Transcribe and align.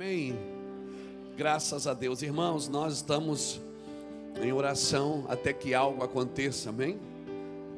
Amém. 0.00 0.34
Graças 1.36 1.86
a 1.86 1.92
Deus, 1.92 2.22
irmãos, 2.22 2.68
nós 2.68 2.94
estamos 2.94 3.60
em 4.42 4.50
oração 4.50 5.26
até 5.28 5.52
que 5.52 5.74
algo 5.74 6.02
aconteça, 6.02 6.70
amém? 6.70 6.98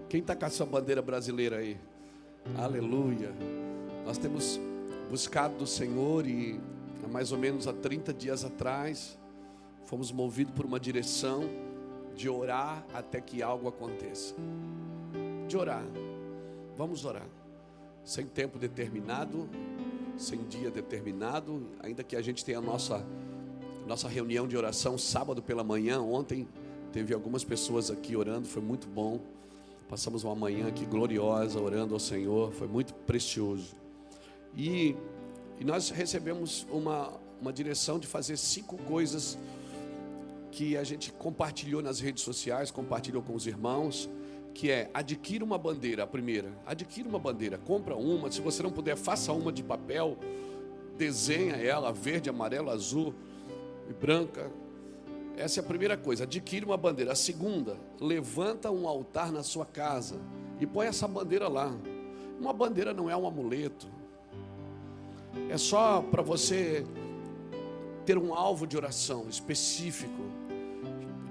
Quem 0.08 0.20
está 0.20 0.36
com 0.36 0.44
a 0.44 0.48
sua 0.48 0.64
bandeira 0.64 1.02
brasileira 1.02 1.56
aí? 1.56 1.76
Aleluia. 2.56 3.32
Nós 4.06 4.18
temos 4.18 4.60
buscado 5.10 5.56
do 5.56 5.66
Senhor 5.66 6.24
e 6.24 6.60
há 7.04 7.08
mais 7.08 7.32
ou 7.32 7.38
menos 7.38 7.66
há 7.66 7.72
30 7.72 8.14
dias 8.14 8.44
atrás 8.44 9.18
fomos 9.86 10.12
movidos 10.12 10.54
por 10.54 10.64
uma 10.64 10.78
direção 10.78 11.42
de 12.14 12.28
orar 12.28 12.86
até 12.94 13.20
que 13.20 13.42
algo 13.42 13.66
aconteça. 13.66 14.32
De 15.48 15.56
orar. 15.56 15.84
Vamos 16.76 17.04
orar. 17.04 17.26
Sem 18.04 18.26
tempo 18.26 18.60
determinado, 18.60 19.48
sem 20.16 20.44
dia 20.44 20.70
determinado, 20.70 21.66
ainda 21.80 22.02
que 22.02 22.16
a 22.16 22.22
gente 22.22 22.44
tenha 22.44 22.58
a 22.58 22.60
nossa, 22.60 23.04
nossa 23.86 24.08
reunião 24.08 24.46
de 24.46 24.56
oração 24.56 24.96
sábado 24.96 25.42
pela 25.42 25.64
manhã. 25.64 26.00
Ontem 26.00 26.48
teve 26.92 27.14
algumas 27.14 27.44
pessoas 27.44 27.90
aqui 27.90 28.16
orando, 28.16 28.46
foi 28.46 28.62
muito 28.62 28.86
bom. 28.86 29.20
Passamos 29.88 30.24
uma 30.24 30.34
manhã 30.34 30.68
aqui 30.68 30.86
gloriosa 30.86 31.60
orando 31.60 31.94
ao 31.94 32.00
Senhor, 32.00 32.52
foi 32.52 32.68
muito 32.68 32.94
precioso. 32.94 33.74
E, 34.56 34.96
e 35.60 35.64
nós 35.64 35.90
recebemos 35.90 36.66
uma, 36.70 37.12
uma 37.40 37.52
direção 37.52 37.98
de 37.98 38.06
fazer 38.06 38.36
cinco 38.36 38.76
coisas 38.78 39.38
que 40.50 40.76
a 40.76 40.84
gente 40.84 41.10
compartilhou 41.12 41.82
nas 41.82 42.00
redes 42.00 42.22
sociais, 42.22 42.70
compartilhou 42.70 43.22
com 43.22 43.34
os 43.34 43.46
irmãos 43.46 44.08
que 44.54 44.70
é 44.70 44.90
adquira 44.92 45.44
uma 45.44 45.58
bandeira, 45.58 46.02
a 46.02 46.06
primeira, 46.06 46.50
adquira 46.66 47.08
uma 47.08 47.18
bandeira, 47.18 47.58
compra 47.58 47.96
uma, 47.96 48.30
se 48.30 48.40
você 48.40 48.62
não 48.62 48.70
puder, 48.70 48.96
faça 48.96 49.32
uma 49.32 49.52
de 49.52 49.62
papel, 49.62 50.16
desenha 50.96 51.56
ela, 51.56 51.92
verde, 51.92 52.28
amarelo, 52.28 52.70
azul 52.70 53.14
e 53.88 53.92
branca. 53.92 54.50
Essa 55.36 55.60
é 55.60 55.62
a 55.62 55.66
primeira 55.66 55.96
coisa, 55.96 56.24
adquira 56.24 56.66
uma 56.66 56.76
bandeira. 56.76 57.12
A 57.12 57.16
segunda, 57.16 57.76
levanta 58.00 58.70
um 58.70 58.86
altar 58.86 59.32
na 59.32 59.42
sua 59.42 59.64
casa 59.64 60.16
e 60.60 60.66
põe 60.66 60.86
essa 60.86 61.08
bandeira 61.08 61.48
lá. 61.48 61.74
Uma 62.38 62.52
bandeira 62.52 62.92
não 62.92 63.08
é 63.08 63.16
um 63.16 63.26
amuleto, 63.26 63.86
é 65.48 65.56
só 65.56 66.02
para 66.02 66.22
você 66.22 66.84
ter 68.04 68.18
um 68.18 68.34
alvo 68.34 68.66
de 68.66 68.76
oração 68.76 69.28
específico. 69.28 70.22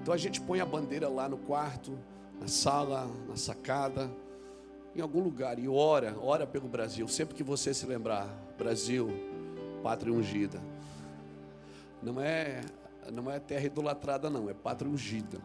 Então 0.00 0.12
a 0.12 0.16
gente 0.16 0.40
põe 0.40 0.60
a 0.60 0.66
bandeira 0.66 1.08
lá 1.08 1.28
no 1.28 1.36
quarto, 1.36 1.96
na 2.42 2.48
sala, 2.48 3.08
na 3.28 3.36
sacada, 3.36 4.10
em 4.96 5.00
algum 5.00 5.20
lugar 5.20 5.60
e 5.60 5.68
ora, 5.68 6.16
ora 6.20 6.44
pelo 6.44 6.68
Brasil. 6.68 7.06
Sempre 7.06 7.36
que 7.36 7.44
você 7.44 7.72
se 7.72 7.86
lembrar, 7.86 8.26
Brasil, 8.58 9.10
pátria 9.80 10.12
ungida. 10.12 10.60
Não 12.02 12.20
é, 12.20 12.62
não 13.12 13.30
é 13.30 13.38
terra 13.38 13.64
idolatrada 13.64 14.28
não, 14.28 14.50
é 14.50 14.54
pátria 14.54 14.90
ungida. 14.90 15.38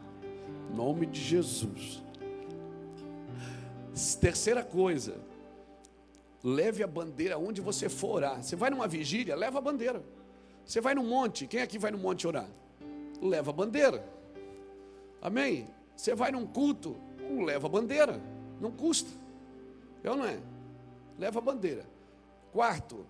Nome 0.74 1.06
de 1.06 1.22
Jesus. 1.22 2.02
Terceira 4.20 4.64
coisa, 4.64 5.18
leve 6.44 6.82
a 6.82 6.88
bandeira 6.88 7.38
onde 7.38 7.62
você 7.62 7.90
for 7.90 8.16
orar. 8.16 8.42
Você 8.42 8.56
vai 8.56 8.72
numa 8.72 8.88
vigília, 8.88 9.36
leva 9.36 9.60
a 9.60 9.62
bandeira. 9.62 10.02
Você 10.66 10.82
vai 10.82 10.96
no 10.96 11.04
monte, 11.04 11.46
quem 11.46 11.62
aqui 11.62 11.78
vai 11.78 11.92
no 11.92 12.00
monte 12.00 12.26
orar? 12.26 12.50
Leva 13.22 13.52
a 13.52 13.54
bandeira. 13.54 14.04
Amém? 15.22 15.77
Você 15.98 16.14
vai 16.14 16.32
num 16.32 16.46
culto, 16.46 16.96
leva 17.44 17.68
bandeira, 17.68 18.22
não 18.62 18.72
custa. 18.72 19.10
É 20.04 20.12
ou 20.12 20.16
não 20.16 20.26
é? 20.26 20.40
Leva 21.18 21.42
bandeira. 21.42 21.86
Quarto, 22.52 23.06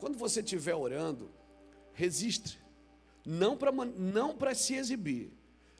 quando 0.00 0.18
você 0.18 0.40
estiver 0.40 0.74
orando, 0.74 1.30
resiste. 1.94 2.60
Não 3.24 3.56
para 3.56 3.70
não 3.70 4.36
se 4.56 4.74
exibir, 4.74 5.30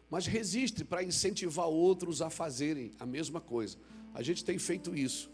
mas 0.08 0.26
resiste 0.26 0.84
para 0.84 1.02
incentivar 1.02 1.66
outros 1.66 2.22
a 2.22 2.30
fazerem 2.30 2.92
a 3.00 3.04
mesma 3.04 3.40
coisa. 3.40 3.76
A 4.14 4.22
gente 4.22 4.44
tem 4.44 4.56
feito 4.56 4.94
isso. 4.94 5.28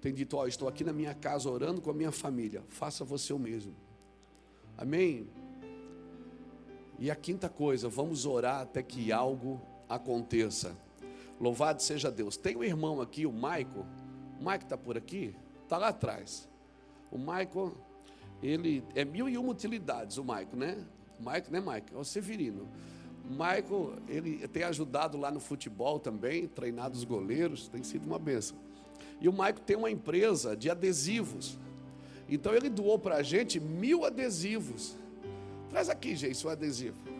Tem 0.00 0.14
dito, 0.14 0.36
ó, 0.36 0.42
oh, 0.42 0.46
estou 0.46 0.66
aqui 0.66 0.82
na 0.82 0.92
minha 0.92 1.14
casa 1.14 1.50
orando 1.50 1.82
com 1.82 1.90
a 1.90 1.94
minha 1.94 2.10
família. 2.10 2.64
Faça 2.70 3.04
você 3.04 3.34
o 3.34 3.38
mesmo. 3.38 3.76
Amém? 4.78 5.28
E 6.98 7.10
a 7.10 7.14
quinta 7.14 7.48
coisa, 7.48 7.88
vamos 7.88 8.24
orar 8.24 8.62
até 8.62 8.82
que 8.82 9.12
algo 9.12 9.60
aconteça. 9.94 10.76
Louvado 11.40 11.82
seja 11.82 12.10
Deus. 12.10 12.36
Tem 12.36 12.56
um 12.56 12.64
irmão 12.64 13.00
aqui, 13.00 13.26
o 13.26 13.32
Maico. 13.32 13.86
O 14.40 14.44
Maico 14.44 14.64
está 14.64 14.76
por 14.76 14.96
aqui? 14.96 15.34
Está 15.62 15.76
lá 15.76 15.88
atrás. 15.88 16.48
O 17.10 17.18
Maico, 17.18 17.76
ele 18.42 18.82
é 18.94 19.04
mil 19.04 19.28
e 19.28 19.36
uma 19.36 19.50
utilidades, 19.50 20.18
o 20.18 20.24
Maico, 20.24 20.56
né? 20.56 20.84
Maico, 21.20 21.50
né, 21.52 21.60
Maico? 21.60 21.88
É 21.94 21.98
o 21.98 22.04
Severino. 22.04 22.68
O 23.28 23.34
Maico, 23.34 23.94
ele 24.08 24.46
tem 24.48 24.64
ajudado 24.64 25.18
lá 25.18 25.30
no 25.30 25.40
futebol 25.40 25.98
também, 25.98 26.46
treinado 26.48 26.96
os 26.96 27.04
goleiros, 27.04 27.68
tem 27.68 27.82
sido 27.82 28.06
uma 28.06 28.18
benção. 28.18 28.56
E 29.20 29.28
o 29.28 29.32
Maico 29.32 29.60
tem 29.60 29.76
uma 29.76 29.90
empresa 29.90 30.56
de 30.56 30.70
adesivos. 30.70 31.58
Então 32.28 32.54
ele 32.54 32.68
doou 32.68 32.98
para 32.98 33.16
a 33.16 33.22
gente 33.22 33.60
mil 33.60 34.04
adesivos. 34.04 34.96
Traz 35.68 35.88
aqui, 35.88 36.16
gente, 36.16 36.44
o 36.46 36.50
adesivo 36.50 37.11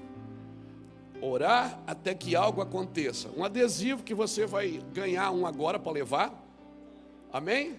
orar 1.23 1.79
até 1.87 2.15
que 2.15 2.35
algo 2.35 2.61
aconteça. 2.61 3.31
Um 3.37 3.45
adesivo 3.45 4.03
que 4.03 4.13
você 4.13 4.45
vai 4.45 4.83
ganhar 4.93 5.31
um 5.31 5.47
agora 5.47 5.79
para 5.79 5.93
levar. 5.93 6.35
Amém? 7.33 7.77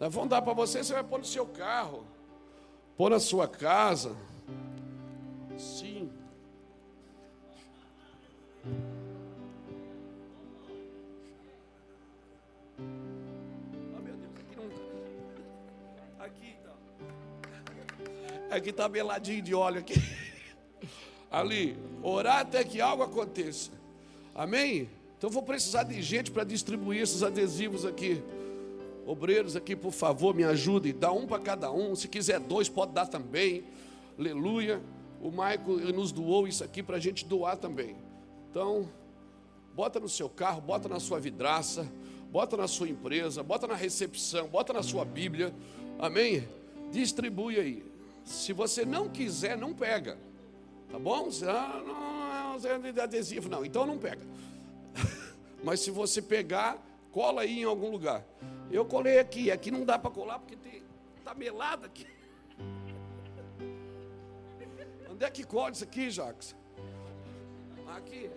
Nós 0.00 0.12
vamos 0.12 0.28
dar 0.28 0.42
para 0.42 0.52
você, 0.52 0.82
você 0.82 0.92
vai 0.92 1.04
pôr 1.04 1.20
no 1.20 1.24
seu 1.24 1.46
carro, 1.46 2.04
pôr 2.96 3.10
na 3.10 3.20
sua 3.20 3.46
casa. 3.46 4.14
Sim. 5.56 6.10
Aqui 16.18 16.56
não. 16.64 16.74
Aqui 18.50 18.72
beladinho 18.90 19.40
de 19.40 19.54
óleo 19.54 19.78
aqui 19.78 19.94
ali, 21.36 21.76
orar 22.02 22.40
até 22.40 22.64
que 22.64 22.80
algo 22.80 23.02
aconteça. 23.02 23.70
Amém? 24.34 24.88
Então 25.18 25.28
vou 25.28 25.42
precisar 25.42 25.82
de 25.82 26.00
gente 26.00 26.30
para 26.30 26.44
distribuir 26.44 27.02
esses 27.02 27.22
adesivos 27.22 27.84
aqui. 27.84 28.22
Obreiros 29.06 29.54
aqui, 29.54 29.76
por 29.76 29.92
favor, 29.92 30.34
me 30.34 30.44
ajudem. 30.44 30.94
Dá 30.94 31.12
um 31.12 31.26
para 31.26 31.40
cada 31.40 31.70
um. 31.70 31.94
Se 31.94 32.08
quiser 32.08 32.40
dois, 32.40 32.68
pode 32.68 32.92
dar 32.92 33.06
também. 33.06 33.64
Aleluia. 34.18 34.80
O 35.20 35.30
Maico 35.30 35.72
nos 35.72 36.10
doou 36.10 36.48
isso 36.48 36.64
aqui 36.64 36.82
para 36.82 36.96
a 36.96 37.00
gente 37.00 37.24
doar 37.24 37.56
também. 37.56 37.96
Então, 38.50 38.88
bota 39.74 40.00
no 40.00 40.08
seu 40.08 40.28
carro, 40.28 40.60
bota 40.60 40.88
na 40.88 40.98
sua 40.98 41.20
vidraça, 41.20 41.86
bota 42.30 42.56
na 42.56 42.66
sua 42.66 42.88
empresa, 42.88 43.42
bota 43.42 43.66
na 43.66 43.74
recepção, 43.74 44.48
bota 44.48 44.72
na 44.72 44.82
sua 44.82 45.04
Bíblia. 45.04 45.54
Amém? 45.98 46.46
Distribui 46.90 47.58
aí. 47.58 47.84
Se 48.24 48.52
você 48.52 48.84
não 48.84 49.08
quiser, 49.08 49.56
não 49.56 49.72
pega. 49.72 50.18
Tá 50.90 50.98
bom? 50.98 51.28
Ah, 51.46 51.82
não, 51.84 52.58
não 52.58 52.88
é 52.88 52.92
de 52.92 53.00
adesivo, 53.00 53.48
não. 53.48 53.64
Então 53.64 53.86
não 53.86 53.98
pega. 53.98 54.22
Mas 55.62 55.80
se 55.80 55.90
você 55.90 56.22
pegar, 56.22 56.78
cola 57.10 57.42
aí 57.42 57.60
em 57.60 57.64
algum 57.64 57.90
lugar. 57.90 58.24
Eu 58.70 58.84
colei 58.84 59.18
aqui, 59.18 59.50
aqui 59.50 59.70
não 59.70 59.84
dá 59.84 59.98
para 59.98 60.10
colar 60.10 60.38
porque 60.38 60.56
tem, 60.56 60.82
tá 61.24 61.34
melado 61.34 61.86
aqui. 61.86 62.06
Onde 65.10 65.24
é 65.24 65.30
que 65.30 65.44
cola 65.44 65.70
isso 65.70 65.84
aqui, 65.84 66.10
Jacques? 66.10 66.54
Aqui. 67.88 68.30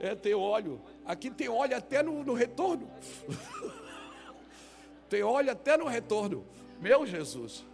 É, 0.00 0.14
tem 0.14 0.32
óleo. 0.32 0.80
Aqui 1.04 1.28
tem 1.28 1.48
óleo 1.48 1.76
até 1.76 2.04
no, 2.04 2.22
no 2.22 2.32
retorno. 2.32 2.88
tem 5.08 5.24
óleo 5.24 5.50
até 5.50 5.76
no 5.76 5.88
retorno. 5.88 6.46
Meu 6.80 7.04
Jesus 7.04 7.64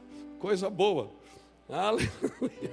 coisa 0.44 0.68
boa. 0.68 1.10
Aleluia. 1.70 2.70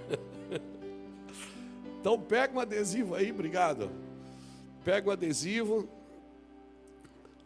Então 2.02 2.20
pega 2.20 2.54
um 2.54 2.60
adesivo 2.60 3.16
aí, 3.16 3.32
obrigado. 3.32 3.90
Pega 4.84 5.08
o 5.08 5.10
um 5.10 5.14
adesivo. 5.14 5.88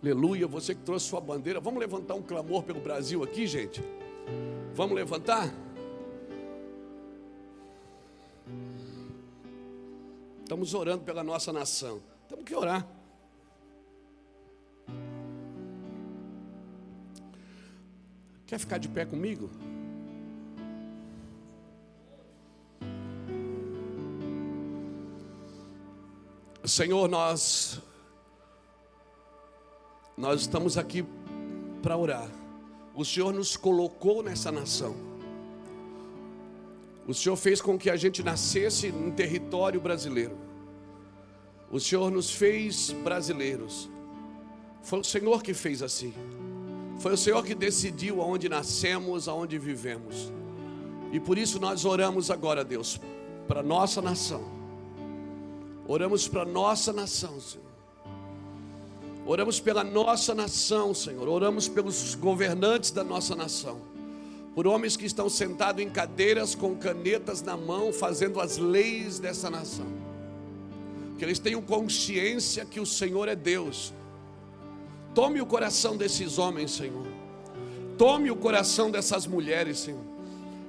Aleluia, 0.01 0.47
você 0.47 0.73
que 0.73 0.81
trouxe 0.81 1.05
sua 1.05 1.21
bandeira. 1.21 1.59
Vamos 1.59 1.79
levantar 1.79 2.15
um 2.15 2.23
clamor 2.23 2.63
pelo 2.63 2.79
Brasil 2.79 3.21
aqui, 3.21 3.45
gente? 3.45 3.83
Vamos 4.73 4.95
levantar? 4.95 5.53
Estamos 10.41 10.73
orando 10.73 11.03
pela 11.03 11.23
nossa 11.23 11.53
nação. 11.53 12.01
Temos 12.27 12.45
que 12.45 12.55
orar. 12.55 12.87
Quer 18.47 18.57
ficar 18.57 18.79
de 18.79 18.89
pé 18.89 19.05
comigo? 19.05 19.51
Senhor, 26.67 27.07
nós 27.07 27.81
nós 30.17 30.41
estamos 30.41 30.77
aqui 30.77 31.05
para 31.81 31.97
orar. 31.97 32.29
o 32.95 33.03
Senhor 33.03 33.33
nos 33.33 33.57
colocou 33.57 34.23
nessa 34.23 34.51
nação. 34.51 34.95
O 37.05 37.13
Senhor 37.13 37.35
fez 37.35 37.61
com 37.61 37.77
que 37.77 37.89
a 37.89 37.95
gente 37.95 38.23
nascesse 38.23 38.87
em 38.87 39.11
território 39.11 39.79
brasileiro. 39.79 40.37
O 41.69 41.79
Senhor 41.79 42.09
nos 42.09 42.31
fez 42.31 42.91
brasileiros. 43.03 43.89
Foi 44.81 44.99
o 44.99 45.03
Senhor 45.03 45.43
que 45.43 45.53
fez 45.53 45.83
assim. 45.83 46.13
Foi 46.99 47.13
o 47.13 47.17
Senhor 47.17 47.43
que 47.43 47.53
decidiu 47.53 48.21
aonde 48.21 48.47
nascemos, 48.47 49.27
aonde 49.27 49.59
vivemos. 49.59 50.31
E 51.11 51.19
por 51.19 51.37
isso 51.37 51.59
nós 51.59 51.85
oramos 51.85 52.31
agora, 52.31 52.63
Deus, 52.63 52.99
para 53.47 53.61
nossa 53.61 54.01
nação. 54.01 54.64
Oramos 55.87 56.27
para 56.27 56.45
nossa 56.45 56.91
nação, 56.91 57.39
Senhor. 57.39 57.65
Oramos 59.25 59.59
pela 59.59 59.83
nossa 59.83 60.33
nação, 60.33 60.93
Senhor. 60.93 61.27
Oramos 61.27 61.67
pelos 61.67 62.15
governantes 62.15 62.91
da 62.91 63.03
nossa 63.03 63.35
nação. 63.35 63.79
Por 64.53 64.67
homens 64.67 64.95
que 64.95 65.05
estão 65.05 65.29
sentados 65.29 65.83
em 65.83 65.89
cadeiras 65.89 66.55
com 66.55 66.75
canetas 66.75 67.41
na 67.41 67.57
mão, 67.57 67.91
fazendo 67.91 68.39
as 68.39 68.57
leis 68.57 69.19
dessa 69.19 69.49
nação. 69.49 69.87
Que 71.17 71.25
eles 71.25 71.39
tenham 71.39 71.61
consciência 71.61 72.65
que 72.65 72.79
o 72.79 72.85
Senhor 72.85 73.27
é 73.27 73.35
Deus 73.35 73.93
Tome 75.15 75.39
o 75.39 75.45
coração 75.45 75.95
desses 75.95 76.37
homens, 76.37 76.71
Senhor. 76.71 77.07
Tome 77.97 78.29
o 78.29 78.35
coração 78.35 78.91
dessas 78.91 79.25
mulheres, 79.25 79.79
Senhor, 79.79 80.01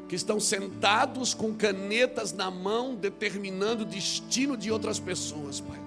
que 0.09 0.15
estão 0.15 0.39
sentados 0.39 1.35
com 1.35 1.53
canetas 1.53 2.33
na 2.33 2.51
mão, 2.51 2.95
determinando 2.95 3.83
o 3.83 3.87
destino 3.87 4.57
de 4.57 4.71
outras 4.71 5.01
pessoas, 5.01 5.61
Pai. 5.61 5.81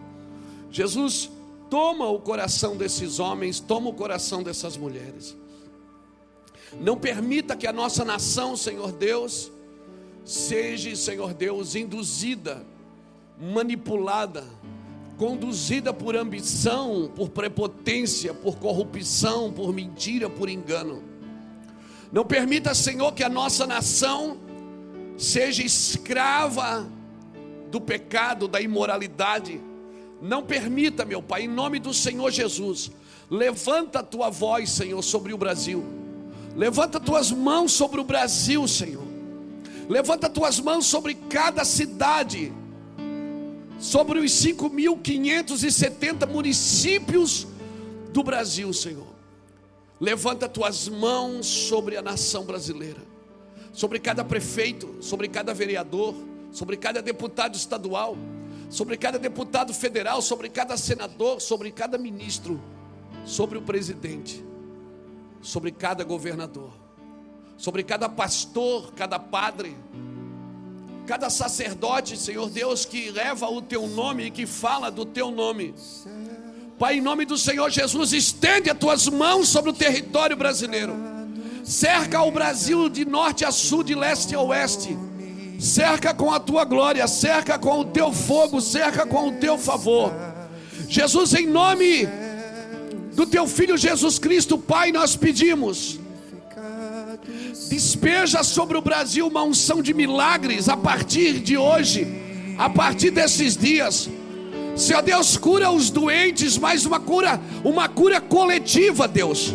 Jesus, 0.72 1.30
toma 1.70 2.08
o 2.10 2.20
coração 2.20 2.76
desses 2.76 3.20
homens, 3.20 3.60
toma 3.60 3.90
o 3.90 3.94
coração 3.94 4.44
dessas 4.44 4.76
mulheres. 4.76 5.36
Não 6.80 6.98
permita 6.98 7.56
que 7.56 7.66
a 7.66 7.74
nossa 7.74 8.06
nação, 8.06 8.56
Senhor 8.56 8.92
Deus, 8.92 9.52
seja, 10.26 10.96
Senhor 10.96 11.34
Deus, 11.34 11.76
induzida, 11.76 12.64
manipulada, 13.40 14.46
conduzida 15.18 15.94
por 15.94 16.16
ambição, 16.16 17.12
por 17.16 17.30
prepotência, 17.30 18.34
por 18.34 18.58
corrupção, 18.58 19.52
por 19.52 19.74
mentira, 19.74 20.30
por 20.30 20.50
engano. 20.50 21.09
Não 22.12 22.26
permita, 22.26 22.74
Senhor, 22.74 23.14
que 23.14 23.24
a 23.24 23.30
nossa 23.30 23.68
nação 23.68 24.38
seja 25.18 25.64
escrava 25.64 26.90
do 27.70 27.80
pecado, 27.80 28.48
da 28.48 28.60
imoralidade. 28.60 29.62
Não 30.22 30.44
permita, 30.44 31.06
meu 31.06 31.22
Pai, 31.22 31.44
em 31.44 31.48
nome 31.48 31.80
do 31.80 31.94
Senhor 31.94 32.32
Jesus, 32.32 32.92
levanta 33.30 34.00
a 34.00 34.04
tua 34.04 34.30
voz, 34.30 34.70
Senhor, 34.70 35.02
sobre 35.02 35.34
o 35.34 35.38
Brasil. 35.38 35.84
Levanta 36.56 37.00
tuas 37.00 37.32
mãos 37.32 37.72
sobre 37.72 38.02
o 38.02 38.04
Brasil, 38.04 38.68
Senhor. 38.68 39.08
Levanta 39.88 40.30
tuas 40.30 40.60
mãos 40.60 40.86
sobre 40.86 41.14
cada 41.14 41.64
cidade 41.64 42.52
sobre 43.80 44.20
os 44.20 44.32
5.570 44.32 46.28
municípios 46.28 47.48
do 48.12 48.22
Brasil, 48.22 48.74
Senhor. 48.74 49.08
Levanta 50.00 50.48
tuas 50.48 50.88
mãos 50.88 51.46
sobre 51.46 51.98
a 51.98 52.02
nação 52.02 52.46
brasileira, 52.46 53.02
sobre 53.74 54.00
cada 54.00 54.24
prefeito, 54.24 54.96
sobre 55.02 55.28
cada 55.28 55.54
vereador, 55.54 56.16
sobre 56.52 56.78
cada 56.78 57.02
deputado 57.02 57.56
estadual, 57.56 58.18
sobre 58.70 58.96
cada 58.96 59.20
deputado 59.20 59.74
federal, 59.74 60.22
sobre 60.22 60.48
cada 60.48 60.78
senador, 60.78 61.42
sobre 61.42 61.70
cada 61.72 61.98
ministro, 61.98 62.62
sobre 63.26 63.58
o 63.58 63.62
presidente, 63.62 64.44
sobre 65.42 65.72
cada 65.72 66.04
governador, 66.06 66.72
sobre 67.58 67.84
cada 67.84 68.08
pastor, 68.08 68.94
cada 68.94 69.20
padre, 69.20 69.76
cada 71.06 71.30
sacerdote, 71.30 72.16
Senhor 72.16 72.50
Deus, 72.50 72.86
que 72.86 73.12
leva 73.12 73.50
o 73.50 73.62
teu 73.62 73.88
nome 73.88 74.26
e 74.26 74.32
que 74.32 74.46
fala 74.46 74.90
do 74.90 75.06
teu 75.06 75.30
nome. 75.30 75.74
Pai, 76.80 76.98
em 76.98 77.02
nome 77.02 77.26
do 77.26 77.38
Senhor 77.38 77.70
Jesus, 77.70 78.14
estende 78.14 78.70
as 78.70 78.78
tuas 78.78 79.08
mãos 79.10 79.50
sobre 79.50 79.70
o 79.70 79.74
território 79.74 80.38
brasileiro. 80.38 80.96
Cerca 81.64 82.22
o 82.22 82.32
Brasil 82.32 82.88
de 82.88 83.04
norte 83.04 83.44
a 83.44 83.52
sul, 83.52 83.84
de 83.84 83.94
leste 83.94 84.34
a 84.34 84.40
oeste. 84.40 84.98
Cerca 85.60 86.14
com 86.14 86.32
a 86.32 86.40
tua 86.40 86.64
glória, 86.64 87.06
cerca 87.06 87.60
com 87.60 87.82
o 87.82 87.86
teu 87.86 88.14
fogo, 88.14 88.62
cerca 88.62 89.06
com 89.06 89.28
o 89.28 89.32
teu 89.34 89.58
favor. 89.58 90.14
Jesus, 90.88 91.34
em 91.34 91.46
nome 91.46 92.08
do 93.14 93.26
teu 93.26 93.46
filho 93.46 93.78
Jesus 93.78 94.18
Cristo, 94.18 94.58
Pai, 94.58 94.94
nós 94.94 95.18
pedimos 95.18 96.00
Despeja 97.70 98.44
sobre 98.44 98.78
o 98.78 98.82
Brasil 98.82 99.28
uma 99.28 99.44
unção 99.44 99.82
de 99.82 99.94
milagres 99.94 100.70
a 100.70 100.78
partir 100.78 101.40
de 101.40 101.58
hoje, 101.58 102.08
a 102.58 102.70
partir 102.70 103.12
desses 103.12 103.56
dias. 103.56 104.10
Senhor 104.80 105.02
Deus, 105.02 105.38
cura 105.38 105.70
os 105.70 105.90
doentes, 105.90 106.58
mas 106.58 106.86
uma 106.86 107.00
cura, 107.00 107.40
uma 107.64 107.88
cura 107.88 108.20
coletiva, 108.20 109.08
Deus. 109.08 109.54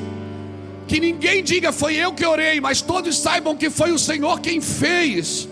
Que 0.86 1.00
ninguém 1.00 1.42
diga 1.42 1.72
foi 1.72 1.96
eu 1.96 2.12
que 2.12 2.26
orei, 2.26 2.60
mas 2.60 2.82
todos 2.82 3.18
saibam 3.18 3.56
que 3.56 3.70
foi 3.70 3.90
o 3.90 3.98
Senhor 3.98 4.40
quem 4.40 4.60
fez. 4.60 5.48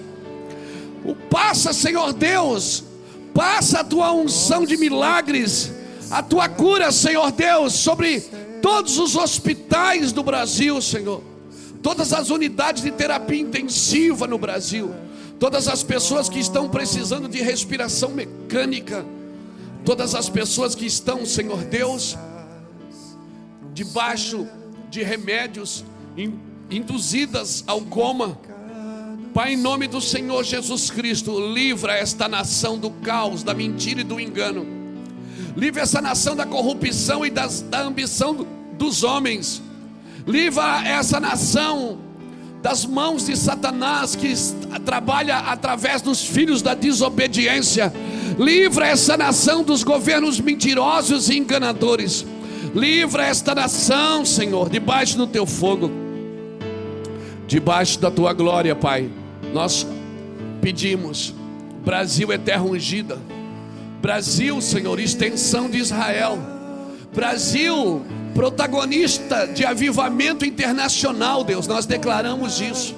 O 1.05 1.15
passa, 1.15 1.73
Senhor 1.73 2.13
Deus, 2.13 2.85
passa 3.33 3.81
a 3.81 3.85
tua 3.85 4.13
unção 4.13 4.65
de 4.65 4.77
milagres, 4.77 5.73
a 6.11 6.23
tua 6.23 6.49
cura, 6.49 6.93
Senhor 6.93 7.33
Deus, 7.33 7.73
sobre 7.73 8.21
todos 8.61 8.99
os 8.99 9.17
hospitais 9.17 10.13
do 10.13 10.23
Brasil, 10.23 10.81
Senhor 10.81 11.33
todas 11.83 12.13
as 12.13 12.31
unidades 12.31 12.83
de 12.83 12.93
terapia 12.93 13.41
intensiva 13.41 14.27
no 14.27 14.39
Brasil, 14.39 14.95
todas 15.39 15.67
as 15.67 15.83
pessoas 15.83 16.29
que 16.29 16.39
estão 16.39 16.69
precisando 16.69 17.29
de 17.29 17.43
respiração 17.43 18.11
mecânica, 18.11 19.05
todas 19.85 20.15
as 20.15 20.29
pessoas 20.29 20.75
que 20.75 20.87
estão, 20.87 21.27
Senhor 21.27 21.65
Deus, 21.65 22.17
debaixo 23.75 24.47
de 24.91 25.03
remédios 25.03 25.85
induzidas 26.71 27.65
ao 27.67 27.81
coma. 27.83 28.39
Pai, 29.33 29.55
em 29.55 29.57
nome 29.57 29.87
do 29.87 30.01
Senhor 30.01 30.45
Jesus 30.45 30.91
Cristo, 30.91 31.39
livra 31.53 31.97
esta 31.97 32.29
nação 32.29 32.79
do 32.79 32.91
caos, 32.91 33.43
da 33.43 33.55
mentira 33.55 34.03
e 34.03 34.05
do 34.05 34.21
engano. 34.21 34.67
Livra 35.57 35.83
essa 35.83 36.01
nação 36.01 36.37
da 36.37 36.47
corrupção 36.47 37.25
e 37.25 37.31
das, 37.31 37.63
da 37.63 37.83
ambição 37.83 38.35
do, 38.35 38.47
dos 38.77 39.03
homens. 39.03 39.63
Livra 40.27 40.87
essa 40.87 41.19
nação 41.19 41.99
das 42.63 42.87
mãos 42.87 43.27
de 43.27 43.37
Satanás 43.37 44.15
que 44.15 44.33
trabalha 44.85 45.39
através 45.39 46.01
dos 46.01 46.25
filhos 46.25 46.63
da 46.63 46.75
desobediência. 46.75 47.93
Livra 48.39 48.87
essa 48.87 49.17
nação 49.17 49.63
dos 49.63 49.83
governos 49.83 50.41
mentirosos 50.41 51.29
e 51.29 51.37
enganadores. 51.37 52.25
Livra 52.75 53.27
esta 53.27 53.55
nação, 53.55 54.25
Senhor, 54.25 54.71
debaixo 54.71 55.17
do 55.17 55.27
teu 55.27 55.45
fogo, 55.45 55.91
debaixo 57.47 57.99
da 58.01 58.11
tua 58.11 58.33
glória, 58.33 58.75
Pai. 58.75 59.11
Nós 59.53 59.87
pedimos. 60.61 61.35
Brasil 61.85 62.33
é 62.33 62.39
terra 62.39 62.63
ungida. 62.63 63.19
Brasil, 64.01 64.61
Senhor, 64.61 64.99
extensão 64.99 65.69
de 65.69 65.79
Israel. 65.79 66.39
Brasil, 67.15 68.03
protagonista 68.35 69.47
de 69.47 69.65
avivamento 69.65 70.45
internacional, 70.45 71.45
Deus, 71.45 71.67
nós 71.67 71.85
declaramos 71.85 72.61
isso. 72.61 72.95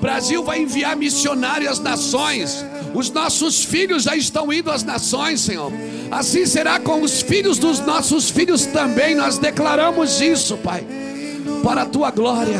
Brasil 0.00 0.42
vai 0.44 0.62
enviar 0.62 0.96
missionários 0.96 1.72
às 1.72 1.78
nações. 1.80 2.64
Os 2.94 3.10
nossos 3.10 3.64
filhos 3.64 4.04
já 4.04 4.16
estão 4.16 4.52
indo 4.52 4.70
às 4.70 4.82
nações, 4.82 5.40
Senhor. 5.40 5.72
Assim 6.10 6.46
será 6.46 6.80
com 6.80 7.02
os 7.02 7.20
filhos 7.20 7.58
dos 7.58 7.80
nossos 7.80 8.30
filhos 8.30 8.66
também. 8.66 9.14
Nós 9.14 9.38
declaramos 9.38 10.20
isso, 10.20 10.56
Pai, 10.58 10.84
para 11.62 11.82
a 11.82 11.86
tua 11.86 12.10
glória. 12.10 12.58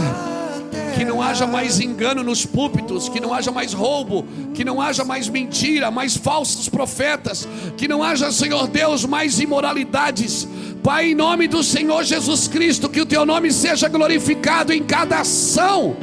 Que 0.95 1.05
não 1.05 1.23
haja 1.23 1.47
mais 1.47 1.79
engano 1.79 2.25
nos 2.25 2.45
púlpitos, 2.45 3.09
que 3.09 3.21
não 3.21 3.33
haja 3.33 3.53
mais 3.53 3.73
roubo, 3.73 4.27
que 4.53 4.65
não 4.65 4.81
haja 4.81 5.05
mais 5.05 5.29
mentira, 5.29 5.91
mais 5.91 6.17
falsos 6.17 6.69
profetas, 6.69 7.47
que 7.77 7.87
não 7.87 8.03
haja, 8.03 8.33
Senhor 8.33 8.67
Deus, 8.67 9.05
mais 9.05 9.39
imoralidades, 9.39 10.49
Pai, 10.83 11.11
em 11.11 11.15
nome 11.15 11.47
do 11.47 11.63
Senhor 11.63 12.03
Jesus 12.03 12.49
Cristo, 12.49 12.89
que 12.89 13.01
o 13.01 13.07
teu 13.07 13.25
nome 13.27 13.53
seja 13.53 13.89
glorificado 13.89 14.73
em 14.73 14.83
cada 14.83 15.21
ação 15.21 15.97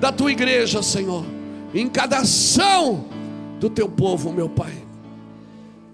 da 0.00 0.12
tua 0.12 0.32
igreja, 0.32 0.82
Senhor, 0.82 1.24
em 1.74 1.88
cada 1.88 2.18
ação 2.18 3.04
do 3.64 3.70
teu 3.70 3.88
povo, 3.88 4.30
meu 4.30 4.46
Pai. 4.46 4.74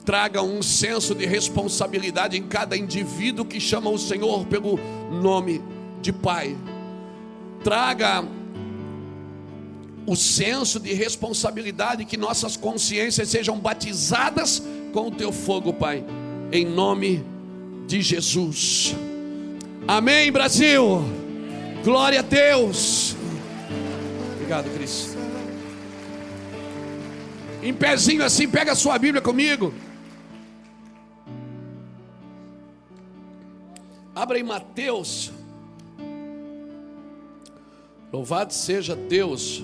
Traga 0.04 0.42
um 0.42 0.60
senso 0.60 1.14
de 1.14 1.24
responsabilidade 1.24 2.36
em 2.36 2.42
cada 2.42 2.76
indivíduo 2.76 3.44
que 3.44 3.60
chama 3.60 3.88
o 3.90 3.96
Senhor 3.96 4.44
pelo 4.46 4.76
nome 5.22 5.62
de 6.02 6.12
Pai. 6.12 6.56
Traga 7.62 8.24
o 10.04 10.16
senso 10.16 10.80
de 10.80 10.92
responsabilidade 10.92 12.04
que 12.04 12.16
nossas 12.16 12.56
consciências 12.56 13.28
sejam 13.28 13.56
batizadas 13.56 14.60
com 14.92 15.06
o 15.06 15.12
teu 15.12 15.30
fogo, 15.30 15.72
Pai, 15.72 16.04
em 16.50 16.64
nome 16.64 17.24
de 17.86 18.02
Jesus. 18.02 18.96
Amém, 19.86 20.32
Brasil. 20.32 21.04
Glória 21.84 22.18
a 22.18 22.22
Deus. 22.22 23.14
Obrigado, 24.34 24.68
Cristo. 24.74 25.09
Em 27.62 27.74
pezinho 27.74 28.24
assim, 28.24 28.48
pega 28.48 28.72
a 28.72 28.74
sua 28.74 28.98
Bíblia 28.98 29.20
comigo. 29.20 29.74
Abra 34.14 34.38
em 34.38 34.42
Mateus. 34.42 35.30
Louvado 38.10 38.54
seja 38.54 38.96
Deus. 38.96 39.62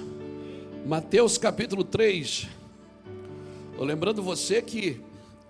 Mateus 0.85 1.39
capítulo 1.39 1.83
3. 1.83 2.49
lembrando 3.79 4.23
você 4.23 4.61
que 4.61 5.01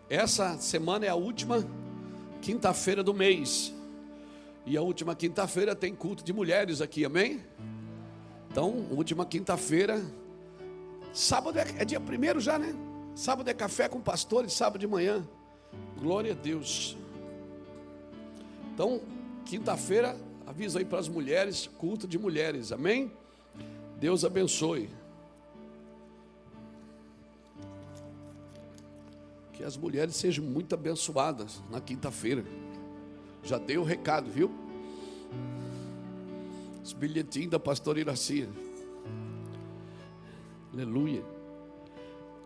essa 0.09 0.57
semana 0.59 1.05
é 1.05 1.09
a 1.09 1.17
última 1.17 1.67
quinta-feira 2.41 3.03
do 3.03 3.13
mês. 3.13 3.75
E 4.65 4.77
a 4.77 4.83
última 4.83 5.17
quinta-feira 5.17 5.75
tem 5.75 5.93
culto 5.97 6.23
de 6.23 6.33
mulheres 6.33 6.81
aqui, 6.81 7.05
amém? 7.05 7.41
Então, 8.51 8.87
última 8.93 9.27
quinta-feira 9.27 10.01
Sábado 11.17 11.59
é, 11.59 11.63
é 11.79 11.85
dia 11.87 11.99
primeiro 11.99 12.39
já, 12.39 12.59
né? 12.59 12.75
Sábado 13.15 13.49
é 13.49 13.55
café 13.55 13.89
com 13.89 13.99
pastores, 13.99 14.53
sábado 14.53 14.79
de 14.79 14.87
manhã. 14.87 15.27
Glória 15.99 16.33
a 16.33 16.35
Deus. 16.35 16.95
Então, 18.75 19.01
quinta-feira, 19.47 20.15
avisa 20.47 20.79
aí 20.79 20.85
para 20.85 20.99
as 20.99 21.09
mulheres, 21.09 21.71
culto 21.79 22.07
de 22.07 22.19
mulheres, 22.19 22.71
amém? 22.71 23.11
Deus 23.99 24.27
abençoe. 24.27 24.91
Que 29.55 29.65
as 29.65 29.75
mulheres 29.75 30.17
sejam 30.17 30.45
muito 30.45 30.75
abençoadas 30.75 31.63
na 31.71 31.81
quinta-feira. 31.81 32.45
Já 33.43 33.57
dei 33.57 33.79
o 33.79 33.85
recado, 33.85 34.31
viu? 34.31 34.51
Os 36.85 36.93
bilhetinhos 36.93 37.53
da 37.53 37.59
pastora 37.59 38.01
Iracia. 38.01 38.66
Aleluia. 40.77 41.25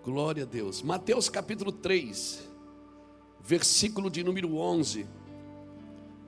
Glória 0.05 0.45
a 0.45 0.47
Deus. 0.47 0.83
Mateus 0.83 1.29
capítulo 1.29 1.73
3, 1.73 2.49
versículo 3.41 4.09
de 4.09 4.23
número 4.23 4.57
11. 4.57 5.05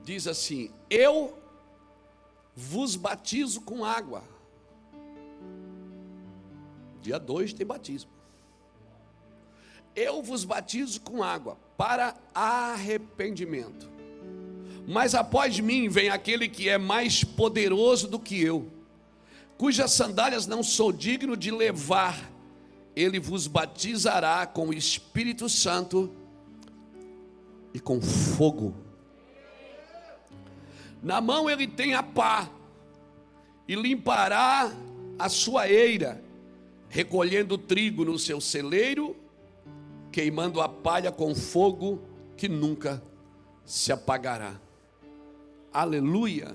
Diz 0.03 0.27
assim: 0.27 0.69
Eu 0.89 1.37
vos 2.53 2.97
batizo 2.97 3.61
com 3.61 3.85
água. 3.85 4.21
Dia 7.01 7.17
2 7.17 7.53
tem 7.53 7.65
batismo. 7.65 8.11
Eu 9.95 10.21
vos 10.21 10.43
batizo 10.43 10.99
com 10.99 11.23
água 11.23 11.57
para 11.77 12.17
arrependimento. 12.35 13.89
Mas 14.85 15.15
após 15.15 15.57
mim 15.57 15.87
vem 15.87 16.09
aquele 16.09 16.49
que 16.49 16.67
é 16.67 16.77
mais 16.77 17.23
poderoso 17.23 18.09
do 18.09 18.19
que 18.19 18.43
eu 18.43 18.82
cujas 19.63 19.91
sandálias 19.91 20.45
não 20.45 20.61
sou 20.61 20.91
digno 20.91 21.37
de 21.37 21.49
levar, 21.49 22.29
ele 22.93 23.17
vos 23.17 23.47
batizará 23.47 24.45
com 24.45 24.67
o 24.67 24.73
Espírito 24.73 25.47
Santo 25.47 26.13
e 27.73 27.79
com 27.79 28.01
fogo. 28.01 28.75
Na 31.01 31.21
mão 31.21 31.49
ele 31.49 31.65
tem 31.65 31.93
a 31.93 32.03
pá, 32.03 32.49
e 33.65 33.73
limpará 33.73 34.69
a 35.17 35.29
sua 35.29 35.69
eira, 35.69 36.21
recolhendo 36.89 37.57
trigo 37.57 38.03
no 38.03 38.19
seu 38.19 38.41
celeiro, 38.41 39.15
queimando 40.11 40.59
a 40.59 40.67
palha 40.67 41.09
com 41.09 41.33
fogo 41.33 42.01
que 42.35 42.49
nunca 42.49 43.01
se 43.63 43.93
apagará. 43.93 44.59
Aleluia. 45.71 46.53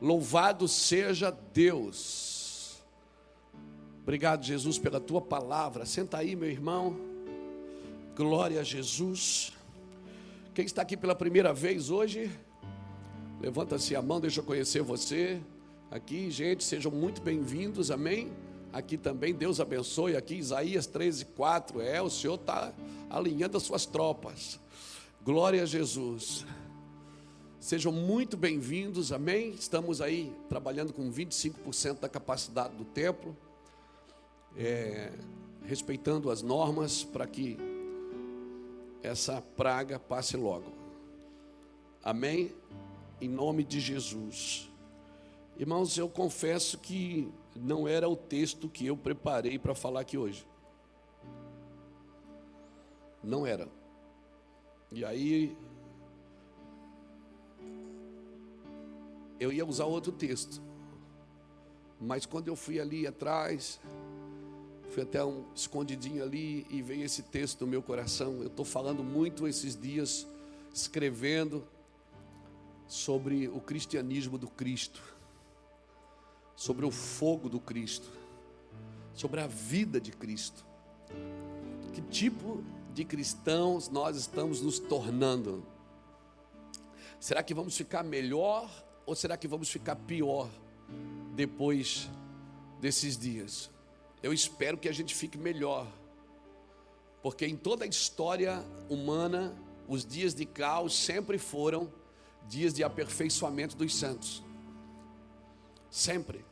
Louvado 0.00 0.66
seja 0.66 1.30
Deus. 1.52 2.80
Obrigado, 4.02 4.44
Jesus, 4.44 4.78
pela 4.78 4.98
tua 4.98 5.20
palavra. 5.20 5.84
Senta 5.84 6.18
aí, 6.18 6.34
meu 6.34 6.48
irmão. 6.48 6.96
Glória 8.16 8.60
a 8.60 8.64
Jesus. 8.64 9.52
Quem 10.54 10.64
está 10.64 10.82
aqui 10.82 10.96
pela 10.96 11.14
primeira 11.14 11.52
vez 11.52 11.90
hoje? 11.90 12.30
Levanta-se 13.40 13.94
a 13.94 14.02
mão, 14.02 14.20
deixa 14.20 14.40
eu 14.40 14.44
conhecer 14.44 14.82
você. 14.82 15.40
Aqui, 15.90 16.30
gente, 16.30 16.64
sejam 16.64 16.90
muito 16.90 17.20
bem-vindos, 17.20 17.90
amém? 17.90 18.32
Aqui 18.72 18.96
também, 18.96 19.34
Deus 19.34 19.60
abençoe. 19.60 20.16
Aqui, 20.16 20.34
Isaías 20.34 20.86
13, 20.86 21.24
4. 21.26 21.80
É, 21.80 22.00
o 22.00 22.08
Senhor 22.08 22.36
está 22.36 22.72
alinhando 23.08 23.56
as 23.56 23.64
suas 23.64 23.86
tropas. 23.86 24.58
Glória 25.24 25.62
a 25.62 25.66
Jesus. 25.66 26.46
Sejam 27.60 27.92
muito 27.92 28.38
bem-vindos, 28.38 29.12
amém? 29.12 29.50
Estamos 29.50 30.00
aí 30.00 30.34
trabalhando 30.48 30.94
com 30.94 31.12
25% 31.12 32.00
da 32.00 32.08
capacidade 32.08 32.74
do 32.74 32.86
templo, 32.86 33.36
é, 34.56 35.12
respeitando 35.66 36.30
as 36.30 36.40
normas 36.40 37.04
para 37.04 37.26
que 37.26 37.58
essa 39.02 39.42
praga 39.58 39.98
passe 39.98 40.38
logo. 40.38 40.72
Amém? 42.02 42.50
Em 43.20 43.28
nome 43.28 43.62
de 43.62 43.78
Jesus. 43.78 44.70
Irmãos, 45.58 45.98
eu 45.98 46.08
confesso 46.08 46.78
que 46.78 47.30
não 47.54 47.86
era 47.86 48.08
o 48.08 48.16
texto 48.16 48.70
que 48.70 48.86
eu 48.86 48.96
preparei 48.96 49.58
para 49.58 49.74
falar 49.74 50.00
aqui 50.00 50.16
hoje. 50.16 50.46
Não 53.22 53.46
era. 53.46 53.68
E 54.90 55.04
aí 55.04 55.54
eu 59.40 59.50
ia 59.50 59.64
usar 59.64 59.86
outro 59.86 60.12
texto. 60.12 60.60
Mas 61.98 62.26
quando 62.26 62.48
eu 62.48 62.54
fui 62.54 62.78
ali 62.78 63.06
atrás, 63.06 63.80
fui 64.90 65.02
até 65.02 65.24
um 65.24 65.44
escondidinho 65.54 66.22
ali 66.22 66.66
e 66.68 66.82
veio 66.82 67.04
esse 67.04 67.22
texto 67.22 67.62
no 67.62 67.66
meu 67.66 67.82
coração. 67.82 68.42
Eu 68.42 68.48
estou 68.48 68.64
falando 68.64 69.02
muito 69.02 69.48
esses 69.48 69.74
dias, 69.74 70.26
escrevendo 70.72 71.66
sobre 72.86 73.48
o 73.48 73.60
cristianismo 73.60 74.36
do 74.36 74.48
Cristo, 74.48 75.02
sobre 76.54 76.84
o 76.84 76.90
fogo 76.90 77.48
do 77.48 77.60
Cristo, 77.60 78.08
sobre 79.14 79.40
a 79.40 79.46
vida 79.46 80.00
de 80.00 80.12
Cristo. 80.12 80.66
Que 81.94 82.02
tipo 82.02 82.62
de 82.92 83.04
cristãos 83.04 83.88
nós 83.88 84.16
estamos 84.16 84.60
nos 84.60 84.78
tornando? 84.78 85.64
Será 87.18 87.42
que 87.42 87.54
vamos 87.54 87.76
ficar 87.76 88.02
melhor 88.02 88.68
ou 89.06 89.14
será 89.14 89.36
que 89.36 89.48
vamos 89.48 89.70
ficar 89.70 89.96
pior 89.96 90.48
depois 91.34 92.08
desses 92.80 93.16
dias? 93.16 93.70
Eu 94.22 94.32
espero 94.32 94.76
que 94.76 94.88
a 94.88 94.92
gente 94.92 95.14
fique 95.14 95.38
melhor, 95.38 95.86
porque 97.22 97.46
em 97.46 97.56
toda 97.56 97.84
a 97.84 97.88
história 97.88 98.64
humana, 98.88 99.56
os 99.88 100.04
dias 100.04 100.34
de 100.34 100.44
caos 100.44 100.94
sempre 100.94 101.38
foram 101.38 101.92
dias 102.46 102.74
de 102.74 102.82
aperfeiçoamento 102.84 103.76
dos 103.76 103.94
santos. 103.94 104.42
Sempre. 105.90 106.44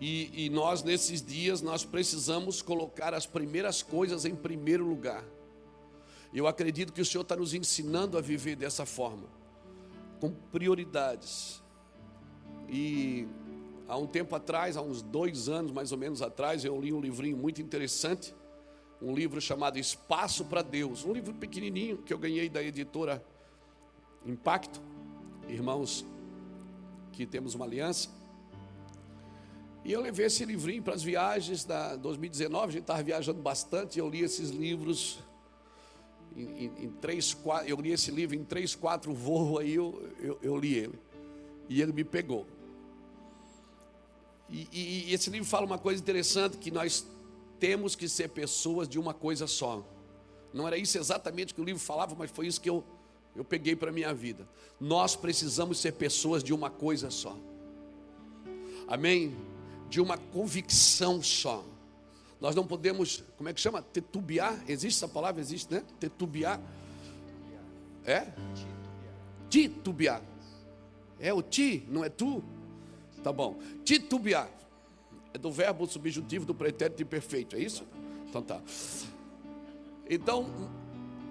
E, 0.00 0.46
e, 0.46 0.50
nós, 0.50 0.82
nesses 0.82 1.22
dias, 1.22 1.62
nós 1.62 1.84
precisamos 1.84 2.60
colocar 2.60 3.14
as 3.14 3.26
primeiras 3.26 3.82
coisas 3.82 4.24
em 4.24 4.34
primeiro 4.34 4.86
lugar. 4.86 5.24
Eu 6.34 6.46
acredito 6.46 6.92
que 6.92 7.00
o 7.00 7.04
Senhor 7.04 7.22
está 7.22 7.34
nos 7.34 7.54
ensinando 7.54 8.18
a 8.18 8.20
viver 8.20 8.56
dessa 8.56 8.84
forma, 8.84 9.26
com 10.20 10.30
prioridades. 10.30 11.62
E 12.68 13.26
há 13.88 13.96
um 13.96 14.06
tempo 14.06 14.34
atrás, 14.34 14.76
há 14.76 14.82
uns 14.82 15.02
dois 15.02 15.48
anos 15.48 15.72
mais 15.72 15.92
ou 15.92 15.98
menos 15.98 16.22
atrás, 16.22 16.64
eu 16.64 16.80
li 16.80 16.92
um 16.92 17.00
livrinho 17.00 17.36
muito 17.36 17.62
interessante, 17.62 18.34
um 19.00 19.14
livro 19.14 19.40
chamado 19.40 19.78
Espaço 19.78 20.44
para 20.44 20.62
Deus, 20.62 21.04
um 21.04 21.12
livro 21.12 21.34
pequenininho 21.34 21.98
que 21.98 22.12
eu 22.12 22.18
ganhei 22.18 22.48
da 22.48 22.62
editora 22.62 23.24
Impacto, 24.24 24.80
irmãos 25.48 26.04
que 27.12 27.26
temos 27.26 27.54
uma 27.54 27.64
aliança. 27.64 28.10
E 29.84 29.92
eu 29.92 30.00
levei 30.00 30.26
esse 30.26 30.44
livrinho 30.44 30.82
para 30.82 30.94
as 30.94 31.02
viagens 31.02 31.64
da 31.64 31.94
2019, 31.94 32.64
a 32.64 32.70
gente 32.72 32.80
estava 32.80 33.02
viajando 33.02 33.40
bastante, 33.40 33.98
eu 33.98 34.08
li 34.08 34.20
esses 34.20 34.50
livros 34.50 35.20
em, 36.36 36.64
em, 36.64 36.84
em, 36.84 36.90
três, 37.00 37.32
quatro, 37.32 37.68
eu 37.68 37.80
li 37.80 37.92
esse 37.92 38.10
livro 38.10 38.36
em 38.36 38.44
três, 38.44 38.74
quatro 38.74 39.12
voos 39.14 39.60
aí, 39.60 39.74
eu, 39.74 40.10
eu, 40.20 40.38
eu 40.42 40.56
li 40.56 40.74
ele. 40.74 40.98
E 41.68 41.80
ele 41.80 41.92
me 41.92 42.04
pegou. 42.04 42.46
E, 44.48 44.68
e, 44.70 45.04
e 45.08 45.14
esse 45.14 45.30
livro 45.30 45.48
fala 45.48 45.66
uma 45.66 45.78
coisa 45.78 46.00
interessante: 46.00 46.58
que 46.58 46.70
nós 46.70 47.06
temos 47.58 47.96
que 47.96 48.08
ser 48.08 48.28
pessoas 48.28 48.86
de 48.88 48.98
uma 48.98 49.14
coisa 49.14 49.46
só. 49.46 49.82
Não 50.52 50.66
era 50.66 50.76
isso 50.76 50.96
exatamente 50.98 51.54
que 51.54 51.60
o 51.60 51.64
livro 51.64 51.82
falava, 51.82 52.14
mas 52.14 52.30
foi 52.30 52.46
isso 52.46 52.60
que 52.60 52.70
eu, 52.70 52.84
eu 53.34 53.44
peguei 53.44 53.74
para 53.74 53.90
a 53.90 53.92
minha 53.92 54.12
vida. 54.14 54.46
Nós 54.78 55.16
precisamos 55.16 55.78
ser 55.78 55.92
pessoas 55.92 56.44
de 56.44 56.52
uma 56.52 56.70
coisa 56.70 57.10
só. 57.10 57.36
Amém? 58.86 59.34
De 59.88 60.00
uma 60.00 60.16
convicção 60.16 61.22
só. 61.22 61.64
Nós 62.40 62.54
não 62.54 62.66
podemos, 62.66 63.24
como 63.36 63.48
é 63.48 63.52
que 63.52 63.60
chama? 63.60 63.80
Tetubiar? 63.82 64.62
Existe 64.68 64.98
essa 64.98 65.12
palavra? 65.12 65.40
Existe, 65.40 65.72
né? 65.72 65.82
Tetubiar. 65.98 66.60
É? 68.04 68.26
Titubiar. 69.48 70.22
É 71.18 71.32
o 71.32 71.42
ti, 71.42 71.84
não 71.88 72.04
é 72.04 72.08
tu? 72.08 72.44
Tá 73.22 73.32
bom. 73.32 73.58
Titubear. 73.84 74.50
É 75.32 75.38
do 75.38 75.50
verbo 75.50 75.86
subjuntivo 75.86 76.44
do 76.44 76.54
pretérito 76.54 77.02
imperfeito, 77.02 77.56
é 77.56 77.60
isso? 77.60 77.84
Então 78.28 78.42
tá. 78.42 78.60
Então, 80.08 80.46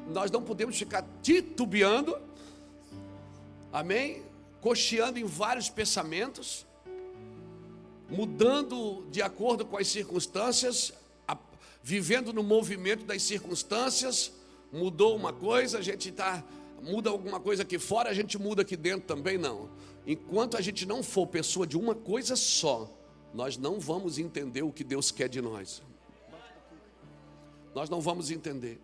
nós 0.08 0.30
não 0.30 0.42
podemos 0.42 0.78
ficar 0.78 1.06
titubeando, 1.22 2.18
amém? 3.72 4.24
Cocheando 4.60 5.20
em 5.20 5.24
vários 5.24 5.70
pensamentos, 5.70 6.66
mudando 8.10 9.06
de 9.10 9.22
acordo 9.22 9.66
com 9.66 9.78
as 9.78 9.88
circunstâncias, 9.88 10.94
vivendo 11.84 12.34
no 12.34 12.42
movimento 12.42 13.06
das 13.06 13.22
circunstâncias, 13.22 14.32
mudou 14.72 15.16
uma 15.16 15.32
coisa, 15.32 15.78
a 15.78 15.82
gente 15.82 16.10
está 16.10 16.44
muda 16.82 17.10
alguma 17.10 17.40
coisa 17.40 17.64
aqui 17.64 17.80
fora, 17.80 18.10
a 18.10 18.14
gente 18.14 18.38
muda 18.38 18.62
aqui 18.62 18.76
dentro 18.76 19.08
também 19.08 19.38
não. 19.38 19.70
Enquanto 20.06 20.56
a 20.56 20.62
gente 20.62 20.86
não 20.86 21.02
for 21.02 21.26
pessoa 21.28 21.66
de 21.66 21.78
uma 21.78 21.96
coisa 21.96 22.36
só, 22.36 22.90
nós 23.34 23.58
não 23.58 23.80
vamos 23.80 24.18
entender 24.18 24.62
o 24.62 24.72
que 24.72 24.84
Deus 24.84 25.12
quer 25.12 25.28
de 25.28 25.42
nós. 25.42 25.82
Nós 27.74 27.90
não 27.90 28.00
vamos 28.00 28.32
entender. 28.32 28.80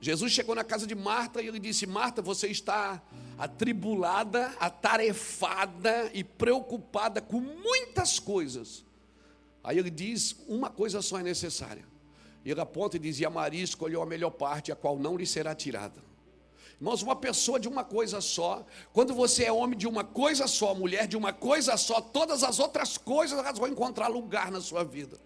Jesus 0.00 0.32
chegou 0.32 0.54
na 0.54 0.64
casa 0.64 0.86
de 0.86 0.94
Marta 0.94 1.42
e 1.42 1.46
ele 1.48 1.58
disse: 1.58 1.86
Marta, 1.86 2.22
você 2.22 2.48
está 2.48 3.02
atribulada, 3.38 4.46
atarefada 4.58 6.10
e 6.14 6.24
preocupada 6.24 7.20
com 7.20 7.40
muitas 7.40 8.18
coisas. 8.18 8.84
Aí 9.62 9.78
ele 9.78 9.90
diz: 9.90 10.36
Uma 10.48 10.70
coisa 10.70 11.02
só 11.02 11.18
é 11.18 11.22
necessária. 11.22 11.84
E 12.42 12.50
ele 12.50 12.60
aponta 12.60 12.96
e 12.96 13.00
diz: 13.00 13.20
E 13.20 13.26
a 13.26 13.30
Maria 13.30 13.62
escolheu 13.62 14.00
a 14.00 14.06
melhor 14.06 14.30
parte, 14.30 14.72
a 14.72 14.76
qual 14.76 14.98
não 14.98 15.16
lhe 15.18 15.26
será 15.26 15.54
tirada. 15.54 16.02
Irmãos, 16.80 17.02
uma 17.02 17.14
pessoa 17.14 17.60
de 17.60 17.68
uma 17.68 17.84
coisa 17.84 18.22
só, 18.22 18.64
quando 18.90 19.12
você 19.12 19.44
é 19.44 19.52
homem 19.52 19.78
de 19.78 19.86
uma 19.86 20.02
coisa 20.02 20.46
só, 20.46 20.74
mulher 20.74 21.06
de 21.06 21.14
uma 21.14 21.30
coisa 21.30 21.76
só, 21.76 22.00
todas 22.00 22.42
as 22.42 22.58
outras 22.58 22.96
coisas 22.96 23.38
elas 23.38 23.58
vão 23.58 23.68
encontrar 23.68 24.08
lugar 24.08 24.50
na 24.50 24.62
sua 24.62 24.82
vida. 24.82 25.20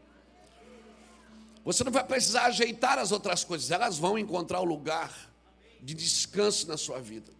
Você 1.64 1.82
não 1.82 1.90
vai 1.90 2.04
precisar 2.04 2.44
ajeitar 2.44 2.98
as 2.98 3.10
outras 3.10 3.42
coisas, 3.42 3.70
elas 3.70 3.98
vão 3.98 4.18
encontrar 4.18 4.60
o 4.60 4.64
lugar 4.64 5.32
de 5.80 5.94
descanso 5.94 6.68
na 6.68 6.76
sua 6.76 7.00
vida. 7.00 7.32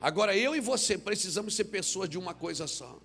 Agora, 0.00 0.36
eu 0.36 0.56
e 0.56 0.60
você 0.60 0.98
precisamos 0.98 1.54
ser 1.54 1.64
pessoas 1.64 2.08
de 2.08 2.18
uma 2.18 2.34
coisa 2.34 2.66
só. 2.66 2.98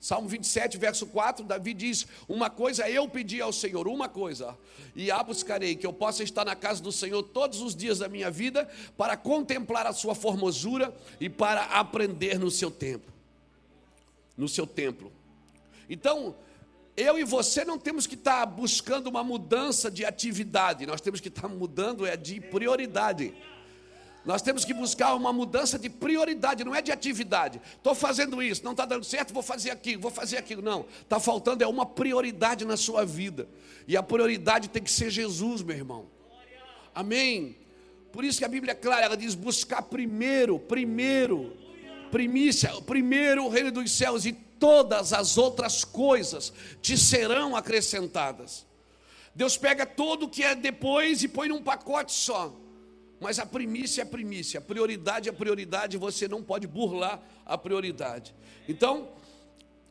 Salmo 0.00 0.28
27, 0.28 0.76
verso 0.76 1.06
4, 1.06 1.44
Davi 1.44 1.74
diz: 1.74 2.06
Uma 2.28 2.50
coisa 2.50 2.88
eu 2.88 3.08
pedi 3.08 3.40
ao 3.40 3.52
Senhor, 3.52 3.88
uma 3.88 4.08
coisa, 4.08 4.56
e 4.94 5.10
a 5.10 5.22
buscarei, 5.22 5.74
que 5.74 5.86
eu 5.86 5.92
possa 5.92 6.22
estar 6.22 6.44
na 6.44 6.54
casa 6.54 6.82
do 6.82 6.92
Senhor 6.92 7.22
todos 7.22 7.60
os 7.60 7.74
dias 7.74 7.98
da 7.98 8.08
minha 8.08 8.30
vida, 8.30 8.68
para 8.96 9.16
contemplar 9.16 9.86
a 9.86 9.92
sua 9.92 10.14
formosura 10.14 10.94
e 11.18 11.28
para 11.28 11.62
aprender 11.64 12.38
no 12.38 12.50
seu 12.50 12.70
tempo. 12.70 13.10
No 14.36 14.48
seu 14.48 14.66
templo. 14.66 15.10
Então, 15.88 16.36
eu 16.96 17.18
e 17.18 17.24
você 17.24 17.64
não 17.64 17.78
temos 17.78 18.06
que 18.06 18.14
estar 18.14 18.46
buscando 18.46 19.08
uma 19.08 19.22
mudança 19.22 19.90
de 19.90 20.04
atividade, 20.04 20.86
nós 20.86 21.00
temos 21.00 21.20
que 21.20 21.28
estar 21.28 21.48
mudando 21.48 22.06
é 22.06 22.16
de 22.16 22.40
prioridade. 22.40 23.34
Nós 24.24 24.42
temos 24.42 24.64
que 24.64 24.74
buscar 24.74 25.14
uma 25.14 25.32
mudança 25.32 25.78
de 25.78 25.88
prioridade, 25.88 26.64
não 26.64 26.74
é 26.74 26.82
de 26.82 26.90
atividade. 26.90 27.60
Estou 27.76 27.94
fazendo 27.94 28.42
isso, 28.42 28.64
não 28.64 28.72
está 28.72 28.84
dando 28.84 29.04
certo, 29.04 29.32
vou 29.32 29.42
fazer 29.42 29.70
aquilo, 29.70 30.02
vou 30.02 30.10
fazer 30.10 30.36
aquilo. 30.36 30.60
Não, 30.60 30.84
está 31.00 31.20
faltando 31.20 31.62
é 31.62 31.66
uma 31.66 31.86
prioridade 31.86 32.64
na 32.64 32.76
sua 32.76 33.04
vida. 33.04 33.48
E 33.86 33.96
a 33.96 34.02
prioridade 34.02 34.68
tem 34.68 34.82
que 34.82 34.90
ser 34.90 35.10
Jesus, 35.10 35.62
meu 35.62 35.76
irmão. 35.76 36.06
Amém. 36.92 37.56
Por 38.10 38.24
isso 38.24 38.38
que 38.38 38.44
a 38.44 38.48
Bíblia 38.48 38.72
é 38.72 38.74
clara, 38.74 39.04
ela 39.04 39.16
diz: 39.16 39.36
buscar 39.36 39.82
primeiro, 39.82 40.58
primeiro, 40.58 41.56
primícia, 42.10 42.72
primeiro 42.84 43.44
o 43.44 43.48
reino 43.48 43.70
dos 43.70 43.92
céus 43.92 44.26
e 44.26 44.32
todas 44.58 45.12
as 45.12 45.38
outras 45.38 45.84
coisas 45.84 46.52
te 46.80 46.96
serão 46.96 47.56
acrescentadas. 47.56 48.66
Deus 49.34 49.56
pega 49.56 49.84
todo 49.84 50.24
o 50.24 50.28
que 50.28 50.42
é 50.42 50.54
depois 50.54 51.22
e 51.22 51.28
põe 51.28 51.48
num 51.48 51.62
pacote 51.62 52.12
só. 52.12 52.54
Mas 53.20 53.38
a 53.38 53.46
primícia 53.46 54.02
é 54.02 54.04
a 54.04 54.06
primícia, 54.06 54.58
a 54.58 54.62
prioridade 54.62 55.28
é 55.28 55.32
prioridade, 55.32 55.96
você 55.96 56.28
não 56.28 56.42
pode 56.42 56.66
burlar 56.66 57.22
a 57.44 57.56
prioridade. 57.56 58.34
Então, 58.68 59.08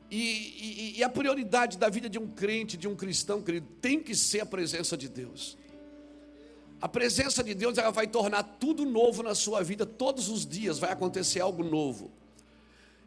e, 0.09 0.17
e, 0.17 0.99
e, 0.99 1.03
a 1.03 1.09
prioridade 1.09 1.77
da 1.77 1.89
vida 1.89 2.07
de 2.07 2.19
um 2.19 2.27
crente, 2.27 2.77
de 2.77 2.87
um 2.87 2.95
cristão, 2.95 3.41
querido, 3.41 3.67
tem 3.81 3.99
que 3.99 4.15
ser 4.15 4.41
a 4.41 4.45
presença 4.45 4.95
de 4.95 5.09
Deus. 5.09 5.57
A 6.79 6.87
presença 6.87 7.43
de 7.43 7.55
Deus 7.55 7.77
ela 7.77 7.89
vai 7.89 8.05
tornar 8.05 8.43
tudo 8.43 8.85
novo 8.85 9.23
na 9.23 9.33
sua 9.33 9.63
vida, 9.63 9.85
todos 9.85 10.29
os 10.29 10.45
dias 10.45 10.77
vai 10.77 10.91
acontecer 10.91 11.39
algo 11.39 11.63
novo. 11.63 12.11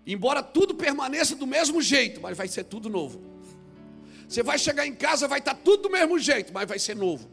Embora 0.09 0.43
tudo 0.43 0.75
permaneça 0.75 1.37
do 1.37 1.47
mesmo 1.47 1.83
jeito, 1.83 2.19
mas 2.19 2.35
vai 2.35 2.49
ser 2.49 2.65
tudo 2.65 2.89
novo. 2.89 3.21
Você 4.27 4.43
vai 4.43 4.59
chegar 4.59 4.87
em 4.87 4.95
casa, 4.95 5.29
vai 5.29 5.39
estar 5.39 5.55
tudo 5.55 5.83
do 5.85 5.91
mesmo 5.91 6.19
jeito, 6.19 6.51
mas 6.51 6.67
vai 6.67 6.79
ser 6.79 6.97
novo. 6.97 7.29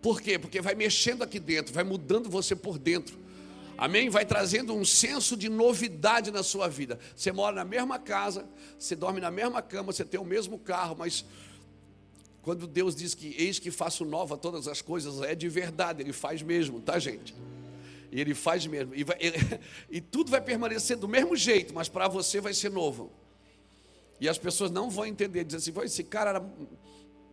Por 0.00 0.20
quê? 0.20 0.38
Porque 0.38 0.60
vai 0.60 0.76
mexendo 0.76 1.22
aqui 1.22 1.40
dentro, 1.40 1.74
vai 1.74 1.82
mudando 1.82 2.30
você 2.30 2.54
por 2.54 2.78
dentro. 2.78 3.18
Amém? 3.76 4.08
Vai 4.08 4.24
trazendo 4.24 4.72
um 4.72 4.84
senso 4.84 5.36
de 5.36 5.48
novidade 5.48 6.30
na 6.30 6.44
sua 6.44 6.68
vida. 6.68 7.00
Você 7.16 7.32
mora 7.32 7.56
na 7.56 7.64
mesma 7.64 7.98
casa, 7.98 8.48
você 8.78 8.94
dorme 8.94 9.20
na 9.20 9.30
mesma 9.30 9.60
cama, 9.60 9.92
você 9.92 10.04
tem 10.04 10.20
o 10.20 10.24
mesmo 10.24 10.56
carro, 10.56 10.94
mas 10.96 11.24
quando 12.42 12.64
Deus 12.68 12.94
diz 12.94 13.12
que 13.12 13.34
eis 13.36 13.58
que 13.58 13.72
faço 13.72 14.04
nova 14.04 14.36
todas 14.36 14.68
as 14.68 14.80
coisas, 14.80 15.20
é 15.22 15.34
de 15.34 15.48
verdade, 15.48 16.00
Ele 16.00 16.12
faz 16.12 16.42
mesmo, 16.42 16.80
tá, 16.80 16.96
gente? 17.00 17.34
E 18.10 18.20
Ele 18.20 18.34
faz 18.34 18.66
mesmo. 18.66 18.94
E, 18.94 19.04
vai, 19.04 19.18
e 19.90 20.00
tudo 20.00 20.30
vai 20.30 20.40
permanecer 20.40 20.96
do 20.96 21.08
mesmo 21.08 21.36
jeito, 21.36 21.74
mas 21.74 21.88
para 21.88 22.08
você 22.08 22.40
vai 22.40 22.52
ser 22.52 22.70
novo. 22.70 23.10
E 24.20 24.28
as 24.28 24.38
pessoas 24.38 24.70
não 24.70 24.90
vão 24.90 25.06
entender, 25.06 25.44
dizem 25.44 25.72
assim, 25.72 25.84
esse 25.84 26.04
cara 26.04 26.44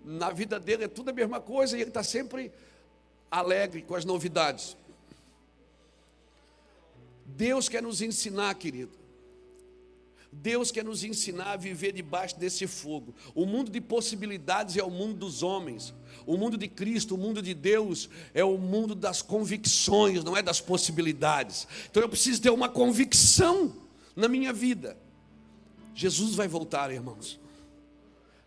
na 0.03 0.29
vida 0.31 0.57
dele 0.59 0.85
é 0.85 0.87
tudo 0.87 1.09
a 1.09 1.13
mesma 1.13 1.41
coisa 1.41 1.77
e 1.77 1.81
ele 1.81 1.89
está 1.89 2.01
sempre 2.01 2.51
alegre 3.29 3.81
com 3.81 3.93
as 3.93 4.05
novidades. 4.05 4.77
Deus 7.25 7.67
quer 7.67 7.83
nos 7.83 8.01
ensinar, 8.01 8.55
querido. 8.55 8.96
Deus 10.41 10.71
quer 10.71 10.83
nos 10.83 11.03
ensinar 11.03 11.53
a 11.53 11.57
viver 11.57 11.91
debaixo 11.91 12.39
desse 12.39 12.67
fogo. 12.67 13.13
O 13.33 13.45
mundo 13.45 13.71
de 13.71 13.81
possibilidades 13.81 14.77
é 14.77 14.83
o 14.83 14.89
mundo 14.89 15.15
dos 15.15 15.43
homens. 15.43 15.93
O 16.25 16.37
mundo 16.37 16.57
de 16.57 16.67
Cristo, 16.67 17.15
o 17.15 17.17
mundo 17.17 17.41
de 17.41 17.53
Deus, 17.53 18.09
é 18.33 18.43
o 18.43 18.57
mundo 18.57 18.93
das 18.93 19.21
convicções, 19.21 20.23
não 20.23 20.37
é 20.37 20.41
das 20.41 20.61
possibilidades. 20.61 21.67
Então 21.89 22.01
eu 22.01 22.09
preciso 22.09 22.41
ter 22.41 22.49
uma 22.49 22.69
convicção 22.69 23.75
na 24.15 24.27
minha 24.27 24.53
vida. 24.53 24.97
Jesus 25.95 26.35
vai 26.35 26.47
voltar, 26.47 26.91
irmãos. 26.91 27.39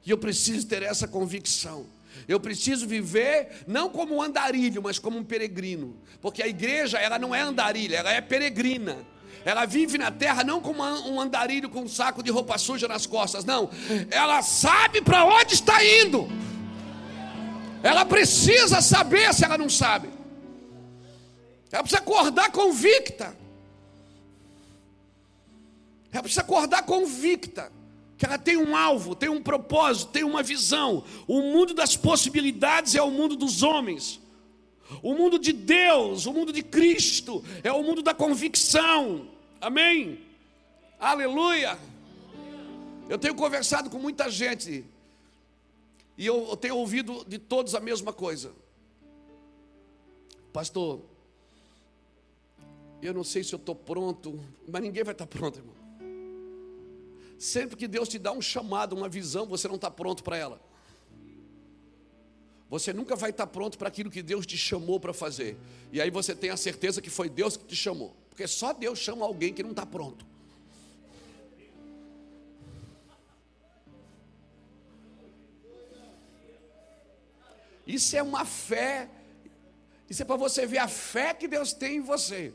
E 0.06 0.10
eu 0.10 0.18
preciso 0.18 0.66
ter 0.66 0.82
essa 0.82 1.08
convicção. 1.08 1.86
Eu 2.28 2.38
preciso 2.38 2.86
viver 2.86 3.64
não 3.66 3.90
como 3.90 4.16
um 4.16 4.22
andarilho, 4.22 4.82
mas 4.82 4.98
como 4.98 5.18
um 5.18 5.24
peregrino. 5.24 5.96
Porque 6.20 6.42
a 6.42 6.48
igreja, 6.48 6.98
ela 6.98 7.18
não 7.18 7.34
é 7.34 7.40
andarilha, 7.40 7.96
ela 7.96 8.12
é 8.12 8.20
peregrina. 8.20 8.98
Ela 9.44 9.64
vive 9.64 9.96
na 9.96 10.10
terra 10.10 10.44
não 10.44 10.60
como 10.60 10.82
um 10.82 11.20
andarilho 11.20 11.68
com 11.68 11.82
um 11.82 11.88
saco 11.88 12.22
de 12.22 12.30
roupa 12.30 12.58
suja 12.58 12.86
nas 12.86 13.06
costas, 13.06 13.44
não. 13.44 13.70
Ela 14.10 14.42
sabe 14.42 15.00
para 15.00 15.24
onde 15.24 15.54
está 15.54 15.82
indo. 15.84 16.28
Ela 17.82 18.04
precisa 18.04 18.80
saber 18.80 19.32
se 19.32 19.44
ela 19.44 19.56
não 19.56 19.70
sabe. 19.70 20.10
Ela 21.72 21.82
precisa 21.82 22.02
acordar 22.02 22.50
convicta. 22.50 23.36
Ela 26.12 26.22
precisa 26.22 26.42
acordar 26.42 26.82
convicta 26.82 27.72
que 28.18 28.26
ela 28.26 28.36
tem 28.36 28.58
um 28.58 28.76
alvo, 28.76 29.14
tem 29.14 29.30
um 29.30 29.42
propósito, 29.42 30.12
tem 30.12 30.24
uma 30.24 30.42
visão. 30.42 31.02
O 31.26 31.40
mundo 31.40 31.72
das 31.72 31.96
possibilidades 31.96 32.94
é 32.94 33.00
o 33.00 33.10
mundo 33.10 33.34
dos 33.34 33.62
homens. 33.62 34.19
O 35.02 35.14
mundo 35.14 35.38
de 35.38 35.52
Deus, 35.52 36.26
o 36.26 36.32
mundo 36.32 36.52
de 36.52 36.62
Cristo, 36.62 37.44
é 37.62 37.72
o 37.72 37.82
mundo 37.82 38.02
da 38.02 38.14
convicção. 38.14 39.28
Amém? 39.60 40.20
Aleluia. 40.98 41.78
Eu 43.08 43.18
tenho 43.18 43.34
conversado 43.34 43.90
com 43.90 43.98
muita 43.98 44.30
gente 44.30 44.84
e 46.16 46.26
eu 46.26 46.56
tenho 46.56 46.76
ouvido 46.76 47.24
de 47.26 47.38
todos 47.38 47.74
a 47.74 47.80
mesma 47.80 48.12
coisa. 48.12 48.52
Pastor, 50.52 51.00
eu 53.00 53.14
não 53.14 53.24
sei 53.24 53.42
se 53.42 53.54
eu 53.54 53.56
estou 53.56 53.74
pronto, 53.74 54.38
mas 54.68 54.82
ninguém 54.82 55.02
vai 55.02 55.12
estar 55.12 55.26
pronto, 55.26 55.58
irmão. 55.58 55.74
Sempre 57.38 57.76
que 57.76 57.88
Deus 57.88 58.08
te 58.08 58.18
dá 58.18 58.32
um 58.32 58.42
chamado, 58.42 58.94
uma 58.94 59.08
visão, 59.08 59.46
você 59.46 59.66
não 59.66 59.76
está 59.76 59.90
pronto 59.90 60.22
para 60.22 60.36
ela. 60.36 60.60
Você 62.70 62.92
nunca 62.92 63.16
vai 63.16 63.30
estar 63.30 63.48
pronto 63.48 63.76
para 63.76 63.88
aquilo 63.88 64.10
que 64.10 64.22
Deus 64.22 64.46
te 64.46 64.56
chamou 64.56 64.98
para 65.00 65.12
fazer. 65.12 65.58
E 65.92 66.00
aí 66.00 66.08
você 66.08 66.34
tem 66.34 66.50
a 66.50 66.56
certeza 66.56 67.02
que 67.02 67.10
foi 67.10 67.28
Deus 67.28 67.56
que 67.56 67.64
te 67.64 67.74
chamou. 67.74 68.14
Porque 68.28 68.46
só 68.46 68.72
Deus 68.72 68.98
chama 68.98 69.26
alguém 69.26 69.52
que 69.52 69.62
não 69.62 69.70
está 69.70 69.84
pronto. 69.84 70.24
Isso 77.84 78.16
é 78.16 78.22
uma 78.22 78.44
fé. 78.44 79.10
Isso 80.08 80.22
é 80.22 80.24
para 80.24 80.36
você 80.36 80.64
ver 80.64 80.78
a 80.78 80.86
fé 80.88 81.34
que 81.34 81.48
Deus 81.48 81.72
tem 81.72 81.96
em 81.96 82.00
você. 82.00 82.52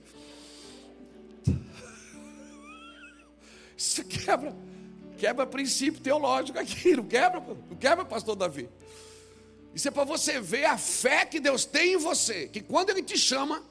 Isso 3.78 4.06
quebra 4.06 4.56
Quebra 5.17 5.45
princípio 5.45 6.01
teológico 6.01 6.60
aqui, 6.60 6.95
não 6.95 7.06
quebra, 7.06 7.39
não 7.39 7.78
quebra, 7.78 8.06
pastor 8.06 8.36
Davi. 8.36 8.69
Isso 9.76 9.90
é 9.90 9.92
para 9.92 10.06
você 10.06 10.40
ver 10.40 10.64
a 10.64 10.78
fé 10.78 11.26
que 11.26 11.38
Deus 11.38 11.66
tem 11.66 11.96
em 11.96 11.98
você, 11.98 12.48
que 12.48 12.62
quando 12.62 12.92
Ele 12.92 13.04
te 13.04 13.18
chama, 13.18 13.62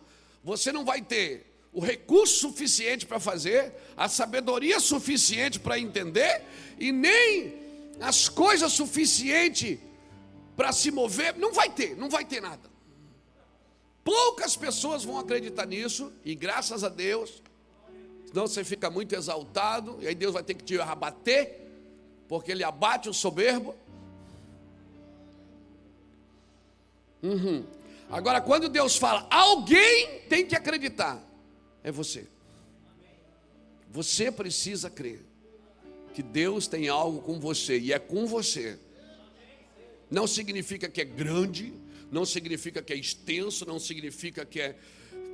você 0.44 0.70
não 0.70 0.84
vai 0.84 1.00
ter 1.00 1.46
o 1.72 1.80
recurso 1.80 2.40
suficiente 2.40 3.06
para 3.06 3.18
fazer, 3.18 3.72
a 3.96 4.06
sabedoria 4.06 4.78
suficiente 4.78 5.58
para 5.58 5.78
entender, 5.78 6.42
e 6.78 6.92
nem 6.92 7.54
as 7.98 8.28
coisas 8.28 8.70
suficientes 8.72 9.78
para 10.54 10.72
se 10.72 10.90
mover, 10.90 11.38
não 11.38 11.54
vai 11.54 11.70
ter, 11.70 11.96
não 11.96 12.10
vai 12.10 12.26
ter 12.26 12.42
nada. 12.42 12.70
Poucas 14.04 14.54
pessoas 14.54 15.04
vão 15.04 15.18
acreditar 15.18 15.64
nisso, 15.64 16.12
e 16.22 16.34
graças 16.34 16.84
a 16.84 16.90
Deus, 16.90 17.42
senão 18.26 18.46
você 18.46 18.62
fica 18.62 18.90
muito 18.90 19.14
exaltado, 19.14 19.96
e 20.02 20.06
aí 20.06 20.14
Deus 20.14 20.34
vai 20.34 20.42
ter 20.42 20.52
que 20.52 20.62
te 20.62 20.78
abater, 20.78 21.62
porque 22.28 22.52
Ele 22.52 22.62
abate 22.62 23.08
o 23.08 23.14
soberbo. 23.14 23.74
Uhum. 27.24 27.64
Agora, 28.10 28.38
quando 28.40 28.68
Deus 28.68 28.96
fala, 28.96 29.26
alguém 29.30 30.20
tem 30.28 30.44
que 30.46 30.54
acreditar, 30.54 31.24
é 31.82 31.90
você. 31.90 32.26
Você 33.90 34.30
precisa 34.30 34.90
crer 34.90 35.24
que 36.12 36.22
Deus 36.22 36.68
tem 36.68 36.88
algo 36.88 37.22
com 37.22 37.40
você 37.40 37.78
e 37.78 37.92
é 37.92 37.98
com 37.98 38.26
você. 38.26 38.78
Não 40.10 40.26
significa 40.26 40.88
que 40.88 41.00
é 41.00 41.04
grande, 41.04 41.72
não 42.10 42.26
significa 42.26 42.82
que 42.82 42.92
é 42.92 42.96
extenso, 42.96 43.64
não 43.64 43.80
significa 43.80 44.44
que 44.44 44.60
é, 44.60 44.76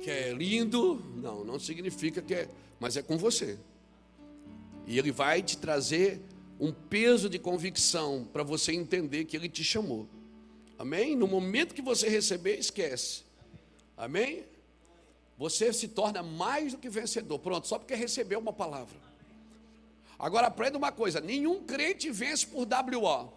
que 0.01 0.09
é 0.09 0.31
lindo, 0.31 1.03
não, 1.17 1.43
não 1.43 1.59
significa 1.59 2.21
que 2.21 2.33
é, 2.33 2.49
mas 2.79 2.95
é 2.95 3.01
com 3.01 3.17
você. 3.17 3.59
E 4.87 4.97
Ele 4.97 5.11
vai 5.11 5.43
te 5.43 5.57
trazer 5.57 6.21
um 6.59 6.71
peso 6.71 7.29
de 7.29 7.37
convicção 7.37 8.27
para 8.31 8.43
você 8.43 8.71
entender 8.71 9.25
que 9.25 9.35
Ele 9.35 9.49
te 9.49 9.63
chamou. 9.63 10.07
Amém? 10.81 11.15
No 11.15 11.27
momento 11.27 11.75
que 11.75 11.81
você 11.81 12.09
receber, 12.09 12.57
esquece. 12.57 13.21
Amém? 13.95 14.43
Você 15.37 15.71
se 15.71 15.87
torna 15.87 16.23
mais 16.23 16.71
do 16.71 16.79
que 16.79 16.89
vencedor. 16.89 17.37
Pronto, 17.37 17.67
só 17.67 17.77
porque 17.77 17.93
recebeu 17.93 18.39
uma 18.39 18.51
palavra. 18.51 18.97
Agora 20.17 20.47
aprenda 20.47 20.79
uma 20.79 20.91
coisa: 20.91 21.21
nenhum 21.21 21.63
crente 21.63 22.09
vence 22.09 22.47
por 22.47 22.67
WO. 22.67 23.31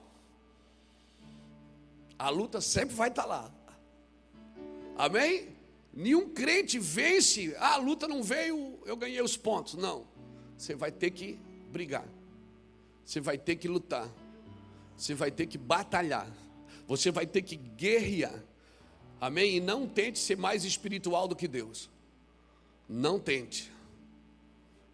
A 2.18 2.30
luta 2.30 2.62
sempre 2.62 2.94
vai 2.94 3.10
estar 3.10 3.26
lá. 3.26 3.52
Amém? 4.96 5.48
Nenhum 5.92 6.30
crente 6.30 6.78
vence. 6.78 7.54
Ah, 7.58 7.74
a 7.74 7.76
luta 7.76 8.08
não 8.08 8.22
veio, 8.22 8.78
eu 8.86 8.96
ganhei 8.96 9.20
os 9.20 9.36
pontos. 9.36 9.74
Não. 9.74 10.06
Você 10.56 10.74
vai 10.74 10.90
ter 10.90 11.10
que 11.10 11.38
brigar. 11.70 12.08
Você 13.04 13.20
vai 13.20 13.36
ter 13.36 13.56
que 13.56 13.68
lutar. 13.68 14.08
Você 14.96 15.12
vai 15.12 15.30
ter 15.30 15.46
que 15.46 15.58
batalhar. 15.58 16.26
Você 16.86 17.10
vai 17.10 17.26
ter 17.26 17.42
que 17.42 17.56
guerrear. 17.56 18.42
Amém? 19.20 19.56
E 19.56 19.60
não 19.60 19.86
tente 19.86 20.18
ser 20.18 20.36
mais 20.36 20.64
espiritual 20.64 21.26
do 21.26 21.36
que 21.36 21.48
Deus. 21.48 21.90
Não 22.88 23.18
tente. 23.18 23.72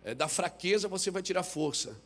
É 0.04 0.14
da 0.14 0.28
fraqueza 0.28 0.88
você 0.88 1.10
vai 1.10 1.22
tirar 1.22 1.42
força. 1.42 1.96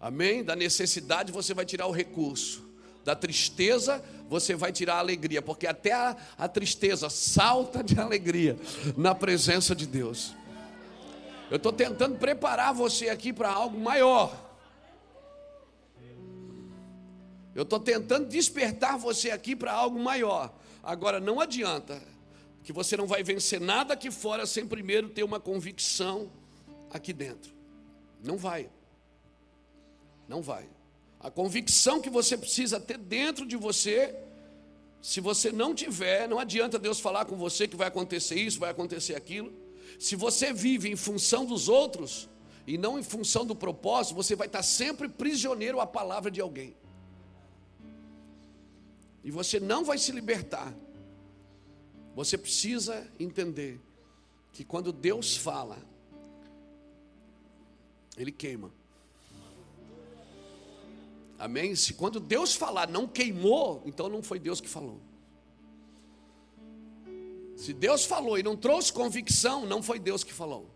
Amém? 0.00 0.44
Da 0.44 0.54
necessidade 0.54 1.32
você 1.32 1.54
vai 1.54 1.64
tirar 1.64 1.86
o 1.86 1.92
recurso 1.92 2.66
da 3.06 3.14
tristeza, 3.14 4.02
você 4.28 4.56
vai 4.56 4.72
tirar 4.72 4.96
a 4.96 4.98
alegria, 4.98 5.40
porque 5.40 5.64
até 5.64 5.92
a, 5.92 6.16
a 6.36 6.48
tristeza 6.48 7.08
salta 7.08 7.82
de 7.82 8.00
alegria 8.00 8.58
na 8.96 9.14
presença 9.14 9.76
de 9.76 9.86
Deus. 9.86 10.34
Eu 11.48 11.56
estou 11.56 11.72
tentando 11.72 12.18
preparar 12.18 12.74
você 12.74 13.08
aqui 13.08 13.32
para 13.32 13.48
algo 13.48 13.78
maior. 13.78 14.45
Eu 17.56 17.62
estou 17.62 17.80
tentando 17.80 18.28
despertar 18.28 18.98
você 18.98 19.30
aqui 19.30 19.56
para 19.56 19.72
algo 19.72 19.98
maior. 19.98 20.54
Agora, 20.82 21.18
não 21.18 21.40
adianta 21.40 22.02
que 22.62 22.70
você 22.70 22.98
não 22.98 23.06
vai 23.06 23.22
vencer 23.22 23.58
nada 23.58 23.94
aqui 23.94 24.10
fora 24.10 24.44
sem 24.44 24.66
primeiro 24.66 25.08
ter 25.08 25.22
uma 25.22 25.40
convicção 25.40 26.30
aqui 26.90 27.14
dentro. 27.14 27.50
Não 28.22 28.36
vai. 28.36 28.68
Não 30.28 30.42
vai. 30.42 30.68
A 31.18 31.30
convicção 31.30 31.98
que 31.98 32.10
você 32.10 32.36
precisa 32.36 32.78
ter 32.78 32.98
dentro 32.98 33.46
de 33.46 33.56
você, 33.56 34.14
se 35.00 35.18
você 35.18 35.50
não 35.50 35.74
tiver, 35.74 36.28
não 36.28 36.38
adianta 36.38 36.78
Deus 36.78 37.00
falar 37.00 37.24
com 37.24 37.36
você 37.36 37.66
que 37.66 37.74
vai 37.74 37.88
acontecer 37.88 38.34
isso, 38.34 38.60
vai 38.60 38.70
acontecer 38.70 39.14
aquilo. 39.14 39.50
Se 39.98 40.14
você 40.14 40.52
vive 40.52 40.90
em 40.90 40.96
função 40.96 41.46
dos 41.46 41.70
outros 41.70 42.28
e 42.66 42.76
não 42.76 42.98
em 42.98 43.02
função 43.02 43.46
do 43.46 43.56
propósito, 43.56 44.14
você 44.14 44.36
vai 44.36 44.46
estar 44.46 44.62
sempre 44.62 45.08
prisioneiro 45.08 45.80
à 45.80 45.86
palavra 45.86 46.30
de 46.30 46.42
alguém. 46.42 46.76
E 49.26 49.30
você 49.32 49.58
não 49.58 49.84
vai 49.84 49.98
se 49.98 50.12
libertar. 50.12 50.72
Você 52.14 52.38
precisa 52.38 53.04
entender 53.18 53.80
que 54.52 54.64
quando 54.64 54.92
Deus 54.92 55.36
fala, 55.36 55.78
Ele 58.16 58.30
queima. 58.30 58.70
Amém? 61.36 61.74
Se 61.74 61.94
quando 61.94 62.20
Deus 62.20 62.54
falar 62.54 62.88
não 62.88 63.08
queimou, 63.08 63.82
então 63.84 64.08
não 64.08 64.22
foi 64.22 64.38
Deus 64.38 64.60
que 64.60 64.68
falou. 64.68 65.00
Se 67.56 67.72
Deus 67.72 68.04
falou 68.04 68.38
e 68.38 68.44
não 68.44 68.56
trouxe 68.56 68.92
convicção, 68.92 69.66
não 69.66 69.82
foi 69.82 69.98
Deus 69.98 70.22
que 70.22 70.32
falou. 70.32 70.70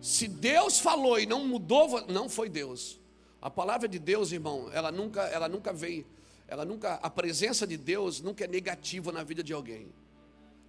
Se 0.00 0.28
Deus 0.28 0.78
falou 0.78 1.18
e 1.18 1.26
não 1.26 1.48
mudou, 1.48 2.06
não 2.06 2.28
foi 2.28 2.48
Deus. 2.48 3.00
A 3.40 3.50
palavra 3.50 3.88
de 3.88 3.98
Deus, 3.98 4.30
irmão, 4.30 4.70
ela 4.72 4.92
nunca, 4.92 5.22
ela 5.22 5.48
nunca 5.48 5.72
vem, 5.72 6.06
ela 6.48 6.64
nunca, 6.64 6.94
a 6.94 7.10
presença 7.10 7.66
de 7.66 7.76
Deus 7.76 8.20
nunca 8.20 8.44
é 8.44 8.46
negativa 8.46 9.10
na 9.10 9.22
vida 9.22 9.42
de 9.42 9.52
alguém. 9.52 9.92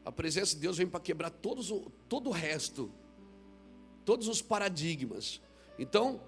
A 0.05 0.11
presença 0.11 0.55
de 0.55 0.61
Deus 0.61 0.77
vem 0.77 0.87
para 0.87 0.99
quebrar 0.99 1.29
todos 1.29 1.73
todo 2.07 2.29
o 2.29 2.31
resto, 2.31 2.91
todos 4.05 4.27
os 4.27 4.41
paradigmas. 4.41 5.41
Então, 5.77 6.21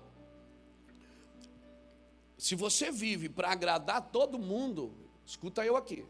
se 2.37 2.55
você 2.55 2.91
vive 2.91 3.29
para 3.29 3.51
agradar 3.51 4.09
todo 4.11 4.37
mundo, 4.37 4.93
escuta 5.25 5.65
eu 5.65 5.75
aqui. 5.75 6.05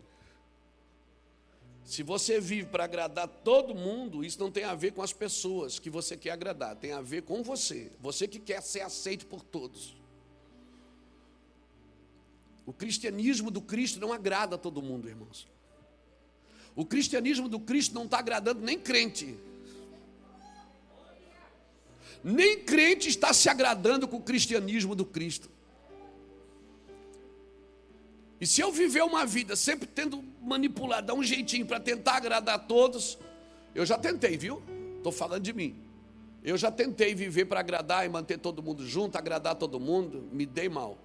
Se 1.84 2.02
você 2.02 2.40
vive 2.40 2.68
para 2.68 2.84
agradar 2.84 3.28
todo 3.28 3.76
mundo, 3.76 4.24
isso 4.24 4.40
não 4.40 4.52
tem 4.52 4.64
a 4.64 4.74
ver 4.74 4.92
com 4.92 5.04
as 5.04 5.14
pessoas 5.14 5.78
que 5.78 5.90
você 5.90 6.18
quer 6.18 6.32
agradar, 6.32 6.76
tem 6.76 6.92
a 6.92 7.02
ver 7.02 7.22
com 7.22 7.44
você, 7.44 7.92
você 8.00 8.28
que 8.28 8.40
quer 8.40 8.62
ser 8.62 8.82
aceito 8.82 9.28
por 9.28 9.44
todos. 9.44 9.96
O 12.66 12.74
cristianismo 12.74 13.52
do 13.52 13.62
Cristo 13.62 14.00
não 14.00 14.12
agrada 14.12 14.56
a 14.56 14.58
todo 14.58 14.82
mundo, 14.82 15.08
irmãos. 15.08 15.48
O 16.76 16.86
cristianismo 16.86 17.48
do 17.48 17.60
Cristo 17.60 17.94
não 17.94 18.06
está 18.06 18.20
agradando 18.20 18.62
nem 18.62 18.78
crente. 18.78 19.38
Nem 22.24 22.64
crente 22.64 23.08
está 23.08 23.32
se 23.34 23.48
agradando 23.48 24.08
com 24.08 24.18
o 24.18 24.22
cristianismo 24.22 24.96
do 24.96 25.06
Cristo. 25.06 25.50
E 28.42 28.48
se 28.48 28.62
eu 28.62 28.72
viver 28.72 29.04
uma 29.04 29.26
vida 29.26 29.56
sempre 29.56 29.88
tendo 29.88 30.24
manipulado, 30.42 31.08
dar 31.08 31.14
um 31.14 31.24
jeitinho 31.24 31.66
para 31.66 31.80
tentar 31.80 32.18
agradar 32.18 32.56
a 32.56 32.60
todos, 32.60 33.18
eu 33.74 33.86
já 33.86 33.98
tentei, 33.98 34.38
viu? 34.38 34.62
Estou 34.98 35.12
falando 35.12 35.44
de 35.44 35.54
mim. 35.54 35.76
Eu 36.44 36.58
já 36.58 36.72
tentei 36.72 37.16
viver 37.16 37.46
para 37.46 37.60
agradar 37.60 38.06
e 38.06 38.10
manter 38.10 38.38
todo 38.38 38.62
mundo 38.62 38.86
junto, 38.86 39.18
agradar 39.18 39.56
todo 39.56 39.80
mundo, 39.80 40.28
me 40.32 40.46
dei 40.46 40.68
mal. 40.68 40.98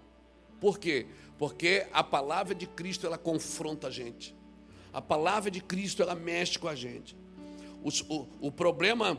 Por 0.61 0.79
quê? 0.79 1.07
Porque 1.41 1.87
a 1.91 2.05
palavra 2.05 2.55
de 2.55 2.67
Cristo 2.67 3.07
ela 3.07 3.17
confronta 3.17 3.87
a 3.87 3.91
gente. 3.91 4.37
A 4.93 5.01
palavra 5.01 5.51
de 5.51 5.63
Cristo 5.63 6.03
ela 6.03 6.15
mexe 6.15 6.59
com 6.59 6.69
a 6.69 6.75
gente. 6.75 7.17
O, 7.83 7.89
o, 8.15 8.29
o 8.49 8.53
problema 8.53 9.19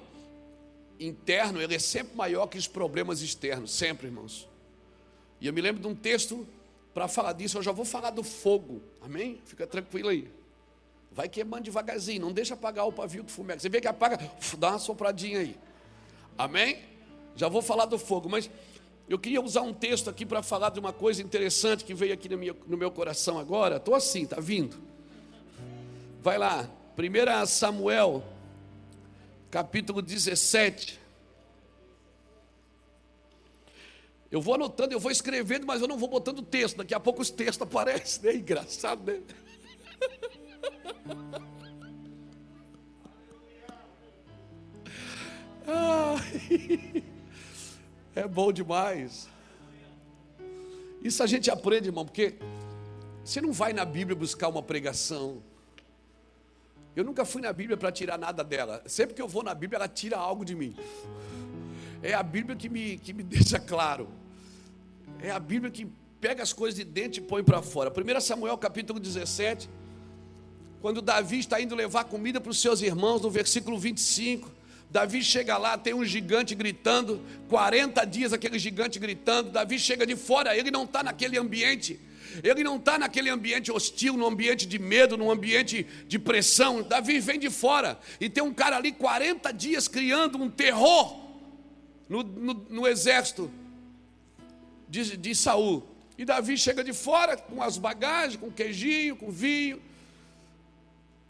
interno 1.00 1.60
ele 1.60 1.74
é 1.74 1.80
sempre 1.80 2.16
maior 2.16 2.46
que 2.46 2.60
os 2.60 2.68
problemas 2.68 3.24
externos, 3.24 3.72
sempre, 3.72 4.06
irmãos. 4.06 4.48
E 5.40 5.48
eu 5.48 5.54
me 5.54 5.62
lembro 5.62 5.82
de 5.82 5.88
um 5.88 5.96
texto 5.96 6.48
para 6.94 7.08
falar 7.08 7.34
disso, 7.34 7.58
eu 7.58 7.64
já 7.64 7.72
vou 7.72 7.86
falar 7.86 8.12
do 8.12 8.22
fogo. 8.22 8.84
Amém? 9.02 9.42
Fica 9.44 9.66
tranquilo 9.66 10.10
aí. 10.10 10.32
Vai 11.12 11.28
queimando 11.28 11.64
devagarzinho, 11.64 12.22
não 12.22 12.32
deixa 12.32 12.54
apagar 12.54 12.86
o 12.86 12.94
pavio 12.94 13.24
do 13.24 13.32
fumega. 13.32 13.60
Você 13.60 13.68
vê 13.68 13.82
que 13.82 13.88
apaga, 13.88 14.20
dá 14.60 14.70
uma 14.70 14.78
sopradinha 14.78 15.40
aí. 15.40 15.58
Amém? 16.38 16.84
Já 17.36 17.48
vou 17.48 17.64
falar 17.64 17.86
do 17.86 17.98
fogo, 17.98 18.30
mas 18.30 18.48
eu 19.12 19.20
queria 19.20 19.42
usar 19.42 19.62
um 19.62 19.74
texto 19.74 20.10
aqui 20.10 20.26
para 20.26 20.42
falar 20.42 20.70
de 20.70 20.80
uma 20.80 20.94
coisa 20.94 21.22
interessante 21.22 21.84
que 21.84 21.94
veio 21.94 22.14
aqui 22.14 22.30
no 22.30 22.38
meu, 22.38 22.56
no 22.66 22.78
meu 22.78 22.90
coração 22.90 23.38
agora. 23.38 23.76
Estou 23.76 23.94
assim, 23.94 24.24
está 24.24 24.40
vindo. 24.40 24.78
Vai 26.22 26.38
lá, 26.38 26.70
1 26.98 27.46
Samuel, 27.46 28.24
capítulo 29.50 30.02
17. 30.02 30.98
Eu 34.32 34.40
vou 34.40 34.56
anotando, 34.56 34.94
eu 34.94 35.00
vou 35.00 35.12
escrevendo, 35.12 35.68
mas 35.68 35.82
eu 35.82 35.90
não 35.90 35.98
vou 35.98 36.08
botando 36.08 36.42
texto. 36.42 36.78
Daqui 36.78 36.94
a 36.94 37.00
pouco 37.00 37.22
os 37.22 37.30
textos 37.30 37.68
aparecem, 37.68 38.24
né? 38.24 38.36
Engraçado, 38.36 39.04
né? 39.12 39.22
É 48.22 48.28
bom 48.28 48.54
demais. 48.54 49.28
Isso 51.02 51.24
a 51.24 51.26
gente 51.26 51.50
aprende, 51.50 51.88
irmão, 51.88 52.06
porque 52.06 52.36
você 53.26 53.42
não 53.42 53.52
vai 53.52 53.74
na 53.74 53.84
Bíblia 53.84 54.16
buscar 54.16 54.48
uma 54.48 54.62
pregação. 54.62 55.42
Eu 56.96 57.04
nunca 57.04 57.26
fui 57.26 57.42
na 57.42 57.52
Bíblia 57.52 57.76
para 57.76 57.92
tirar 57.92 58.20
nada 58.20 58.44
dela. 58.44 58.84
Sempre 58.86 59.16
que 59.16 59.22
eu 59.24 59.28
vou 59.28 59.42
na 59.42 59.56
Bíblia, 59.56 59.78
ela 59.78 59.88
tira 59.88 60.18
algo 60.18 60.46
de 60.46 60.54
mim. 60.54 60.76
É 62.04 62.14
a 62.14 62.22
Bíblia 62.22 62.56
que 62.56 62.70
me, 62.70 63.00
que 63.00 63.12
me 63.12 63.24
deixa 63.36 63.60
claro. 63.60 64.08
É 65.20 65.32
a 65.32 65.40
Bíblia 65.40 65.72
que 65.72 65.88
pega 66.20 66.44
as 66.44 66.54
coisas 66.54 66.78
de 66.78 66.84
dentro 66.84 67.24
e 67.24 67.26
põe 67.26 67.44
para 67.44 67.64
fora. 67.64 67.90
1 67.90 68.22
Samuel 68.22 68.56
capítulo 68.56 69.00
17, 69.00 69.68
quando 70.80 71.02
Davi 71.02 71.40
está 71.40 71.60
indo 71.60 71.74
levar 71.74 72.04
comida 72.04 72.40
para 72.40 72.52
os 72.52 72.62
seus 72.62 72.84
irmãos, 72.84 73.20
no 73.24 73.32
versículo 73.32 73.80
25. 73.80 74.61
Davi 74.92 75.24
chega 75.24 75.58
lá, 75.58 75.78
tem 75.78 75.94
um 75.94 76.04
gigante 76.04 76.54
gritando, 76.54 77.22
40 77.48 78.04
dias 78.04 78.34
aquele 78.34 78.60
gigante 78.60 79.00
gritando. 79.00 79.50
Davi 79.50 79.80
chega 79.80 80.06
de 80.06 80.18
fora, 80.18 80.56
ele 80.56 80.70
não 80.70 80.84
está 80.84 81.02
naquele 81.02 81.38
ambiente, 81.38 81.98
ele 82.44 82.62
não 82.62 82.76
está 82.76 83.00
naquele 83.00 83.30
ambiente 83.30 83.72
hostil, 83.72 84.18
no 84.18 84.28
ambiente 84.28 84.66
de 84.66 84.78
medo, 84.78 85.16
no 85.16 85.32
ambiente 85.32 85.88
de 86.08 86.20
pressão. 86.20 86.84
Davi 86.84 87.22
vem 87.22 87.40
de 87.40 87.50
fora 87.50 87.98
e 88.20 88.30
tem 88.30 88.44
um 88.44 88.54
cara 88.54 88.76
ali 88.76 88.92
40 88.92 89.54
dias 89.54 89.88
criando 89.88 90.38
um 90.38 90.50
terror 90.50 91.18
no, 92.10 92.22
no, 92.22 92.54
no 92.54 92.88
exército 92.88 93.50
de, 94.90 95.16
de 95.16 95.34
Saul. 95.34 95.88
E 96.18 96.26
Davi 96.26 96.58
chega 96.58 96.84
de 96.84 96.92
fora 96.92 97.38
com 97.38 97.64
as 97.64 97.78
bagagens, 97.78 98.36
com 98.36 98.52
queijinho, 98.52 99.16
com 99.16 99.32
vinho 99.32 99.82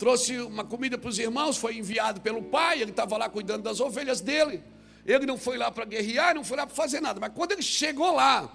trouxe 0.02 0.36
uma 0.40 0.64
comida 0.64 0.98
para 0.98 1.12
os 1.12 1.20
irmãos, 1.20 1.58
foi 1.58 1.78
enviado 1.78 2.22
pelo 2.22 2.42
pai, 2.42 2.82
ele 2.82 2.90
estava 2.90 3.18
lá 3.18 3.30
cuidando 3.30 3.62
das 3.62 3.80
ovelhas 3.80 4.20
dele. 4.20 4.64
Ele 5.06 5.28
não 5.28 5.38
foi 5.38 5.60
lá 5.60 5.70
para 5.70 5.86
guerrear, 5.86 6.34
não 6.34 6.44
foi 6.44 6.58
lá 6.58 6.66
para 6.66 6.76
fazer 6.76 7.00
nada, 7.00 7.20
mas 7.20 7.32
quando 7.36 7.52
ele 7.52 7.62
chegou 7.62 8.16
lá, 8.16 8.50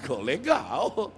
ficou 0.00 0.20
legal. 0.26 1.12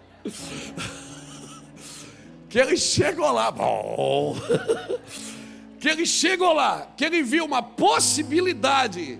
Que 2.51 2.59
ele 2.59 2.77
chegou 2.77 3.33
lá, 3.33 3.51
bom. 3.51 4.37
Que 5.81 5.89
ele 5.89 6.05
chegou 6.05 6.53
lá, 6.53 6.89
que 6.95 7.07
ele 7.07 7.23
viu 7.23 7.47
uma 7.47 7.63
possibilidade. 7.63 9.19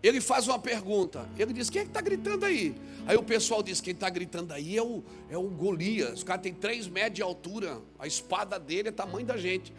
Ele 0.00 0.20
faz 0.20 0.46
uma 0.46 0.58
pergunta. 0.60 1.28
Ele 1.36 1.52
diz: 1.52 1.68
Quem 1.68 1.80
é 1.82 1.84
que 1.84 1.90
está 1.90 2.00
gritando 2.00 2.46
aí? 2.46 2.89
Aí 3.06 3.16
o 3.16 3.22
pessoal 3.22 3.62
diz: 3.62 3.80
quem 3.80 3.92
está 3.92 4.08
gritando 4.08 4.52
aí 4.52 4.76
é 4.76 4.82
o, 4.82 5.02
é 5.28 5.36
o 5.36 5.48
Golias. 5.48 6.22
O 6.22 6.26
cara 6.26 6.40
tem 6.40 6.52
três 6.52 6.86
metros 6.86 7.14
de 7.14 7.22
altura. 7.22 7.80
A 7.98 8.06
espada 8.06 8.58
dele 8.58 8.88
é 8.88 8.92
tamanho 8.92 9.26
da 9.26 9.36
gente. 9.36 9.72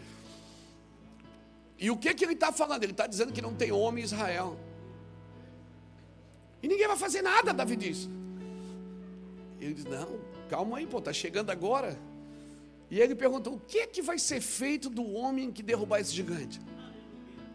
E 1.79 1.89
o 1.89 1.97
que, 1.97 2.13
que 2.13 2.23
ele 2.23 2.34
está 2.34 2.51
falando? 2.51 2.84
Ele 2.84 2.91
está 2.91 3.07
dizendo 3.07 3.34
que 3.34 3.41
não 3.41 3.55
tem 3.55 3.71
homem 3.71 4.03
em 4.03 4.05
Israel. 4.05 4.57
E 6.62 6.67
ninguém 6.67 6.88
vai 6.88 6.97
fazer 6.97 7.21
nada, 7.21 7.53
Davi 7.53 7.75
diz. 7.75 8.07
Ele 9.60 9.73
diz: 9.73 9.86
Não, 9.86 10.19
calma 10.49 10.77
aí, 10.77 10.86
pô, 10.86 10.99
está 10.99 11.12
chegando 11.12 11.49
agora. 11.49 11.97
E 12.89 12.99
ele 12.99 13.15
perguntou: 13.15 13.55
O 13.55 13.60
que 13.60 13.88
que 13.88 14.01
vai 14.01 14.19
ser 14.19 14.41
feito 14.41 14.89
do 14.89 15.13
homem 15.13 15.51
que 15.51 15.63
derrubar 15.63 15.99
esse 15.99 16.13
gigante? 16.13 16.60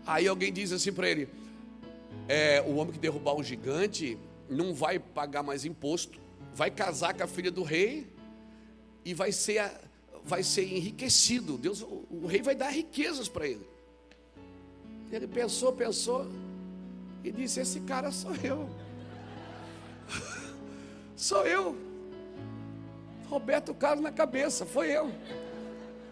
Aí 0.07 0.27
alguém 0.27 0.53
diz 0.53 0.73
assim 0.73 0.93
para 0.93 1.09
ele: 1.09 1.29
é, 2.29 2.63
O 2.63 2.77
homem 2.77 2.93
que 2.93 2.99
derrubar 2.99 3.35
o 3.35 3.43
gigante 3.43 4.19
não 4.49 4.75
vai 4.75 4.99
pagar 4.99 5.43
mais 5.43 5.65
imposto, 5.65 6.21
vai 6.55 6.71
casar 6.71 7.15
com 7.15 7.23
a 7.23 7.27
filha 7.27 7.51
do 7.51 7.63
rei 7.63 8.07
e 9.05 9.15
vai 9.15 9.33
ser, 9.33 9.71
vai 10.25 10.43
ser 10.43 10.65
enriquecido. 10.65 11.59
Deus, 11.59 11.83
o, 11.83 12.27
rei 12.27 12.43
vai 12.43 12.55
dar 12.55 12.71
riquezas 12.71 13.29
para 13.29 13.47
ele. 13.47 13.67
Ele 15.11 15.27
pensou, 15.27 15.73
pensou 15.73 16.27
e 17.23 17.31
disse: 17.31 17.61
Esse 17.61 17.81
cara 17.81 18.11
sou 18.11 18.35
eu. 18.43 18.69
sou 21.17 21.47
eu. 21.47 21.77
Roberto 23.29 23.75
Carlos 23.75 24.03
na 24.03 24.13
cabeça, 24.13 24.65
foi 24.65 24.91
eu. 24.91 25.13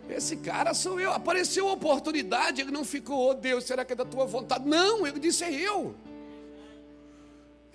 Esse 0.09 0.37
cara 0.37 0.75
sou 0.75 1.01
eu. 1.01 1.13
Apareceu 1.13 1.69
a 1.69 1.73
oportunidade, 1.73 2.61
ele 2.61 2.71
não 2.71 2.85
ficou, 2.85 3.31
oh 3.31 3.35
Deus, 3.35 3.65
será 3.65 3.85
que 3.85 3.93
é 3.93 3.97
da 3.97 4.05
tua 4.05 4.27
vontade? 4.27 4.69
Não, 4.69 5.07
ele 5.07 5.19
disse: 5.19 5.45
É 5.45 5.51
eu. 5.53 5.95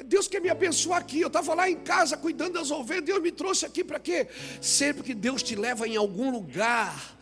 Deus 0.05 0.27
quer 0.27 0.41
me 0.41 0.49
abençoar 0.49 0.99
aqui. 0.99 1.19
Eu 1.19 1.27
estava 1.27 1.53
lá 1.53 1.69
em 1.69 1.75
casa 1.75 2.15
cuidando 2.15 2.53
das 2.53 2.71
ovelhas. 2.71 3.05
Deus 3.05 3.21
me 3.21 3.31
trouxe 3.31 3.65
aqui 3.65 3.83
para 3.83 3.99
quê? 3.99 4.27
Sempre 4.61 5.03
que 5.03 5.13
Deus 5.13 5.43
te 5.43 5.55
leva 5.55 5.87
em 5.87 5.95
algum 5.95 6.31
lugar, 6.31 7.17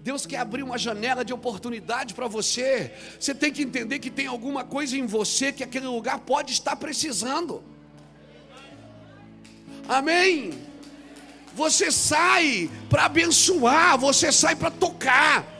Deus 0.00 0.24
quer 0.24 0.38
abrir 0.38 0.62
uma 0.62 0.78
janela 0.78 1.24
de 1.24 1.32
oportunidade 1.32 2.14
para 2.14 2.28
você. 2.28 2.92
Você 3.18 3.34
tem 3.34 3.52
que 3.52 3.62
entender 3.62 3.98
que 3.98 4.10
tem 4.10 4.26
alguma 4.26 4.64
coisa 4.64 4.96
em 4.96 5.06
você 5.06 5.52
que 5.52 5.64
aquele 5.64 5.86
lugar 5.86 6.20
pode 6.20 6.52
estar 6.52 6.76
precisando. 6.76 7.62
Amém. 9.88 10.52
Você 11.54 11.90
sai 11.90 12.70
para 12.88 13.06
abençoar, 13.06 13.98
você 13.98 14.30
sai 14.30 14.54
para 14.54 14.70
tocar. 14.70 15.57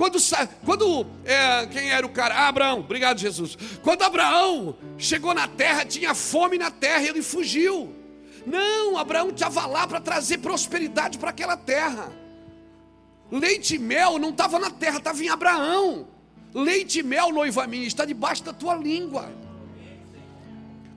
Quando, 0.00 0.18
quando 0.64 1.06
é, 1.26 1.66
quem 1.66 1.90
era 1.90 2.06
o 2.06 2.08
cara? 2.08 2.34
Ah, 2.34 2.48
Abraão, 2.48 2.80
obrigado 2.80 3.18
Jesus. 3.18 3.54
Quando 3.82 4.00
Abraão 4.00 4.74
chegou 4.96 5.34
na 5.34 5.46
terra, 5.46 5.84
tinha 5.84 6.14
fome 6.14 6.56
na 6.56 6.70
terra, 6.70 7.04
ele 7.04 7.20
fugiu. 7.20 7.94
Não, 8.46 8.96
Abraão 8.96 9.28
estava 9.28 9.66
lá 9.66 9.86
para 9.86 10.00
trazer 10.00 10.38
prosperidade 10.38 11.18
para 11.18 11.28
aquela 11.28 11.54
terra. 11.54 12.10
Leite 13.30 13.74
e 13.74 13.78
mel 13.78 14.18
não 14.18 14.30
estava 14.30 14.58
na 14.58 14.70
terra, 14.70 14.96
estava 14.96 15.22
em 15.22 15.28
Abraão. 15.28 16.08
Leite 16.54 17.00
e 17.00 17.02
mel, 17.02 17.30
noiva 17.30 17.66
minha, 17.66 17.86
está 17.86 18.06
debaixo 18.06 18.42
da 18.42 18.54
tua 18.54 18.76
língua. 18.76 19.30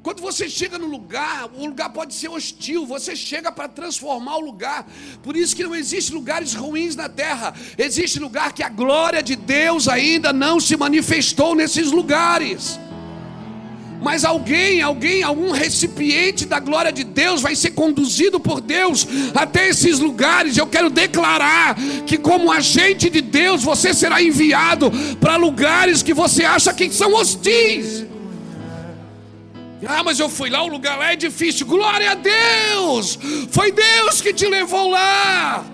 Quando 0.04 0.22
você 0.22 0.50
chega 0.50 0.78
no 0.78 0.86
lugar, 0.86 1.50
o 1.58 1.66
lugar 1.66 1.90
pode 1.90 2.14
ser 2.14 2.28
hostil, 2.28 2.86
você 2.86 3.16
chega 3.16 3.50
para 3.54 3.70
transformar 3.70 4.36
o 4.36 4.42
lugar. 4.42 4.86
Por 5.24 5.38
isso 5.38 5.56
que 5.56 5.64
não 5.64 5.74
existe 5.74 6.12
lugares 6.12 6.54
ruins 6.54 6.94
na 6.94 7.08
terra. 7.08 7.54
Existe 7.78 8.20
lugar 8.20 8.52
que 8.52 8.62
a 8.62 8.68
glória 8.68 9.24
de 9.24 9.38
Deus 9.38 9.88
ainda 9.88 10.34
não 10.34 10.60
se 10.60 10.76
manifestou 10.76 11.56
nesses 11.56 11.90
lugares. 11.90 12.78
Mas 14.02 14.26
alguém, 14.26 14.82
alguém, 14.82 15.24
algum 15.24 15.52
recipiente 15.52 16.46
da 16.46 16.60
glória 16.60 16.92
de 16.92 17.06
Deus 17.06 17.42
vai 17.42 17.56
ser 17.56 17.72
conduzido 17.72 18.42
por 18.42 18.60
Deus 18.60 19.08
até 19.34 19.70
esses 19.70 20.00
lugares. 20.00 20.58
Eu 20.58 20.68
quero 20.68 20.90
declarar 20.90 21.78
que, 22.06 22.18
como 22.18 22.52
agente 22.52 23.10
de 23.10 23.22
Deus, 23.22 23.64
você 23.64 23.94
será 23.94 24.22
enviado 24.22 24.92
para 25.22 25.38
lugares 25.38 26.04
que 26.04 26.14
você 26.14 26.44
acha 26.44 26.74
que 26.74 26.92
são 26.92 27.14
hostis. 27.14 28.12
Ah, 29.88 30.04
mas 30.04 30.20
eu 30.20 30.30
fui 30.30 30.50
lá, 30.50 30.64
o 30.64 30.68
lugar 30.68 30.98
lá 30.98 31.12
é 31.12 31.16
difícil. 31.16 31.66
Glória 31.66 32.12
a 32.12 32.16
Deus! 32.16 33.18
Foi 33.52 33.72
Deus 33.72 34.22
que 34.22 34.34
te 34.34 34.48
levou 34.48 34.90
lá. 34.90 35.66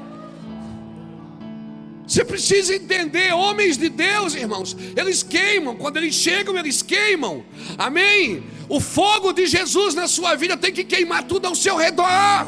Você 2.08 2.26
precisa 2.26 2.74
entender, 2.74 3.32
homens 3.34 3.78
de 3.78 3.88
Deus, 3.88 4.34
irmãos, 4.34 4.76
eles 4.96 5.22
queimam, 5.22 5.76
quando 5.76 5.98
eles 5.98 6.16
chegam, 6.16 6.58
eles 6.58 6.82
queimam. 6.82 7.46
Amém? 7.78 8.44
O 8.68 8.80
fogo 8.80 9.32
de 9.32 9.46
Jesus 9.46 9.94
na 9.94 10.08
sua 10.08 10.34
vida 10.34 10.58
tem 10.58 10.74
que 10.74 10.84
queimar 10.84 11.24
tudo 11.24 11.46
ao 11.46 11.54
seu 11.54 11.78
redor. 11.78 12.48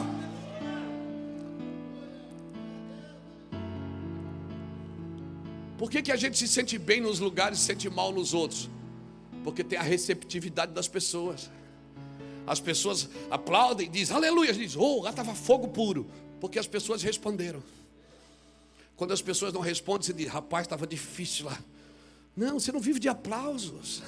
Por 5.78 5.91
que, 5.91 6.02
que 6.02 6.12
a 6.12 6.15
gente 6.15 6.39
se 6.39 6.47
sente 6.47 6.80
bem 6.80 7.00
nos 7.00 7.19
lugares 7.19 7.60
e 7.60 7.62
se 7.62 7.67
sente 7.67 7.88
mal 7.88 8.12
nos 8.12 8.34
outros? 8.34 8.67
Porque 9.44 9.64
tem 9.64 9.78
a 9.78 9.84
receptividade 9.84 10.72
das 10.74 10.88
pessoas. 10.88 11.50
As 12.46 12.60
pessoas 12.60 13.10
aplaudem 13.30 13.88
e 13.88 13.90
dizem, 13.90 14.16
aleluia, 14.16 14.54
diz, 14.54 14.76
oh, 14.76 15.02
lá 15.02 15.12
estava 15.12 15.34
fogo 15.34 15.68
puro. 15.68 16.08
Porque 16.40 16.58
as 16.58 16.68
pessoas 16.68 17.02
responderam. 17.02 17.62
Quando 18.96 19.14
as 19.14 19.22
pessoas 19.22 19.54
não 19.54 19.62
respondem, 19.62 20.06
você 20.08 20.14
diz, 20.14 20.28
rapaz, 20.28 20.66
estava 20.66 20.86
difícil 20.86 21.46
lá. 21.46 21.58
Não, 22.36 22.60
você 22.60 22.72
não 22.72 22.80
vive 22.80 23.00
de 23.00 23.10
aplausos. 23.10 24.02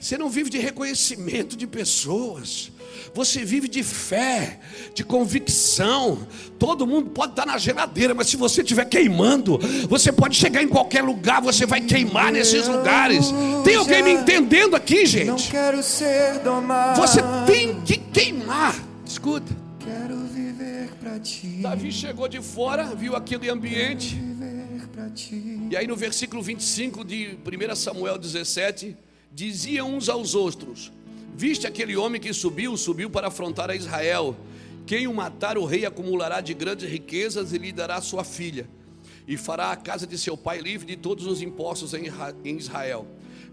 Você 0.00 0.18
não 0.18 0.28
vive 0.28 0.50
de 0.50 0.58
reconhecimento 0.58 1.56
de 1.56 1.66
pessoas. 1.66 2.70
Você 3.14 3.44
vive 3.44 3.68
de 3.68 3.82
fé, 3.82 4.60
de 4.94 5.04
convicção. 5.04 6.26
Todo 6.58 6.86
mundo 6.86 7.10
pode 7.10 7.32
estar 7.32 7.46
na 7.46 7.58
geladeira, 7.58 8.14
mas 8.14 8.28
se 8.28 8.36
você 8.36 8.62
estiver 8.62 8.84
queimando, 8.86 9.58
você 9.88 10.12
pode 10.12 10.36
chegar 10.36 10.62
em 10.62 10.68
qualquer 10.68 11.02
lugar, 11.02 11.40
você 11.40 11.66
vai 11.66 11.80
queimar 11.80 12.32
nesses 12.32 12.66
lugares. 12.68 13.32
Tem 13.64 13.76
alguém 13.76 14.02
me 14.02 14.12
entendendo 14.12 14.74
aqui, 14.76 15.06
gente? 15.06 15.26
Não 15.26 15.36
quero 15.36 15.82
ser 15.82 16.38
domado. 16.40 17.00
Você 17.00 17.20
tem 17.46 17.80
que 17.82 17.96
queimar. 17.96 18.74
Escuta. 19.04 19.54
Quero 19.78 20.16
viver 20.26 20.90
para 21.00 21.18
ti. 21.18 21.60
Davi 21.62 21.92
chegou 21.92 22.28
de 22.28 22.40
fora, 22.40 22.94
viu 22.94 23.14
aquele 23.14 23.48
ambiente. 23.48 24.20
E 25.70 25.76
aí 25.76 25.86
no 25.86 25.96
versículo 25.96 26.42
25 26.42 27.04
de 27.04 27.38
1 27.44 27.76
Samuel 27.76 28.18
17, 28.18 28.96
diziam 29.32 29.94
uns 29.94 30.08
aos 30.08 30.34
outros: 30.34 30.92
Viste 31.36 31.66
aquele 31.66 31.94
homem 31.94 32.18
que 32.18 32.32
subiu, 32.32 32.74
subiu 32.78 33.10
para 33.10 33.28
afrontar 33.28 33.70
a 33.70 33.76
Israel. 33.76 34.34
Quem 34.86 35.06
o 35.06 35.12
matar, 35.12 35.58
o 35.58 35.66
rei 35.66 35.84
acumulará 35.84 36.40
de 36.40 36.54
grandes 36.54 36.88
riquezas 36.88 37.52
e 37.52 37.58
lhe 37.58 37.72
dará 37.72 38.00
sua 38.00 38.24
filha. 38.24 38.66
e 39.28 39.36
fará 39.36 39.72
a 39.72 39.76
casa 39.76 40.06
de 40.06 40.16
seu 40.16 40.36
pai 40.36 40.60
livre 40.60 40.86
de 40.86 40.96
todos 40.96 41.26
os 41.26 41.42
impostos 41.42 41.92
em 41.92 42.56
Israel. 42.56 43.06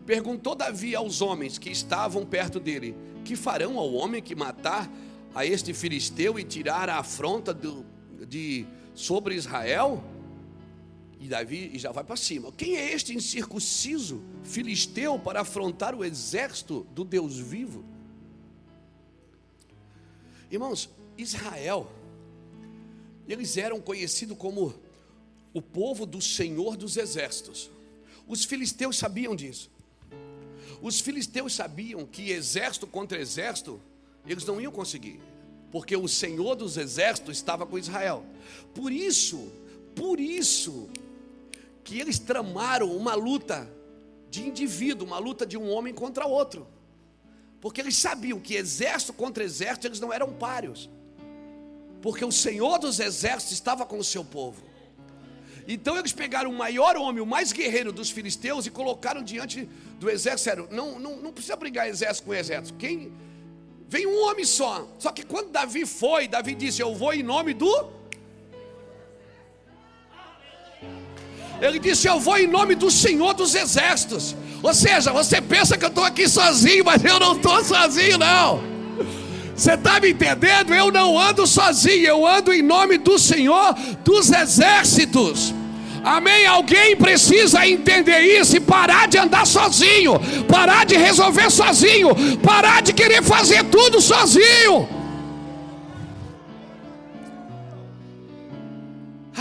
Perguntou 0.05 0.53
Davi 0.53 0.95
aos 0.95 1.19
homens 1.19 1.57
que 1.57 1.69
estavam 1.69 2.25
perto 2.25 2.59
dele: 2.59 2.95
Que 3.25 3.35
farão 3.35 3.77
ao 3.77 3.91
homem 3.93 4.21
que 4.21 4.35
matar 4.35 4.89
a 5.33 5.45
este 5.45 5.73
filisteu 5.73 6.37
e 6.37 6.43
tirar 6.43 6.89
a 6.89 6.99
afronta 6.99 7.53
do, 7.53 7.83
de 8.27 8.65
sobre 8.93 9.35
Israel? 9.35 10.01
E 11.23 11.27
Davi 11.29 11.71
já 11.79 11.89
vai 11.89 12.03
para 12.03 12.17
cima. 12.17 12.51
Quem 12.51 12.75
é 12.75 12.91
este 12.91 13.15
incircunciso 13.15 14.21
filisteu 14.43 15.17
para 15.17 15.39
afrontar 15.39 15.95
o 15.95 16.03
exército 16.03 16.85
do 16.93 17.05
Deus 17.05 17.37
vivo? 17.37 17.85
Irmãos, 20.51 20.89
Israel, 21.17 21.89
eles 23.25 23.55
eram 23.55 23.79
conhecidos 23.79 24.37
como 24.37 24.75
o 25.53 25.61
povo 25.61 26.05
do 26.05 26.19
Senhor 26.19 26.75
dos 26.75 26.97
exércitos. 26.97 27.71
Os 28.27 28.43
filisteus 28.43 28.97
sabiam 28.97 29.33
disso. 29.33 29.71
Os 30.81 30.99
filisteus 30.99 31.53
sabiam 31.53 32.05
que 32.05 32.31
exército 32.31 32.85
contra 32.85 33.17
exército 33.17 33.79
eles 34.27 34.43
não 34.43 34.59
iam 34.59 34.73
conseguir, 34.73 35.21
porque 35.71 35.95
o 35.95 36.09
Senhor 36.09 36.55
dos 36.55 36.75
exércitos 36.75 37.37
estava 37.37 37.65
com 37.65 37.79
Israel. 37.79 38.25
Por 38.75 38.91
isso, 38.91 39.49
por 39.95 40.19
isso 40.19 40.89
que 41.83 41.99
eles 41.99 42.19
tramaram 42.19 42.95
uma 42.95 43.13
luta 43.15 43.69
de 44.29 44.47
indivíduo, 44.47 45.05
uma 45.05 45.19
luta 45.19 45.45
de 45.45 45.57
um 45.57 45.69
homem 45.69 45.93
contra 45.93 46.25
outro. 46.25 46.67
Porque 47.61 47.79
eles 47.79 47.95
sabiam 47.95 48.39
que 48.39 48.55
exército 48.55 49.13
contra 49.13 49.43
exército 49.43 49.87
eles 49.87 49.99
não 49.99 50.11
eram 50.11 50.33
páreos. 50.33 50.89
Porque 52.01 52.25
o 52.25 52.31
Senhor 52.31 52.77
dos 52.79 52.99
exércitos 52.99 53.53
estava 53.53 53.85
com 53.85 53.97
o 53.97 54.03
seu 54.03 54.25
povo. 54.25 54.61
Então 55.67 55.97
eles 55.97 56.11
pegaram 56.11 56.49
o 56.49 56.53
maior 56.53 56.97
homem, 56.97 57.21
o 57.21 57.25
mais 57.25 57.53
guerreiro 57.53 57.91
dos 57.93 58.09
filisteus 58.09 58.65
e 58.65 58.69
colocaram 58.69 59.23
diante 59.23 59.69
do 59.99 60.09
exército. 60.09 60.43
Sério, 60.43 60.67
não, 60.71 60.99
não, 60.99 61.17
não 61.17 61.31
precisa 61.31 61.55
brigar 61.55 61.87
exército 61.87 62.25
com 62.25 62.33
exército. 62.33 62.77
Quem 62.77 63.13
vem 63.87 64.05
um 64.05 64.23
homem 64.23 64.43
só. 64.43 64.87
Só 64.99 65.11
que 65.11 65.23
quando 65.23 65.51
Davi 65.51 65.85
foi, 65.85 66.27
Davi 66.27 66.55
disse: 66.55 66.81
Eu 66.81 66.93
vou 66.93 67.13
em 67.13 67.23
nome 67.23 67.53
do. 67.53 68.02
Ele 71.63 71.79
disse: 71.79 72.09
Eu 72.09 72.19
vou 72.19 72.37
em 72.37 72.45
nome 72.45 72.75
do 72.75 72.91
Senhor 72.91 73.33
dos 73.33 73.55
exércitos. 73.55 74.35
Ou 74.61 74.73
seja, 74.73 75.13
você 75.13 75.39
pensa 75.39 75.77
que 75.77 75.85
eu 75.85 75.89
estou 75.89 76.03
aqui 76.03 76.27
sozinho, 76.27 76.83
mas 76.83 77.03
eu 77.03 77.17
não 77.19 77.37
estou 77.37 77.63
sozinho, 77.63 78.17
não. 78.17 78.61
Você 79.55 79.73
está 79.73 79.99
me 79.99 80.11
entendendo? 80.11 80.73
Eu 80.73 80.91
não 80.91 81.17
ando 81.17 81.47
sozinho, 81.47 82.05
eu 82.05 82.27
ando 82.27 82.51
em 82.51 82.61
nome 82.61 82.97
do 82.97 83.17
Senhor 83.17 83.73
dos 84.03 84.29
exércitos. 84.29 85.53
Amém? 86.03 86.45
Alguém 86.45 86.97
precisa 86.97 87.65
entender 87.65 88.19
isso 88.19 88.57
e 88.57 88.59
parar 88.59 89.07
de 89.07 89.17
andar 89.17 89.47
sozinho, 89.47 90.19
parar 90.49 90.85
de 90.85 90.97
resolver 90.97 91.49
sozinho, 91.49 92.13
parar 92.43 92.81
de 92.81 92.91
querer 92.91 93.23
fazer 93.23 93.63
tudo 93.65 94.01
sozinho. 94.01 94.89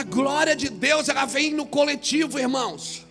A 0.03 0.05
glória 0.05 0.57
de 0.57 0.69
Deus, 0.69 1.09
ela 1.09 1.25
vem 1.27 1.55
no 1.55 1.65
coletivo, 1.65 2.37
irmãos. 2.37 3.07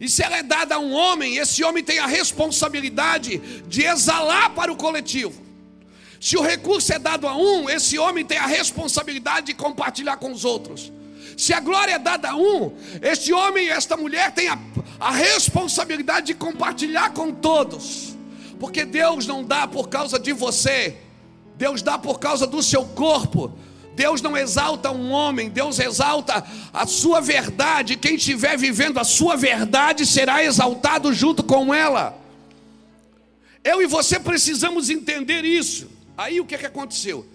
E 0.00 0.08
se 0.08 0.22
ela 0.22 0.36
é 0.36 0.44
dada 0.44 0.76
a 0.76 0.78
um 0.78 0.92
homem, 0.92 1.38
esse 1.38 1.64
homem 1.64 1.82
tem 1.82 1.98
a 1.98 2.06
responsabilidade 2.06 3.38
de 3.66 3.82
exalar 3.82 4.54
para 4.54 4.72
o 4.72 4.76
coletivo. 4.76 5.42
Se 6.20 6.36
o 6.36 6.40
recurso 6.40 6.92
é 6.92 7.00
dado 7.00 7.26
a 7.26 7.36
um, 7.36 7.68
esse 7.68 7.98
homem 7.98 8.24
tem 8.24 8.38
a 8.38 8.46
responsabilidade 8.46 9.46
de 9.46 9.54
compartilhar 9.54 10.16
com 10.16 10.30
os 10.30 10.44
outros. 10.44 10.92
Se 11.36 11.52
a 11.52 11.58
glória 11.58 11.94
é 11.94 11.98
dada 11.98 12.30
a 12.30 12.36
um, 12.36 12.72
este 13.02 13.32
homem 13.32 13.66
e 13.66 13.70
esta 13.70 13.96
mulher 13.96 14.30
têm 14.32 14.46
a, 14.46 14.56
a 15.00 15.10
responsabilidade 15.10 16.28
de 16.28 16.34
compartilhar 16.34 17.10
com 17.10 17.32
todos. 17.32 18.14
Porque 18.60 18.84
Deus 18.84 19.26
não 19.26 19.42
dá 19.42 19.66
por 19.66 19.88
causa 19.88 20.16
de 20.16 20.32
você, 20.32 20.96
Deus 21.56 21.82
dá 21.82 21.98
por 21.98 22.20
causa 22.20 22.46
do 22.46 22.62
seu 22.62 22.84
corpo. 22.84 23.52
Deus 23.94 24.20
não 24.20 24.36
exalta 24.36 24.90
um 24.90 25.10
homem, 25.10 25.48
Deus 25.48 25.78
exalta 25.78 26.44
a 26.72 26.86
sua 26.86 27.20
verdade. 27.20 27.96
Quem 27.96 28.16
estiver 28.16 28.56
vivendo 28.58 28.98
a 28.98 29.04
sua 29.04 29.36
verdade 29.36 30.04
será 30.04 30.42
exaltado 30.44 31.12
junto 31.12 31.42
com 31.42 31.72
ela. 31.72 32.18
Eu 33.62 33.80
e 33.80 33.86
você 33.86 34.18
precisamos 34.18 34.90
entender 34.90 35.44
isso. 35.44 35.88
Aí 36.16 36.40
o 36.40 36.44
que, 36.44 36.54
é 36.54 36.58
que 36.58 36.66
aconteceu? 36.66 37.26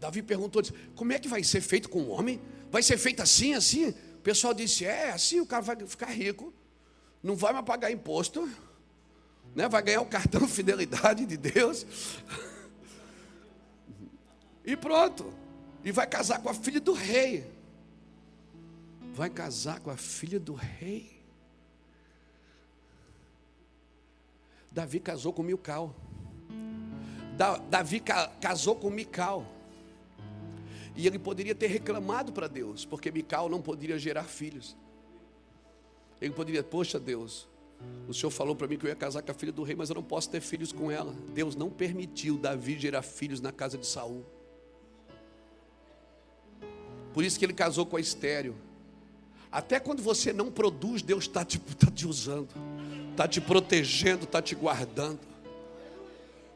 Davi 0.00 0.22
perguntou: 0.22 0.62
como 0.94 1.12
é 1.12 1.18
que 1.18 1.28
vai 1.28 1.42
ser 1.42 1.60
feito 1.60 1.88
com 1.88 2.00
o 2.02 2.08
homem? 2.10 2.40
Vai 2.70 2.82
ser 2.82 2.96
feito 2.96 3.20
assim, 3.20 3.54
assim? 3.54 3.88
O 3.88 4.22
pessoal 4.22 4.54
disse: 4.54 4.84
é, 4.84 5.10
assim 5.10 5.40
o 5.40 5.46
cara 5.46 5.62
vai 5.62 5.76
ficar 5.86 6.10
rico, 6.10 6.52
não 7.22 7.36
vai 7.36 7.52
mais 7.52 7.64
pagar 7.64 7.90
imposto, 7.90 8.48
né? 9.54 9.68
vai 9.68 9.82
ganhar 9.82 10.00
o 10.00 10.06
cartão 10.06 10.46
fidelidade 10.48 11.26
de 11.26 11.36
Deus. 11.36 11.84
E 14.64 14.76
pronto. 14.76 15.32
E 15.84 15.92
vai 15.92 16.06
casar 16.06 16.40
com 16.40 16.48
a 16.48 16.54
filha 16.54 16.80
do 16.80 16.92
rei. 16.92 17.46
Vai 19.12 19.30
casar 19.30 19.80
com 19.80 19.90
a 19.90 19.96
filha 19.96 20.40
do 20.40 20.54
rei. 20.54 21.22
Davi 24.72 24.98
casou 24.98 25.32
com 25.32 25.42
Milcal. 25.42 25.94
Davi 27.68 28.02
casou 28.40 28.76
com 28.76 28.90
Mical. 28.90 29.46
E 30.96 31.06
ele 31.06 31.18
poderia 31.18 31.54
ter 31.54 31.66
reclamado 31.66 32.32
para 32.32 32.46
Deus, 32.46 32.84
porque 32.84 33.10
Mical 33.10 33.48
não 33.48 33.60
poderia 33.60 33.98
gerar 33.98 34.24
filhos. 34.24 34.76
Ele 36.20 36.32
poderia, 36.32 36.62
poxa 36.62 36.98
Deus, 36.98 37.48
o 38.08 38.14
Senhor 38.14 38.30
falou 38.30 38.54
para 38.54 38.68
mim 38.68 38.78
que 38.78 38.86
eu 38.86 38.88
ia 38.88 38.96
casar 38.96 39.22
com 39.22 39.30
a 39.30 39.34
filha 39.34 39.52
do 39.52 39.62
rei, 39.62 39.74
mas 39.74 39.90
eu 39.90 39.96
não 39.96 40.02
posso 40.02 40.30
ter 40.30 40.40
filhos 40.40 40.72
com 40.72 40.90
ela. 40.90 41.12
Deus 41.32 41.56
não 41.56 41.68
permitiu 41.68 42.38
Davi 42.38 42.78
gerar 42.78 43.02
filhos 43.02 43.40
na 43.40 43.50
casa 43.50 43.76
de 43.76 43.86
Saul. 43.86 44.24
Por 47.14 47.24
isso 47.24 47.38
que 47.38 47.44
ele 47.44 47.54
casou 47.54 47.86
com 47.86 47.96
a 47.96 48.00
estéreo. 48.00 48.56
Até 49.50 49.78
quando 49.78 50.02
você 50.02 50.32
não 50.32 50.50
produz, 50.50 51.00
Deus 51.00 51.24
está 51.24 51.44
te, 51.44 51.60
tá 51.60 51.88
te 51.88 52.08
usando, 52.08 52.48
está 53.12 53.28
te 53.28 53.40
protegendo, 53.40 54.24
está 54.24 54.42
te 54.42 54.52
guardando. 54.52 55.20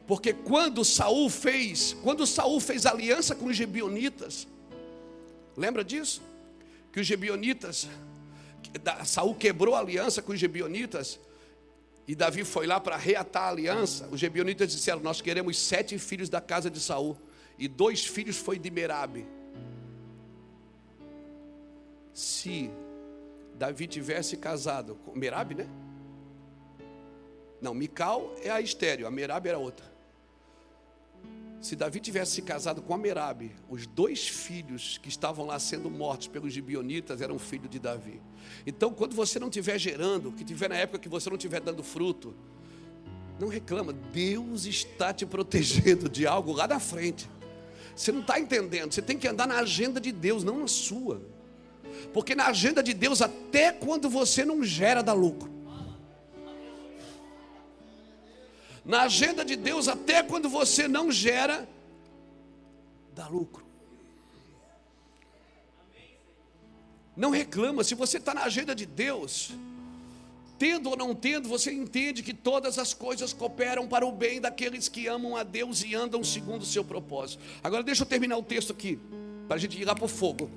Porque 0.05 0.33
quando 0.33 0.85
Saul 0.85 1.31
fez, 1.31 1.97
quando 2.03 2.27
Saul 2.27 2.59
fez 2.59 2.87
aliança 2.87 3.37
com 3.37 3.47
os 3.47 3.57
gibeonitas, 3.57 4.49
lembra 5.57 5.85
disso? 5.85 6.21
Que 6.93 6.99
os 6.99 7.07
gibeonitas, 7.07 7.89
Saul 9.05 9.35
quebrou 9.37 9.77
a 9.77 9.79
aliança 9.79 10.21
com 10.21 10.33
os 10.33 10.41
gibeonitas, 10.41 11.21
e 12.09 12.17
Davi 12.17 12.43
foi 12.43 12.67
lá 12.67 12.81
para 12.81 12.97
reatar 12.97 13.45
a 13.45 13.51
aliança. 13.51 14.09
Os 14.11 14.19
gibeonitas 14.19 14.73
disseram: 14.73 15.01
Nós 15.01 15.21
queremos 15.21 15.57
sete 15.57 15.99
filhos 15.99 16.29
da 16.29 16.41
casa 16.41 16.69
de 16.69 16.81
Saul, 16.81 17.17
e 17.57 17.69
dois 17.69 18.05
filhos 18.05 18.39
foi 18.39 18.59
de 18.59 18.71
Merabe. 18.71 19.38
Se 22.19 22.69
Davi 23.55 23.87
tivesse 23.87 24.37
casado 24.37 24.97
com 25.05 25.17
Merabe, 25.17 25.55
né? 25.55 25.69
Não, 27.61 27.73
Mical 27.73 28.35
é 28.43 28.51
a 28.51 28.61
estéreo, 28.61 29.07
a 29.07 29.11
Merabe 29.11 29.49
era 29.49 29.57
outra. 29.57 29.87
Se 31.61 31.77
Davi 31.77 32.01
tivesse 32.01 32.33
se 32.33 32.43
casado 32.43 32.83
com 32.83 32.93
a 32.93 32.99
Merabe, 32.99 33.55
os 33.71 33.87
dois 33.87 34.27
filhos 34.27 34.99
que 34.99 35.09
estavam 35.09 35.47
lá 35.47 35.61
sendo 35.61 35.89
mortos 35.89 36.27
pelos 36.27 36.53
gibionitas 36.53 37.21
eram 37.21 37.39
filhos 37.39 37.71
de 37.71 37.79
Davi. 37.79 38.21
Então, 38.67 38.93
quando 38.93 39.15
você 39.15 39.39
não 39.39 39.47
estiver 39.47 39.79
gerando, 39.79 40.33
que 40.33 40.43
tiver 40.43 40.69
na 40.69 40.77
época 40.77 40.99
que 40.99 41.09
você 41.09 41.31
não 41.31 41.37
estiver 41.37 41.61
dando 41.61 41.85
fruto, 41.85 42.35
não 43.39 43.47
reclama, 43.47 43.93
Deus 43.93 44.65
está 44.65 45.15
te 45.15 45.25
protegendo 45.25 46.09
de 46.09 46.27
algo 46.27 46.51
lá 46.51 46.67
da 46.67 46.81
frente. 46.81 47.31
Você 47.95 48.11
não 48.11 48.23
está 48.23 48.41
entendendo, 48.41 48.93
você 48.93 49.03
tem 49.03 49.17
que 49.17 49.29
andar 49.29 49.47
na 49.47 49.61
agenda 49.61 50.01
de 50.01 50.11
Deus, 50.11 50.43
não 50.43 50.59
na 50.59 50.67
sua. 50.67 51.38
Porque 52.13 52.35
na 52.35 52.47
agenda 52.47 52.83
de 52.83 52.95
Deus, 52.95 53.23
até 53.23 53.73
quando 53.73 54.09
você 54.09 54.45
não 54.45 54.63
gera, 54.65 55.03
dá 55.03 55.13
lucro. 55.13 55.59
na 58.89 59.03
agenda 59.03 59.45
de 59.45 59.55
Deus, 59.55 59.87
até 59.87 60.23
quando 60.23 60.49
você 60.49 60.89
não 60.89 61.13
gera, 61.13 61.69
dá 63.15 63.29
lucro. 63.29 63.63
Não 67.15 67.29
reclama, 67.29 67.85
se 67.85 67.95
você 67.95 68.17
está 68.17 68.33
na 68.33 68.45
agenda 68.45 68.75
de 68.75 68.87
Deus, 68.87 69.51
tendo 70.59 70.89
ou 70.89 70.97
não 70.97 71.15
tendo, 71.15 71.51
você 71.51 71.71
entende 71.71 72.23
que 72.23 72.33
todas 72.33 72.79
as 72.79 72.95
coisas 72.95 73.35
cooperam 73.35 73.87
para 73.87 74.07
o 74.07 74.11
bem 74.11 74.41
daqueles 74.41 74.89
que 74.89 75.07
amam 75.07 75.37
a 75.37 75.43
Deus 75.43 75.85
e 75.85 75.95
andam 75.95 76.25
segundo 76.25 76.63
o 76.63 76.67
seu 76.67 76.83
propósito. 76.83 77.43
Agora 77.63 77.83
deixa 77.83 78.05
eu 78.05 78.07
terminar 78.07 78.39
o 78.39 78.43
texto 78.43 78.73
aqui, 78.73 78.99
para 79.47 79.57
a 79.57 79.61
gente 79.61 79.79
ir 79.79 79.85
lá 79.85 79.95
para 79.95 80.07
o 80.07 80.09
fogo. 80.09 80.51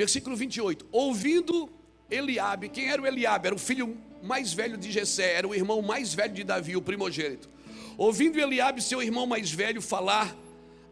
Versículo 0.00 0.34
28. 0.34 0.86
Ouvindo 0.90 1.68
Eliabe, 2.10 2.70
quem 2.70 2.88
era 2.88 3.02
o 3.02 3.06
Eliabe? 3.06 3.48
Era 3.48 3.54
o 3.54 3.58
filho 3.58 3.98
mais 4.22 4.50
velho 4.50 4.78
de 4.78 4.90
Jessé, 4.90 5.34
era 5.34 5.46
o 5.46 5.54
irmão 5.54 5.82
mais 5.82 6.14
velho 6.14 6.32
de 6.32 6.42
Davi, 6.42 6.74
o 6.74 6.80
primogênito. 6.80 7.50
Ouvindo 7.98 8.40
Eliabe, 8.40 8.80
seu 8.80 9.02
irmão 9.02 9.26
mais 9.26 9.52
velho, 9.52 9.82
falar 9.82 10.34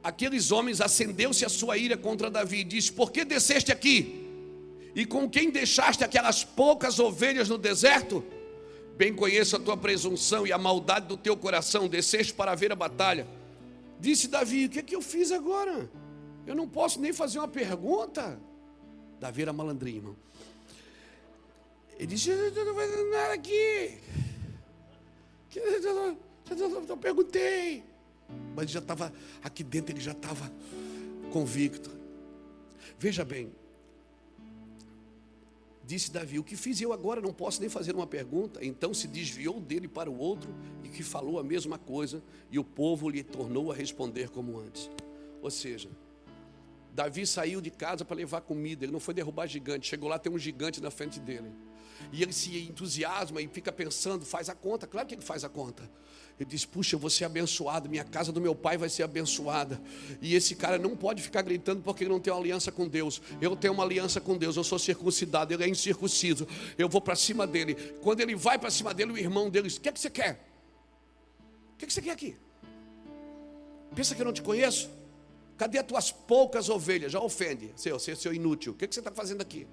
aqueles 0.04 0.52
homens 0.52 0.82
acendeu-se 0.82 1.42
a 1.42 1.48
sua 1.48 1.78
ira 1.78 1.96
contra 1.96 2.30
Davi 2.30 2.58
e 2.58 2.64
disse: 2.64 2.92
Por 2.92 3.10
que 3.10 3.24
desceste 3.24 3.72
aqui? 3.72 4.26
E 4.94 5.06
com 5.06 5.26
quem 5.26 5.50
deixaste 5.50 6.04
aquelas 6.04 6.44
poucas 6.44 6.98
ovelhas 6.98 7.48
no 7.48 7.56
deserto? 7.56 8.22
Bem 8.98 9.14
conheço 9.14 9.56
a 9.56 9.58
tua 9.58 9.78
presunção 9.78 10.46
e 10.46 10.52
a 10.52 10.58
maldade 10.58 11.06
do 11.06 11.16
teu 11.16 11.34
coração, 11.34 11.88
desceste 11.88 12.34
para 12.34 12.54
ver 12.54 12.72
a 12.72 12.76
batalha. 12.76 13.26
Disse 13.98 14.28
Davi: 14.28 14.66
O 14.66 14.68
que 14.68 14.80
é 14.80 14.82
que 14.82 14.94
eu 14.94 15.00
fiz 15.00 15.32
agora? 15.32 15.90
Eu 16.46 16.54
não 16.54 16.68
posso 16.68 17.00
nem 17.00 17.14
fazer 17.14 17.38
uma 17.38 17.48
pergunta. 17.48 18.38
Davi 19.20 19.42
era 19.42 19.52
malandrinho, 19.52 19.98
irmão. 19.98 20.16
Ele 21.98 22.06
disse: 22.06 22.30
Eu 22.30 22.64
não 22.64 22.74
fazendo 22.74 23.10
nada 23.10 23.34
aqui. 23.34 23.98
Eu 25.54 26.96
perguntei. 26.96 27.82
Mas 28.54 28.70
já 28.70 28.78
estava, 28.78 29.12
aqui 29.42 29.64
dentro 29.64 29.92
ele 29.92 30.00
já 30.00 30.12
estava 30.12 30.50
convicto. 31.32 31.90
Veja 32.98 33.24
bem, 33.24 33.52
disse 35.84 36.12
Davi: 36.12 36.38
O 36.38 36.44
que 36.44 36.56
fiz 36.56 36.80
eu 36.80 36.92
agora 36.92 37.20
não 37.20 37.32
posso 37.32 37.60
nem 37.60 37.68
fazer 37.68 37.94
uma 37.94 38.06
pergunta. 38.06 38.64
Então 38.64 38.94
se 38.94 39.08
desviou 39.08 39.60
dele 39.60 39.88
para 39.88 40.10
o 40.10 40.18
outro 40.18 40.54
e 40.84 40.88
que 40.88 41.02
falou 41.02 41.38
a 41.38 41.44
mesma 41.44 41.78
coisa, 41.78 42.22
e 42.50 42.58
o 42.58 42.64
povo 42.64 43.08
lhe 43.08 43.22
tornou 43.22 43.72
a 43.72 43.74
responder 43.74 44.28
como 44.28 44.58
antes. 44.58 44.90
Ou 45.42 45.50
seja, 45.50 45.88
Davi 46.92 47.26
saiu 47.26 47.60
de 47.60 47.70
casa 47.70 48.04
para 48.04 48.16
levar 48.16 48.40
comida, 48.40 48.84
ele 48.84 48.92
não 48.92 49.00
foi 49.00 49.14
derrubar 49.14 49.46
gigante, 49.46 49.88
chegou 49.88 50.08
lá, 50.08 50.18
tem 50.18 50.32
um 50.32 50.38
gigante 50.38 50.80
na 50.80 50.90
frente 50.90 51.20
dele. 51.20 51.50
E 52.12 52.22
ele 52.22 52.32
se 52.32 52.56
entusiasma 52.58 53.40
e 53.40 53.48
fica 53.48 53.72
pensando, 53.72 54.24
faz 54.24 54.48
a 54.48 54.54
conta, 54.54 54.86
claro 54.86 55.06
que 55.06 55.14
ele 55.14 55.22
faz 55.22 55.44
a 55.44 55.48
conta. 55.48 55.88
Ele 56.38 56.48
diz: 56.48 56.64
Puxa, 56.64 56.94
eu 56.94 57.00
vou 57.00 57.10
ser 57.10 57.24
abençoado, 57.24 57.88
minha 57.88 58.04
casa 58.04 58.30
do 58.30 58.40
meu 58.40 58.54
pai 58.54 58.78
vai 58.78 58.88
ser 58.88 59.02
abençoada. 59.02 59.80
E 60.22 60.34
esse 60.34 60.54
cara 60.54 60.78
não 60.78 60.96
pode 60.96 61.20
ficar 61.20 61.42
gritando 61.42 61.82
porque 61.82 62.04
ele 62.04 62.10
não 62.10 62.20
tem 62.20 62.32
uma 62.32 62.38
aliança 62.38 62.70
com 62.70 62.86
Deus. 62.86 63.20
Eu 63.40 63.56
tenho 63.56 63.74
uma 63.74 63.82
aliança 63.82 64.20
com 64.20 64.36
Deus, 64.36 64.56
eu 64.56 64.62
sou 64.62 64.78
circuncidado, 64.78 65.52
ele 65.52 65.64
é 65.64 65.68
incircunciso. 65.68 66.46
Eu 66.76 66.88
vou 66.88 67.00
para 67.00 67.16
cima 67.16 67.46
dele. 67.46 67.74
Quando 68.02 68.20
ele 68.20 68.36
vai 68.36 68.56
para 68.56 68.70
cima 68.70 68.94
dele, 68.94 69.12
o 69.12 69.18
irmão 69.18 69.50
dele 69.50 69.66
diz: 69.66 69.78
O 69.78 69.80
que, 69.80 69.88
é 69.88 69.92
que 69.92 70.00
você 70.00 70.10
quer? 70.10 70.44
O 71.74 71.78
que, 71.78 71.84
é 71.84 71.88
que 71.88 71.92
você 71.92 72.02
quer 72.02 72.12
aqui? 72.12 72.36
Pensa 73.94 74.14
que 74.14 74.20
eu 74.20 74.26
não 74.26 74.32
te 74.32 74.42
conheço? 74.42 74.88
Cadê 75.58 75.78
as 75.78 75.86
tuas 75.86 76.10
poucas 76.10 76.70
ovelhas? 76.70 77.12
Já 77.12 77.20
ofende, 77.20 77.72
seu, 77.76 77.98
seu, 77.98 78.16
seu 78.16 78.32
inútil. 78.32 78.72
O 78.72 78.76
que, 78.76 78.86
é 78.86 78.88
que 78.88 78.94
você 78.94 79.00
está 79.00 79.12
fazendo 79.12 79.42
aqui? 79.42 79.66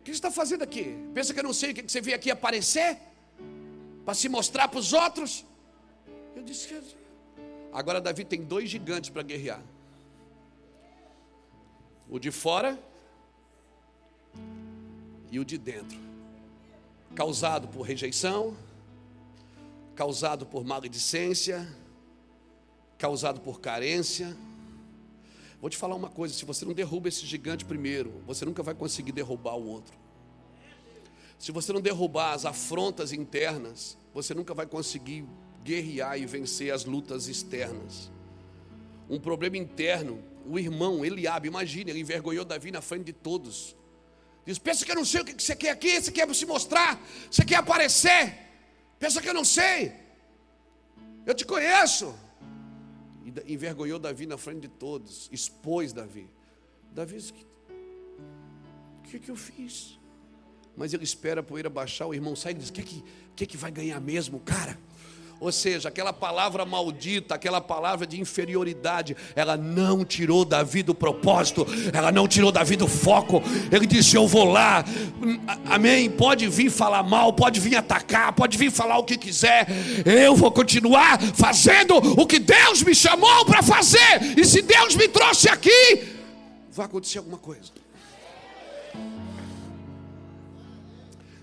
O 0.00 0.02
que 0.02 0.10
você 0.10 0.18
está 0.18 0.30
fazendo 0.30 0.62
aqui? 0.62 0.96
Pensa 1.14 1.32
que 1.32 1.40
eu 1.40 1.44
não 1.44 1.54
sei 1.54 1.70
o 1.70 1.74
que, 1.74 1.82
que 1.84 1.92
você 1.92 2.00
veio 2.00 2.16
aqui 2.16 2.30
aparecer? 2.30 2.98
para 4.08 4.14
se 4.14 4.26
mostrar 4.26 4.68
para 4.68 4.78
os 4.78 4.94
outros. 4.94 5.44
Eu 6.34 6.42
disse 6.42 6.66
que. 6.66 6.96
Agora 7.70 8.00
Davi 8.00 8.24
tem 8.24 8.42
dois 8.42 8.70
gigantes 8.70 9.10
para 9.10 9.22
guerrear: 9.22 9.62
o 12.08 12.18
de 12.18 12.30
fora 12.30 12.78
e 15.30 15.38
o 15.38 15.44
de 15.44 15.58
dentro. 15.58 15.98
Causado 17.14 17.68
por 17.68 17.82
rejeição, 17.82 18.56
causado 19.94 20.46
por 20.46 20.64
maledicência, 20.64 21.68
causado 22.98 23.40
por 23.40 23.60
carência. 23.60 24.36
Vou 25.60 25.70
te 25.70 25.76
falar 25.76 25.94
uma 25.94 26.10
coisa: 26.10 26.34
se 26.34 26.44
você 26.44 26.64
não 26.64 26.74
derruba 26.74 27.08
esse 27.08 27.24
gigante 27.24 27.64
primeiro, 27.64 28.22
você 28.26 28.44
nunca 28.44 28.62
vai 28.62 28.74
conseguir 28.74 29.12
derrubar 29.12 29.56
o 29.56 29.66
outro. 29.66 29.96
Se 31.38 31.52
você 31.52 31.72
não 31.72 31.80
derrubar 31.80 32.32
as 32.32 32.44
afrontas 32.44 33.12
internas, 33.12 33.96
você 34.12 34.34
nunca 34.34 34.52
vai 34.52 34.66
conseguir 34.66 35.24
guerrear 35.62 36.18
e 36.18 36.26
vencer 36.26 36.72
as 36.72 36.84
lutas 36.84 37.28
externas. 37.28 38.10
Um 39.08 39.20
problema 39.20 39.56
interno, 39.56 40.22
o 40.44 40.58
irmão 40.58 41.04
Eliabe, 41.04 41.46
imagine, 41.46 41.90
ele 41.90 42.00
envergonhou 42.00 42.44
Davi 42.44 42.72
na 42.72 42.80
frente 42.80 43.04
de 43.04 43.12
todos. 43.12 43.76
Diz: 44.44 44.58
Pensa 44.58 44.84
que 44.84 44.90
eu 44.90 44.96
não 44.96 45.04
sei 45.04 45.20
o 45.20 45.24
que 45.24 45.40
você 45.40 45.54
quer 45.54 45.70
aqui, 45.70 46.00
você 46.00 46.10
quer 46.10 46.32
se 46.34 46.44
mostrar, 46.44 47.00
você 47.30 47.44
quer 47.44 47.56
aparecer. 47.56 48.34
Pensa 48.98 49.22
que 49.22 49.28
eu 49.28 49.34
não 49.34 49.44
sei, 49.44 49.92
eu 51.24 51.34
te 51.34 51.44
conheço. 51.44 52.12
E 53.28 53.52
envergonhou 53.52 53.98
Davi 53.98 54.26
na 54.26 54.36
frente 54.36 54.62
de 54.62 54.68
todos, 54.68 55.28
expôs 55.32 55.92
Davi. 55.92 56.28
Davi 56.92 57.16
disse: 57.16 57.32
O 57.32 59.02
que, 59.02 59.18
que 59.18 59.30
eu 59.30 59.36
fiz? 59.36 59.98
mas 60.78 60.94
ele 60.94 61.02
espera 61.02 61.40
a 61.40 61.42
poeira 61.42 61.68
baixar, 61.68 62.06
o 62.06 62.14
irmão 62.14 62.36
sai 62.36 62.52
e 62.52 62.54
diz: 62.54 62.68
o 62.68 62.72
que, 62.72 62.82
que, 62.84 63.04
que, 63.34 63.46
que 63.46 63.56
vai 63.56 63.70
ganhar 63.70 64.00
mesmo, 64.00 64.38
cara? 64.38 64.78
Ou 65.40 65.52
seja, 65.52 65.88
aquela 65.88 66.12
palavra 66.12 66.64
maldita, 66.64 67.36
aquela 67.36 67.60
palavra 67.60 68.04
de 68.06 68.20
inferioridade, 68.20 69.16
ela 69.36 69.56
não 69.56 70.04
tirou 70.04 70.44
Davi 70.44 70.82
do 70.82 70.94
propósito, 70.94 71.64
ela 71.92 72.10
não 72.10 72.26
tirou 72.26 72.50
Davi 72.50 72.74
do 72.74 72.88
foco. 72.88 73.40
Ele 73.70 73.86
disse: 73.86 74.16
Eu 74.16 74.26
vou 74.26 74.44
lá, 74.44 74.84
amém. 75.66 76.10
Pode 76.10 76.48
vir 76.48 76.70
falar 76.70 77.04
mal, 77.04 77.32
pode 77.32 77.60
vir 77.60 77.76
atacar, 77.76 78.32
pode 78.32 78.58
vir 78.58 78.72
falar 78.72 78.98
o 78.98 79.04
que 79.04 79.16
quiser. 79.16 79.68
Eu 80.04 80.34
vou 80.34 80.50
continuar 80.50 81.20
fazendo 81.34 81.96
o 81.96 82.26
que 82.26 82.40
Deus 82.40 82.82
me 82.82 82.94
chamou 82.94 83.44
para 83.44 83.62
fazer. 83.62 84.36
E 84.36 84.44
se 84.44 84.60
Deus 84.60 84.96
me 84.96 85.06
trouxe 85.06 85.48
aqui, 85.48 86.18
vai 86.72 86.86
acontecer 86.86 87.18
alguma 87.18 87.38
coisa. 87.38 87.70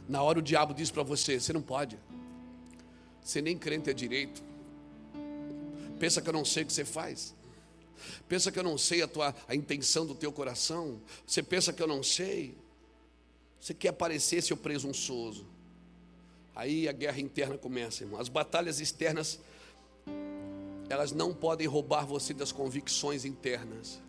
Na 0.08 0.22
hora 0.22 0.40
o 0.40 0.42
diabo 0.42 0.74
diz 0.74 0.92
para 0.92 1.04
você: 1.04 1.40
você 1.40 1.54
não 1.54 1.62
pode, 1.62 1.98
você 3.26 3.42
nem 3.42 3.58
crente 3.58 3.90
é 3.90 3.94
direito. 3.94 4.44
Pensa 6.00 6.22
que 6.22 6.30
eu 6.30 6.34
não 6.34 6.46
sei 6.46 6.62
o 6.62 6.66
que 6.68 6.74
você 6.74 6.86
faz. 6.86 7.34
Pensa 8.30 8.52
que 8.52 8.60
eu 8.60 8.64
não 8.64 8.78
sei 8.78 9.02
a, 9.02 9.08
tua, 9.08 9.34
a 9.48 9.56
intenção 9.56 10.06
do 10.06 10.14
teu 10.14 10.32
coração. 10.32 11.02
Você 11.26 11.42
pensa 11.42 11.74
que 11.74 11.82
eu 11.82 11.88
não 11.88 12.04
sei. 12.04 12.56
Você 13.60 13.74
quer 13.74 13.88
aparecer, 13.88 14.44
seu 14.44 14.56
presunçoso. 14.56 15.48
Aí 16.56 16.88
a 16.88 16.92
guerra 16.92 17.20
interna 17.20 17.58
começa, 17.58 18.04
irmão. 18.04 18.20
As 18.20 18.30
batalhas 18.30 18.80
externas, 18.80 19.40
elas 20.88 21.12
não 21.12 21.34
podem 21.34 21.66
roubar 21.66 22.06
você 22.06 22.32
das 22.32 22.52
convicções 22.52 23.26
internas. 23.26 24.00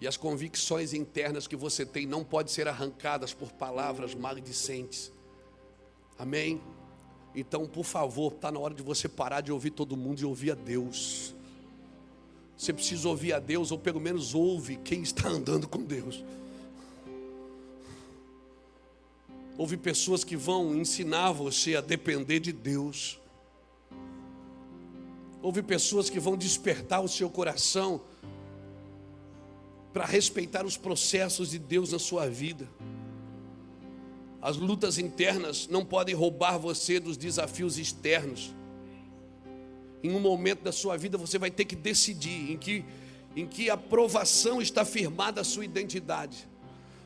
E 0.00 0.08
as 0.08 0.16
convicções 0.16 0.94
internas 0.94 1.46
que 1.46 1.56
você 1.56 1.84
tem 1.84 2.06
não 2.06 2.24
podem 2.24 2.50
ser 2.50 2.68
arrancadas 2.68 3.34
por 3.34 3.52
palavras 3.52 4.14
maledicentes. 4.14 5.12
Amém? 6.18 6.62
Então, 7.34 7.66
por 7.66 7.84
favor, 7.84 8.32
está 8.32 8.50
na 8.52 8.58
hora 8.60 8.74
de 8.74 8.82
você 8.82 9.08
parar 9.08 9.40
de 9.40 9.50
ouvir 9.50 9.70
todo 9.70 9.96
mundo 9.96 10.20
e 10.20 10.24
ouvir 10.24 10.52
a 10.52 10.54
Deus. 10.54 11.34
Você 12.56 12.72
precisa 12.72 13.08
ouvir 13.08 13.32
a 13.32 13.40
Deus, 13.40 13.72
ou 13.72 13.78
pelo 13.78 14.00
menos 14.00 14.34
ouve 14.34 14.76
quem 14.76 15.02
está 15.02 15.28
andando 15.28 15.66
com 15.66 15.82
Deus. 15.82 16.22
Houve 19.58 19.76
pessoas 19.76 20.24
que 20.24 20.36
vão 20.36 20.74
ensinar 20.74 21.32
você 21.32 21.76
a 21.76 21.80
depender 21.80 22.40
de 22.40 22.52
Deus. 22.52 23.18
Houve 25.42 25.62
pessoas 25.62 26.08
que 26.08 26.18
vão 26.18 26.36
despertar 26.36 27.00
o 27.00 27.08
seu 27.08 27.28
coração 27.28 28.00
para 29.92 30.04
respeitar 30.04 30.64
os 30.66 30.76
processos 30.76 31.50
de 31.50 31.58
Deus 31.58 31.92
na 31.92 31.98
sua 31.98 32.28
vida. 32.28 32.68
As 34.44 34.58
lutas 34.58 34.98
internas 34.98 35.66
não 35.68 35.82
podem 35.86 36.14
roubar 36.14 36.58
você 36.58 37.00
dos 37.00 37.16
desafios 37.16 37.78
externos. 37.78 38.54
Em 40.02 40.14
um 40.14 40.20
momento 40.20 40.60
da 40.60 40.70
sua 40.70 40.98
vida 40.98 41.16
você 41.16 41.38
vai 41.38 41.50
ter 41.50 41.64
que 41.64 41.74
decidir 41.74 42.52
em 42.52 42.58
que, 42.58 42.84
em 43.34 43.46
que 43.46 43.70
aprovação 43.70 44.60
está 44.60 44.84
firmada 44.84 45.40
a 45.40 45.44
sua 45.44 45.64
identidade: 45.64 46.46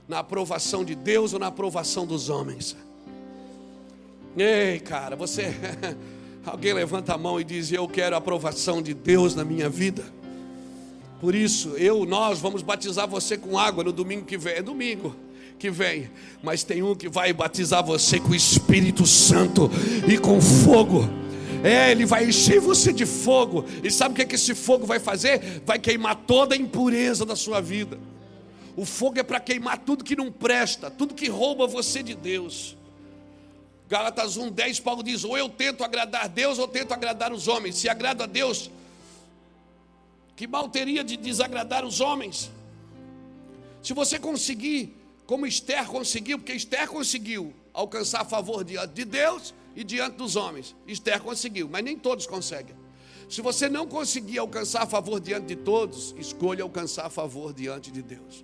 na 0.09 0.19
aprovação 0.19 0.85
de 0.85 0.97
Deus 0.97 1.33
ou 1.33 1.39
na 1.39 1.47
aprovação 1.47 2.05
dos 2.05 2.29
homens. 2.29 2.77
Ei, 4.37 4.81
cara, 4.81 5.15
você. 5.15 5.55
Alguém 6.45 6.73
levanta 6.73 7.15
a 7.15 7.19
mão 7.19 7.41
e 7.41 7.45
diz: 7.45 7.71
Eu 7.71 7.87
quero 7.87 8.17
a 8.17 8.19
aprovação 8.19 8.83
de 8.83 8.93
Deus 8.93 9.37
na 9.37 9.45
minha 9.45 9.69
vida. 9.69 10.05
Por 11.21 11.37
isso, 11.37 11.69
eu, 11.77 12.05
nós 12.05 12.41
vamos 12.41 12.63
batizar 12.63 13.07
você 13.07 13.39
com 13.39 13.57
água 13.57 13.85
no 13.85 13.93
domingo 13.93 14.25
que 14.25 14.37
vem. 14.37 14.55
É 14.55 14.63
domingo 14.63 15.28
que 15.59 15.71
vem. 15.71 16.11
Mas 16.43 16.63
tem 16.63 16.83
um 16.83 16.95
que 16.95 17.09
vai 17.09 17.33
batizar 17.33 17.85
você 17.85 18.19
com 18.19 18.31
o 18.31 18.35
Espírito 18.35 19.07
Santo 19.07 19.71
e 20.07 20.17
com 20.17 20.41
fogo. 20.41 21.09
É, 21.63 21.91
ele 21.91 22.07
vai 22.07 22.27
encher 22.29 22.61
você 22.61 22.93
de 22.93 23.05
fogo. 23.05 23.65
E 23.83 23.91
sabe 23.91 24.13
o 24.13 24.17
que, 24.17 24.23
é 24.23 24.25
que 24.25 24.37
esse 24.37 24.55
fogo 24.55 24.87
vai 24.87 25.01
fazer? 25.01 25.63
Vai 25.67 25.79
queimar 25.79 26.15
toda 26.15 26.55
a 26.55 26.59
impureza 26.59 27.27
da 27.27 27.35
sua 27.35 27.61
vida. 27.61 27.99
O 28.77 28.85
fogo 28.85 29.19
é 29.19 29.23
para 29.25 29.41
queimar 29.41 29.79
tudo 29.79 30.05
que 30.05 30.15
não 30.15 30.31
presta, 30.31 30.89
tudo 30.89 31.13
que 31.13 31.29
rouba 31.29 31.67
você 31.67 32.03
de 32.03 32.15
Deus. 32.15 32.77
Gálatas 33.89 34.39
1,10, 34.39 34.81
Paulo 34.83 35.03
diz: 35.03 35.25
ou 35.25 35.37
eu 35.37 35.49
tento 35.49 35.83
agradar 35.83 36.29
Deus, 36.29 36.59
ou 36.59 36.69
tento 36.69 36.93
agradar 36.93 37.33
os 37.33 37.49
homens. 37.49 37.77
Se 37.77 37.89
agrada 37.89 38.25
a 38.25 38.27
Deus, 38.27 38.71
que 40.37 40.47
mal 40.47 40.69
teria 40.69 41.03
de 41.03 41.17
desagradar 41.17 41.85
os 41.85 42.01
homens? 42.01 42.53
Se 43.83 43.93
você 43.95 44.19
conseguir, 44.19 44.95
como 45.29 45.47
Esther 45.47 45.87
conseguiu, 45.87 46.39
porque 46.39 46.55
Esther 46.55 46.89
conseguiu 46.89 47.53
alcançar 47.75 48.25
favor 48.25 48.65
de, 48.65 48.75
de 48.87 49.05
Deus 49.05 49.55
e 49.77 49.85
diante 49.85 50.17
dos 50.17 50.37
homens. 50.37 50.75
Esther 50.87 51.21
conseguiu, 51.21 51.69
mas 51.69 51.85
nem 51.85 51.99
todos 51.99 52.27
conseguem. 52.27 52.75
Se 53.29 53.43
você 53.43 53.69
não 53.69 53.87
conseguir 53.87 54.39
alcançar 54.39 54.87
favor 54.87 55.21
diante 55.21 55.49
de 55.49 55.57
todos, 55.57 56.15
escolha 56.17 56.63
alcançar 56.63 57.11
favor 57.11 57.53
diante 57.53 57.91
de 57.91 58.01
Deus. 58.01 58.43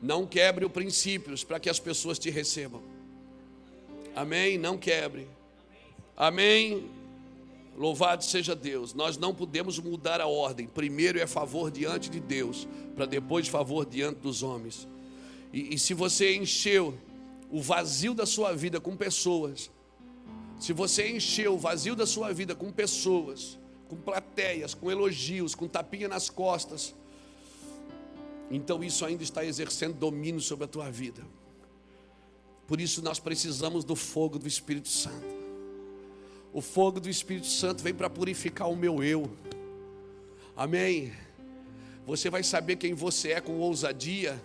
Não 0.00 0.26
quebre 0.26 0.64
os 0.64 0.72
princípios 0.72 1.44
para 1.44 1.60
que 1.60 1.68
as 1.68 1.78
pessoas 1.78 2.18
te 2.18 2.30
recebam. 2.30 2.82
Amém? 4.16 4.56
Não 4.56 4.78
quebre. 4.78 5.28
Amém? 6.16 6.90
Louvado 7.76 8.24
seja 8.24 8.56
Deus. 8.56 8.94
Nós 8.94 9.18
não 9.18 9.34
podemos 9.34 9.78
mudar 9.78 10.18
a 10.18 10.26
ordem. 10.26 10.66
Primeiro 10.66 11.20
é 11.20 11.26
favor 11.26 11.70
diante 11.70 12.08
de 12.08 12.20
Deus, 12.20 12.66
para 12.96 13.04
depois 13.04 13.48
favor 13.48 13.84
diante 13.84 14.20
dos 14.20 14.42
homens. 14.42 14.88
E, 15.52 15.74
e 15.74 15.78
se 15.78 15.94
você 15.94 16.34
encheu 16.36 16.96
o 17.50 17.62
vazio 17.62 18.14
da 18.14 18.26
sua 18.26 18.54
vida 18.54 18.80
com 18.80 18.96
pessoas, 18.96 19.70
se 20.58 20.72
você 20.72 21.08
encheu 21.08 21.54
o 21.54 21.58
vazio 21.58 21.94
da 21.94 22.06
sua 22.06 22.32
vida 22.32 22.54
com 22.54 22.70
pessoas, 22.72 23.58
com 23.88 23.96
plateias, 23.96 24.74
com 24.74 24.90
elogios, 24.90 25.54
com 25.54 25.68
tapinha 25.68 26.08
nas 26.08 26.28
costas, 26.28 26.94
então 28.50 28.82
isso 28.82 29.04
ainda 29.04 29.22
está 29.22 29.44
exercendo 29.44 29.94
domínio 29.94 30.40
sobre 30.40 30.64
a 30.64 30.68
tua 30.68 30.90
vida. 30.90 31.22
Por 32.66 32.80
isso 32.80 33.02
nós 33.02 33.18
precisamos 33.18 33.84
do 33.84 33.96
fogo 33.96 34.38
do 34.38 34.46
Espírito 34.46 34.88
Santo. 34.88 35.38
O 36.52 36.60
fogo 36.60 36.98
do 36.98 37.08
Espírito 37.08 37.46
Santo 37.46 37.82
vem 37.82 37.94
para 37.94 38.10
purificar 38.10 38.70
o 38.70 38.76
meu 38.76 39.02
eu. 39.02 39.30
Amém. 40.56 41.12
Você 42.06 42.28
vai 42.30 42.42
saber 42.42 42.76
quem 42.76 42.94
você 42.94 43.32
é 43.32 43.40
com 43.40 43.58
ousadia. 43.58 44.42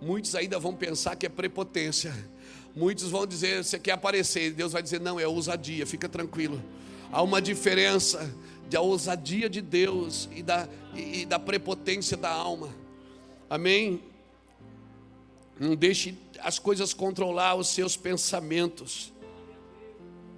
Muitos 0.00 0.34
ainda 0.34 0.58
vão 0.58 0.74
pensar 0.74 1.16
que 1.16 1.26
é 1.26 1.28
prepotência. 1.28 2.14
Muitos 2.74 3.10
vão 3.10 3.26
dizer, 3.26 3.64
você 3.64 3.78
quer 3.78 3.92
aparecer. 3.92 4.52
Deus 4.52 4.72
vai 4.72 4.82
dizer, 4.82 5.00
não, 5.00 5.18
é 5.18 5.26
ousadia, 5.26 5.86
fica 5.86 6.08
tranquilo. 6.08 6.62
Há 7.10 7.22
uma 7.22 7.40
diferença 7.40 8.32
da 8.68 8.80
ousadia 8.80 9.48
de 9.48 9.60
Deus 9.60 10.28
e 10.34 10.42
da, 10.42 10.68
e, 10.94 11.22
e 11.22 11.26
da 11.26 11.38
prepotência 11.38 12.16
da 12.16 12.30
alma. 12.30 12.74
Amém? 13.48 14.02
Não 15.58 15.74
deixe 15.74 16.18
as 16.40 16.58
coisas 16.58 16.92
controlar 16.92 17.54
os 17.54 17.68
seus 17.68 17.96
pensamentos. 17.96 19.12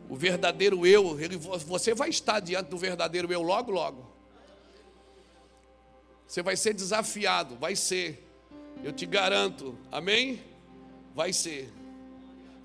O 0.08 0.14
verdadeiro 0.14 0.86
eu, 0.86 1.18
ele, 1.20 1.36
você 1.36 1.94
vai 1.94 2.08
estar 2.08 2.40
diante 2.40 2.68
do 2.68 2.78
verdadeiro 2.78 3.30
eu 3.32 3.42
logo, 3.42 3.70
logo. 3.70 4.06
Você 6.26 6.42
vai 6.42 6.56
ser 6.56 6.74
desafiado, 6.74 7.56
vai 7.56 7.74
ser. 7.74 8.27
Eu 8.82 8.92
te 8.92 9.06
garanto, 9.06 9.76
amém? 9.90 10.40
Vai 11.14 11.32
ser. 11.32 11.72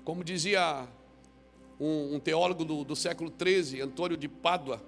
Como 0.04 0.22
dizia 0.22 0.86
um, 1.78 2.14
um 2.14 2.20
teólogo 2.20 2.64
do, 2.64 2.84
do 2.84 2.94
século 2.94 3.32
XIII, 3.32 3.80
Antônio 3.80 4.16
de 4.16 4.28
Pádua, 4.28 4.82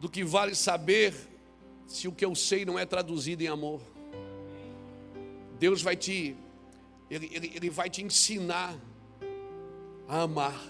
do 0.00 0.08
que 0.08 0.24
vale 0.24 0.54
saber 0.54 1.14
se 1.86 2.08
o 2.08 2.12
que 2.12 2.24
eu 2.24 2.34
sei 2.34 2.64
não 2.64 2.78
é 2.78 2.86
traduzido 2.86 3.42
em 3.42 3.46
amor. 3.46 3.80
Deus 5.58 5.82
vai 5.82 5.96
te, 5.96 6.34
ele, 7.10 7.30
ele, 7.32 7.52
ele 7.54 7.70
vai 7.70 7.90
te 7.90 8.02
ensinar 8.02 8.74
a 10.08 10.22
amar. 10.22 10.60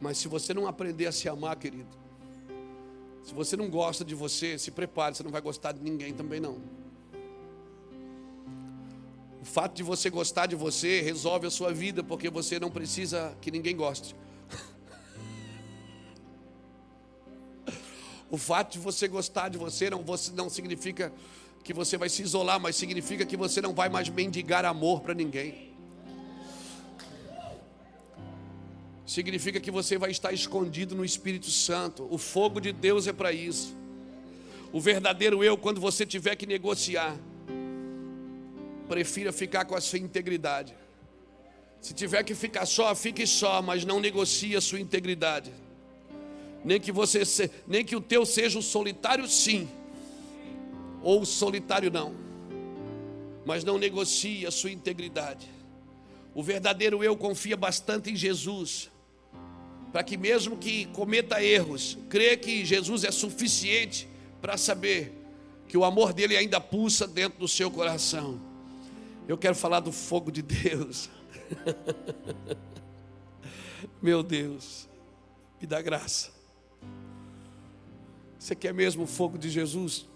Mas 0.00 0.18
se 0.18 0.28
você 0.28 0.54
não 0.54 0.66
aprender 0.66 1.06
a 1.06 1.12
se 1.12 1.28
amar, 1.28 1.56
querido, 1.56 1.88
se 3.22 3.34
você 3.34 3.56
não 3.56 3.68
gosta 3.68 4.04
de 4.04 4.14
você, 4.14 4.58
se 4.58 4.70
prepare, 4.70 5.14
você 5.14 5.22
não 5.22 5.30
vai 5.30 5.40
gostar 5.40 5.72
de 5.72 5.82
ninguém 5.82 6.12
também 6.12 6.38
não. 6.38 6.83
O 9.44 9.46
fato 9.46 9.74
de 9.74 9.82
você 9.82 10.08
gostar 10.08 10.46
de 10.46 10.56
você 10.56 11.02
resolve 11.02 11.46
a 11.46 11.50
sua 11.50 11.70
vida, 11.70 12.02
porque 12.02 12.30
você 12.30 12.58
não 12.58 12.70
precisa 12.70 13.36
que 13.42 13.50
ninguém 13.50 13.76
goste. 13.76 14.16
O 18.30 18.38
fato 18.38 18.72
de 18.72 18.78
você 18.78 19.06
gostar 19.06 19.50
de 19.50 19.58
você 19.58 19.90
não, 19.90 20.02
você 20.02 20.32
não 20.32 20.48
significa 20.48 21.12
que 21.62 21.74
você 21.74 21.98
vai 21.98 22.08
se 22.08 22.22
isolar, 22.22 22.58
mas 22.58 22.74
significa 22.74 23.26
que 23.26 23.36
você 23.36 23.60
não 23.60 23.74
vai 23.74 23.90
mais 23.90 24.08
mendigar 24.08 24.64
amor 24.64 25.02
para 25.02 25.12
ninguém. 25.12 25.74
Significa 29.04 29.60
que 29.60 29.70
você 29.70 29.98
vai 29.98 30.10
estar 30.10 30.32
escondido 30.32 30.94
no 30.94 31.04
Espírito 31.04 31.50
Santo. 31.50 32.08
O 32.10 32.16
fogo 32.16 32.60
de 32.60 32.72
Deus 32.72 33.06
é 33.06 33.12
para 33.12 33.30
isso. 33.30 33.76
O 34.72 34.80
verdadeiro 34.80 35.44
eu, 35.44 35.58
quando 35.58 35.82
você 35.82 36.06
tiver 36.06 36.34
que 36.34 36.46
negociar, 36.46 37.14
prefira 38.94 39.32
ficar 39.32 39.64
com 39.64 39.74
a 39.74 39.80
sua 39.80 39.98
integridade. 39.98 40.72
Se 41.80 41.92
tiver 41.92 42.22
que 42.22 42.32
ficar 42.32 42.64
só, 42.64 42.94
fique 42.94 43.26
só, 43.26 43.60
mas 43.60 43.84
não 43.84 43.98
negocie 43.98 44.54
a 44.54 44.60
sua 44.60 44.78
integridade. 44.78 45.52
Nem 46.64 46.80
que 46.80 46.92
você 46.92 47.50
nem 47.66 47.84
que 47.84 47.96
o 47.96 48.00
teu 48.00 48.24
seja 48.24 48.56
o 48.56 48.62
solitário 48.62 49.26
sim, 49.26 49.68
ou 51.02 51.22
o 51.22 51.26
solitário 51.26 51.90
não. 51.90 52.14
Mas 53.44 53.64
não 53.64 53.78
negocie 53.78 54.46
a 54.46 54.52
sua 54.52 54.70
integridade. 54.70 55.50
O 56.32 56.40
verdadeiro 56.40 57.02
eu 57.02 57.16
confia 57.16 57.56
bastante 57.56 58.12
em 58.12 58.16
Jesus, 58.16 58.92
para 59.92 60.04
que 60.04 60.16
mesmo 60.16 60.56
que 60.56 60.86
cometa 60.86 61.42
erros, 61.42 61.98
crê 62.08 62.36
que 62.36 62.64
Jesus 62.64 63.02
é 63.02 63.10
suficiente 63.10 64.06
para 64.40 64.56
saber 64.56 65.12
que 65.66 65.76
o 65.76 65.84
amor 65.84 66.12
dele 66.12 66.36
ainda 66.36 66.60
pulsa 66.60 67.08
dentro 67.08 67.40
do 67.40 67.48
seu 67.48 67.72
coração. 67.72 68.53
Eu 69.26 69.38
quero 69.38 69.54
falar 69.54 69.80
do 69.80 69.90
fogo 69.90 70.30
de 70.30 70.42
Deus. 70.42 71.08
Meu 74.00 74.22
Deus, 74.22 74.88
me 75.60 75.66
dá 75.66 75.80
graça. 75.80 76.32
Você 78.38 78.54
quer 78.54 78.74
mesmo 78.74 79.04
o 79.04 79.06
fogo 79.06 79.38
de 79.38 79.48
Jesus? 79.48 80.06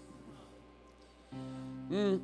Hum. 1.89 2.21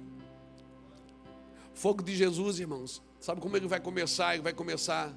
Fogo 1.73 2.03
de 2.03 2.15
Jesus, 2.15 2.59
irmãos. 2.59 3.01
Sabe 3.19 3.41
como 3.41 3.57
ele 3.57 3.67
vai 3.67 3.79
começar? 3.79 4.35
Ele 4.35 4.43
vai 4.43 4.53
começar 4.53 5.11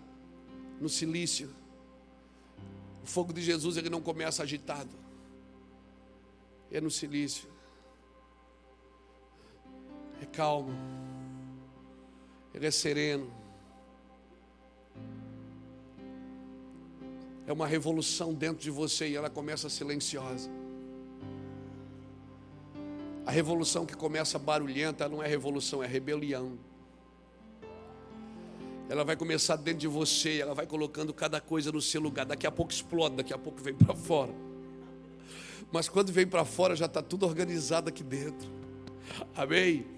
no 0.81 0.89
silício. 0.89 1.55
O 3.03 3.07
fogo 3.07 3.33
de 3.33 3.43
Jesus 3.43 3.77
ele 3.77 3.91
não 3.91 4.01
começa 4.01 4.43
agitado. 4.43 4.97
É 6.73 6.81
no 6.81 6.91
silício. 6.91 7.49
É 10.23 10.27
calmo. 10.27 10.73
Ele 12.59 12.67
é 12.67 12.73
sereno. 12.73 13.31
É 17.47 17.53
uma 17.53 17.69
revolução 17.69 18.35
dentro 18.35 18.61
de 18.61 18.69
você 18.69 19.07
e 19.07 19.15
ela 19.15 19.31
começa 19.31 19.69
silenciosa. 19.69 20.51
A 23.25 23.31
revolução 23.31 23.87
que 23.87 23.95
começa 23.95 24.41
barulhenta 24.41 25.09
não 25.09 25.23
é 25.23 25.29
revolução, 25.29 25.85
é 25.85 25.87
rebelião. 25.87 26.59
Ela 28.89 29.05
vai 29.05 29.15
começar 29.15 29.55
dentro 29.55 29.79
de 29.79 29.87
você, 29.87 30.41
ela 30.41 30.53
vai 30.53 30.67
colocando 30.67 31.15
cada 31.15 31.41
coisa 31.41 31.71
no 31.71 31.81
seu 31.81 32.01
lugar. 32.01 32.27
Daqui 32.27 32.45
a 32.45 32.51
pouco 32.51 32.73
explode, 32.73 33.15
daqui 33.15 33.33
a 33.33 33.39
pouco 33.39 33.63
vem 33.63 33.75
para 33.75 33.95
fora. 33.95 34.35
Mas 35.71 35.89
quando 35.89 36.11
vem 36.11 36.27
para 36.27 36.45
fora 36.45 36.75
já 36.75 36.87
está 36.87 37.01
tudo 37.03 37.25
organizado 37.25 37.89
aqui 37.89 38.03
dentro. 38.03 38.51
Amém? 39.37 39.98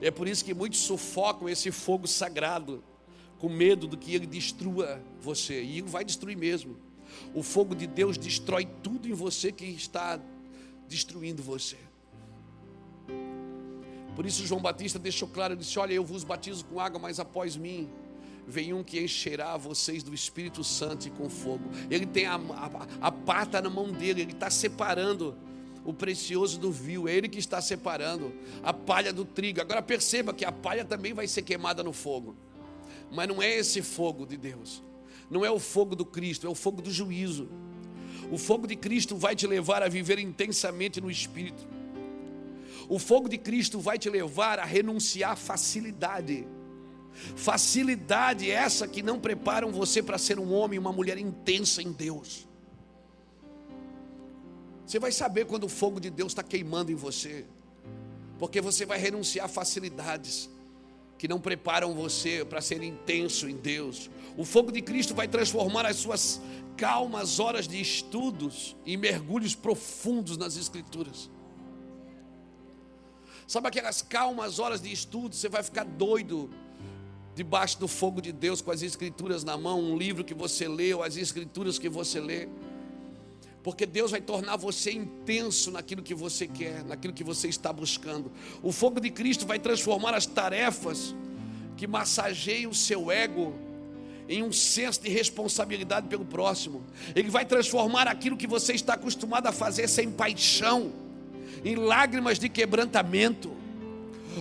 É 0.00 0.10
por 0.10 0.28
isso 0.28 0.44
que 0.44 0.54
muitos 0.54 0.80
sufocam 0.80 1.48
esse 1.48 1.70
fogo 1.70 2.06
sagrado, 2.06 2.82
com 3.38 3.48
medo 3.48 3.86
do 3.86 3.96
que 3.96 4.14
ele 4.14 4.26
destrua 4.26 5.02
você. 5.20 5.62
E 5.62 5.78
ele 5.78 5.88
vai 5.88 6.04
destruir 6.04 6.36
mesmo. 6.36 6.76
O 7.34 7.42
fogo 7.42 7.74
de 7.74 7.86
Deus 7.86 8.16
destrói 8.16 8.66
tudo 8.82 9.08
em 9.08 9.12
você 9.12 9.50
que 9.50 9.64
está 9.64 10.20
destruindo 10.88 11.42
você. 11.42 11.76
Por 14.14 14.26
isso 14.26 14.46
João 14.46 14.60
Batista 14.60 14.98
deixou 14.98 15.28
claro, 15.28 15.56
disse: 15.56 15.78
Olha, 15.78 15.94
eu 15.94 16.04
vos 16.04 16.24
batizo 16.24 16.64
com 16.66 16.78
água, 16.78 17.00
mas 17.00 17.18
após 17.18 17.56
mim 17.56 17.88
vem 18.46 18.72
um 18.72 18.82
que 18.82 19.00
encherá 19.00 19.56
vocês 19.56 20.02
do 20.02 20.12
Espírito 20.12 20.64
Santo 20.64 21.06
e 21.06 21.10
com 21.10 21.30
fogo. 21.30 21.64
Ele 21.90 22.04
tem 22.04 22.26
a, 22.26 22.34
a, 22.34 23.08
a 23.08 23.12
pata 23.12 23.60
na 23.60 23.70
mão 23.70 23.92
dele, 23.92 24.22
ele 24.22 24.32
está 24.32 24.50
separando 24.50 25.36
o 25.84 25.92
precioso 25.92 26.58
do 26.58 26.70
vil, 26.70 27.08
é 27.08 27.14
Ele 27.14 27.28
que 27.28 27.38
está 27.38 27.60
separando 27.60 28.32
a 28.62 28.72
palha 28.72 29.12
do 29.12 29.24
trigo. 29.24 29.60
Agora 29.60 29.82
perceba 29.82 30.34
que 30.34 30.44
a 30.44 30.52
palha 30.52 30.84
também 30.84 31.12
vai 31.12 31.26
ser 31.26 31.42
queimada 31.42 31.82
no 31.82 31.92
fogo, 31.92 32.36
mas 33.10 33.28
não 33.28 33.42
é 33.42 33.50
esse 33.56 33.82
fogo 33.82 34.26
de 34.26 34.36
Deus, 34.36 34.82
não 35.30 35.44
é 35.44 35.50
o 35.50 35.58
fogo 35.58 35.96
do 35.96 36.04
Cristo, 36.04 36.46
é 36.46 36.50
o 36.50 36.54
fogo 36.54 36.82
do 36.82 36.90
juízo. 36.90 37.48
O 38.30 38.38
fogo 38.38 38.66
de 38.66 38.76
Cristo 38.76 39.16
vai 39.16 39.34
te 39.34 39.46
levar 39.46 39.82
a 39.82 39.88
viver 39.88 40.18
intensamente 40.18 41.00
no 41.00 41.10
Espírito. 41.10 41.66
O 42.88 42.98
fogo 42.98 43.28
de 43.28 43.38
Cristo 43.38 43.78
vai 43.80 43.98
te 43.98 44.08
levar 44.08 44.58
a 44.58 44.64
renunciar 44.64 45.36
facilidade. 45.36 46.46
Facilidade 47.36 48.50
essa 48.50 48.86
que 48.86 49.02
não 49.02 49.18
preparam 49.18 49.72
você 49.72 50.02
para 50.02 50.18
ser 50.18 50.38
um 50.38 50.52
homem 50.52 50.76
e 50.76 50.78
uma 50.78 50.92
mulher 50.92 51.18
intensa 51.18 51.82
em 51.82 51.92
Deus. 51.92 52.48
Você 54.90 54.98
vai 54.98 55.12
saber 55.12 55.46
quando 55.46 55.62
o 55.62 55.68
fogo 55.68 56.00
de 56.00 56.10
Deus 56.10 56.32
está 56.32 56.42
queimando 56.42 56.90
em 56.90 56.96
você, 56.96 57.46
porque 58.40 58.60
você 58.60 58.84
vai 58.84 58.98
renunciar 58.98 59.46
a 59.46 59.48
facilidades. 59.48 60.50
que 61.16 61.28
não 61.28 61.38
preparam 61.38 61.94
você 61.94 62.44
para 62.46 62.62
ser 62.62 62.82
intenso 62.82 63.46
em 63.46 63.54
Deus. 63.54 64.10
O 64.38 64.44
fogo 64.44 64.72
de 64.72 64.80
Cristo 64.80 65.14
vai 65.14 65.28
transformar 65.28 65.84
as 65.84 65.96
suas 65.96 66.40
calmas 66.78 67.38
horas 67.38 67.68
de 67.68 67.78
estudos 67.78 68.74
em 68.86 68.96
mergulhos 68.96 69.54
profundos 69.54 70.38
nas 70.38 70.56
Escrituras. 70.56 71.28
Sabe 73.46 73.68
aquelas 73.68 74.00
calmas 74.00 74.58
horas 74.58 74.80
de 74.80 74.90
estudo? 74.90 75.34
Você 75.36 75.50
vai 75.50 75.62
ficar 75.62 75.84
doido 75.84 76.48
debaixo 77.34 77.78
do 77.78 77.86
fogo 77.86 78.22
de 78.22 78.32
Deus 78.32 78.62
com 78.62 78.70
as 78.70 78.82
Escrituras 78.82 79.44
na 79.44 79.58
mão, 79.58 79.78
um 79.78 79.98
livro 79.98 80.24
que 80.24 80.34
você 80.34 80.66
leu, 80.66 81.02
as 81.02 81.18
Escrituras 81.18 81.78
que 81.78 81.90
você 81.90 82.18
lê. 82.18 82.48
Porque 83.62 83.84
Deus 83.84 84.10
vai 84.10 84.20
tornar 84.20 84.56
você 84.56 84.92
intenso 84.92 85.70
naquilo 85.70 86.02
que 86.02 86.14
você 86.14 86.46
quer, 86.46 86.82
naquilo 86.84 87.12
que 87.12 87.22
você 87.22 87.48
está 87.48 87.72
buscando. 87.72 88.32
O 88.62 88.72
fogo 88.72 89.00
de 89.00 89.10
Cristo 89.10 89.46
vai 89.46 89.58
transformar 89.58 90.14
as 90.14 90.24
tarefas 90.24 91.14
que 91.76 91.86
massageiam 91.86 92.70
o 92.70 92.74
seu 92.74 93.10
ego 93.10 93.54
em 94.28 94.42
um 94.42 94.52
senso 94.52 95.02
de 95.02 95.10
responsabilidade 95.10 96.06
pelo 96.06 96.24
próximo. 96.24 96.82
Ele 97.14 97.28
vai 97.28 97.44
transformar 97.44 98.06
aquilo 98.06 98.36
que 98.36 98.46
você 98.46 98.72
está 98.72 98.94
acostumado 98.94 99.46
a 99.46 99.52
fazer 99.52 99.88
sem 99.88 100.10
paixão 100.10 100.92
em 101.64 101.74
lágrimas 101.74 102.38
de 102.38 102.48
quebrantamento. 102.48 103.50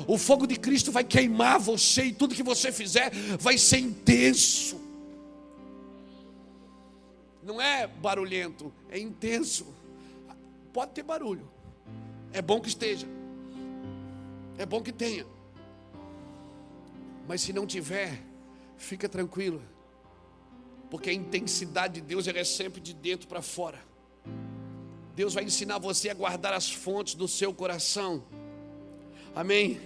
O 0.08 0.18
fogo 0.18 0.46
de 0.46 0.56
Cristo 0.56 0.92
vai 0.92 1.04
queimar 1.04 1.60
você 1.60 2.06
e 2.06 2.14
tudo 2.14 2.36
que 2.36 2.44
você 2.44 2.72
fizer 2.72 3.12
vai 3.40 3.58
ser 3.58 3.80
intenso. 3.80 4.79
Não 7.50 7.60
é 7.60 7.88
barulhento, 7.88 8.72
é 8.92 9.00
intenso. 9.00 9.74
Pode 10.72 10.92
ter 10.92 11.02
barulho. 11.02 11.50
É 12.32 12.44
bom 12.44 12.62
que 12.62 12.70
esteja. 12.70 13.08
É 14.56 14.68
bom 14.68 14.84
que 14.84 14.92
tenha. 14.92 15.26
Mas 17.28 17.42
se 17.42 17.52
não 17.52 17.66
tiver, 17.66 18.22
fica 18.78 19.10
tranquilo 19.10 19.60
porque 20.92 21.10
a 21.10 21.14
intensidade 21.14 21.96
de 21.96 22.02
Deus 22.02 22.28
é 22.28 22.44
sempre 22.44 22.80
de 22.80 22.94
dentro 22.94 23.28
para 23.28 23.42
fora. 23.42 23.80
Deus 25.16 25.34
vai 25.34 25.44
ensinar 25.44 25.80
você 25.80 26.10
a 26.10 26.14
guardar 26.14 26.54
as 26.54 26.72
fontes 26.72 27.16
do 27.16 27.28
seu 27.28 27.52
coração. 27.52 28.24
Amém. 29.36 29.82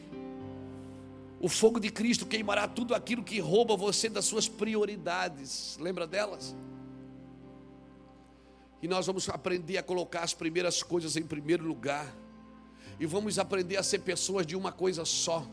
O 1.40 1.48
fogo 1.48 1.80
de 1.80 1.90
Cristo 1.90 2.26
queimará 2.26 2.68
tudo 2.68 2.94
aquilo 2.94 3.24
que 3.24 3.40
rouba 3.40 3.78
você 3.78 4.10
das 4.10 4.26
suas 4.26 4.50
prioridades. 4.50 5.78
Lembra 5.80 6.06
delas? 6.06 6.54
E 8.84 8.88
nós 8.88 9.08
vamos 9.08 9.30
aprender 9.30 9.78
a 9.78 9.82
colocar 9.82 10.24
as 10.24 10.34
primeiras 10.34 10.84
coisas 10.84 11.16
em 11.16 11.24
primeiro 11.24 11.66
lugar. 11.66 12.14
E 13.00 13.06
vamos 13.06 13.40
aprender 13.40 13.78
a 13.78 13.82
ser 13.82 14.00
pessoas 14.00 14.46
de 14.46 14.58
uma 14.58 14.74
coisa 14.74 15.06
só. 15.06 15.48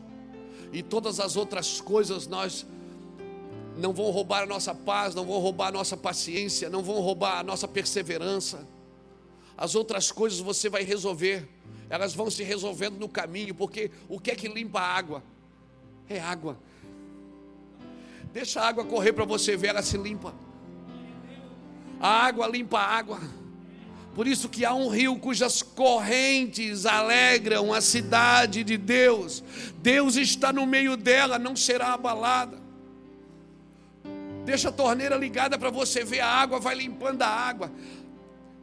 E 0.73 0.83
todas 0.83 1.17
as 1.17 1.37
outras 1.37 1.79
coisas 1.79 2.27
nós 2.27 2.65
não 3.77 3.93
vão 3.93 4.11
roubar 4.11 4.43
a 4.43 4.45
nossa 4.45 4.75
paz, 4.75 5.15
não 5.15 5.25
vão 5.25 5.39
roubar 5.39 5.69
a 5.69 5.71
nossa 5.71 5.95
paciência, 5.95 6.69
não 6.69 6.83
vão 6.83 6.99
roubar 6.99 7.39
a 7.39 7.43
nossa 7.43 7.69
perseverança. 7.69 8.67
As 9.55 9.75
outras 9.75 10.11
coisas 10.11 10.41
você 10.41 10.67
vai 10.67 10.83
resolver, 10.83 11.47
elas 11.89 12.13
vão 12.13 12.29
se 12.29 12.43
resolvendo 12.43 12.99
no 12.99 13.07
caminho, 13.07 13.55
porque 13.55 13.91
o 14.09 14.19
que 14.19 14.31
é 14.31 14.35
que 14.35 14.49
limpa 14.49 14.81
a 14.81 14.93
água? 14.93 15.23
É 16.09 16.19
água. 16.19 16.57
Deixa 18.33 18.59
a 18.59 18.67
água 18.67 18.83
correr 18.83 19.13
para 19.13 19.23
você 19.23 19.55
ver, 19.55 19.69
ela 19.69 19.81
se 19.81 19.95
limpa. 19.95 20.35
A 22.01 22.25
água 22.25 22.47
limpa 22.47 22.79
a 22.79 22.85
água. 22.85 23.19
Por 24.15 24.27
isso 24.27 24.49
que 24.49 24.65
há 24.65 24.73
um 24.73 24.89
rio 24.89 25.17
cujas 25.17 25.61
correntes 25.61 26.85
alegram 26.85 27.71
a 27.71 27.79
cidade 27.79 28.63
de 28.63 28.75
Deus. 28.75 29.43
Deus 29.77 30.15
está 30.15 30.51
no 30.51 30.65
meio 30.65 30.97
dela, 30.97 31.39
não 31.39 31.55
será 31.55 31.93
abalada. 31.93 32.59
Deixa 34.43 34.69
a 34.69 34.71
torneira 34.71 35.15
ligada 35.15 35.57
para 35.57 35.69
você 35.69 36.03
ver 36.03 36.19
a 36.19 36.27
água, 36.27 36.59
vai 36.59 36.75
limpando 36.75 37.21
a 37.21 37.27
água. 37.27 37.71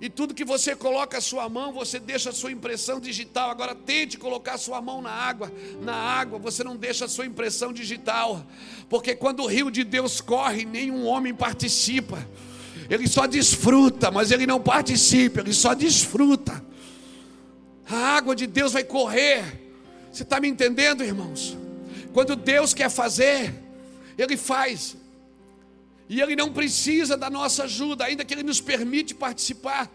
E 0.01 0.09
tudo 0.09 0.35
que 0.35 0.45
você 0.45 0.77
coloca 0.77 1.19
a 1.19 1.21
sua 1.21 1.49
mão, 1.49 1.73
você 1.73 1.99
deixa 1.99 2.31
a 2.31 2.33
sua 2.33 2.53
impressão 2.53 3.01
digital. 3.01 3.51
Agora 3.51 3.75
tente 3.75 4.19
colocar 4.19 4.55
a 4.55 4.59
sua 4.59 4.81
mão 4.81 5.01
na 5.01 5.11
água. 5.11 5.51
Na 5.81 5.95
água 5.95 6.39
você 6.39 6.63
não 6.63 6.77
deixa 6.77 7.07
a 7.07 7.09
sua 7.09 7.27
impressão 7.27 7.73
digital. 7.73 8.45
Porque 8.89 9.15
quando 9.15 9.43
o 9.43 9.47
rio 9.47 9.71
de 9.71 9.83
Deus 9.83 10.21
corre, 10.21 10.65
nenhum 10.65 11.05
homem 11.07 11.35
participa. 11.35 12.25
Ele 12.89 13.07
só 13.07 13.27
desfruta, 13.27 14.11
mas 14.11 14.31
ele 14.31 14.47
não 14.47 14.61
participa, 14.61 15.41
ele 15.41 15.53
só 15.53 15.75
desfruta. 15.75 16.65
A 17.89 17.97
água 17.97 18.37
de 18.37 18.47
Deus 18.47 18.73
vai 18.73 18.85
correr. 18.85 19.45
Você 20.13 20.23
está 20.23 20.41
me 20.41 20.49
entendendo, 20.49 21.03
irmãos? 21.03 21.57
Quando 22.13 22.35
Deus 22.37 22.75
quer 22.75 22.91
fazer, 22.91 23.55
Ele 24.17 24.37
faz. 24.37 24.97
E 26.09 26.21
Ele 26.21 26.35
não 26.35 26.53
precisa 26.53 27.17
da 27.17 27.31
nossa 27.31 27.65
ajuda, 27.65 28.05
ainda 28.05 28.25
que 28.25 28.35
Ele 28.35 28.43
nos 28.43 28.61
permite 28.61 29.15
participar. 29.15 29.91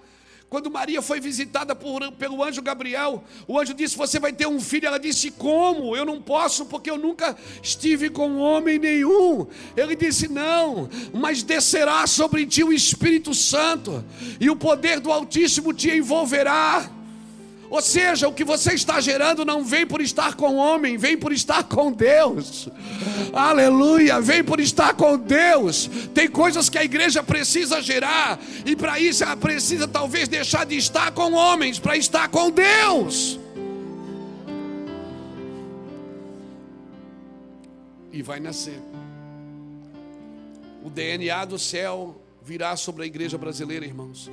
Quando 0.54 0.70
Maria 0.70 1.02
foi 1.02 1.20
visitada 1.20 1.76
por, 1.76 2.12
pelo 2.12 2.44
anjo 2.44 2.62
Gabriel, 2.62 3.24
o 3.48 3.60
anjo 3.60 3.74
disse: 3.74 3.98
Você 3.98 4.20
vai 4.20 4.32
ter 4.32 4.46
um 4.46 4.60
filho. 4.62 4.86
Ela 4.86 5.00
disse: 5.00 5.32
Como? 5.32 5.98
Eu 5.98 6.06
não 6.06 6.22
posso, 6.22 6.68
porque 6.68 6.92
eu 6.92 6.98
nunca 7.00 7.36
estive 7.64 8.08
com 8.08 8.38
homem 8.38 8.78
nenhum. 8.78 9.48
Ele 9.76 9.96
disse: 9.96 10.28
Não, 10.28 10.88
mas 11.12 11.42
descerá 11.42 12.06
sobre 12.06 12.46
ti 12.46 12.64
o 12.64 12.72
Espírito 12.72 13.34
Santo, 13.34 14.06
e 14.40 14.48
o 14.48 14.56
poder 14.56 15.00
do 15.00 15.12
Altíssimo 15.12 15.74
te 15.74 15.90
envolverá. 15.90 16.88
Ou 17.74 17.82
seja, 17.82 18.28
o 18.28 18.34
que 18.34 18.44
você 18.44 18.76
está 18.76 19.02
gerando 19.02 19.44
não 19.44 19.66
vem 19.66 19.84
por 19.84 20.00
estar 20.00 20.36
com 20.36 20.50
o 20.50 20.58
homem, 20.58 20.96
vem 20.96 21.18
por 21.18 21.34
estar 21.34 21.64
com 21.64 21.92
Deus. 21.92 22.70
Aleluia, 23.34 24.22
vem 24.22 24.44
por 24.44 24.60
estar 24.60 24.94
com 24.94 25.18
Deus. 25.18 25.90
Tem 26.14 26.28
coisas 26.30 26.70
que 26.70 26.78
a 26.78 26.84
igreja 26.84 27.24
precisa 27.24 27.82
gerar, 27.82 28.40
e 28.64 28.76
para 28.76 29.00
isso 29.00 29.24
ela 29.24 29.36
precisa 29.36 29.88
talvez 29.88 30.28
deixar 30.28 30.68
de 30.68 30.78
estar 30.78 31.12
com 31.14 31.34
homens 31.34 31.80
para 31.80 31.98
estar 31.98 32.30
com 32.30 32.52
Deus. 32.52 33.40
E 38.12 38.22
vai 38.22 38.40
nascer. 38.40 38.80
O 40.84 40.92
DNA 40.92 41.44
do 41.46 41.58
céu 41.58 42.22
virá 42.40 42.76
sobre 42.76 43.02
a 43.02 43.08
igreja 43.08 43.36
brasileira, 43.36 43.84
irmãos. 43.84 44.30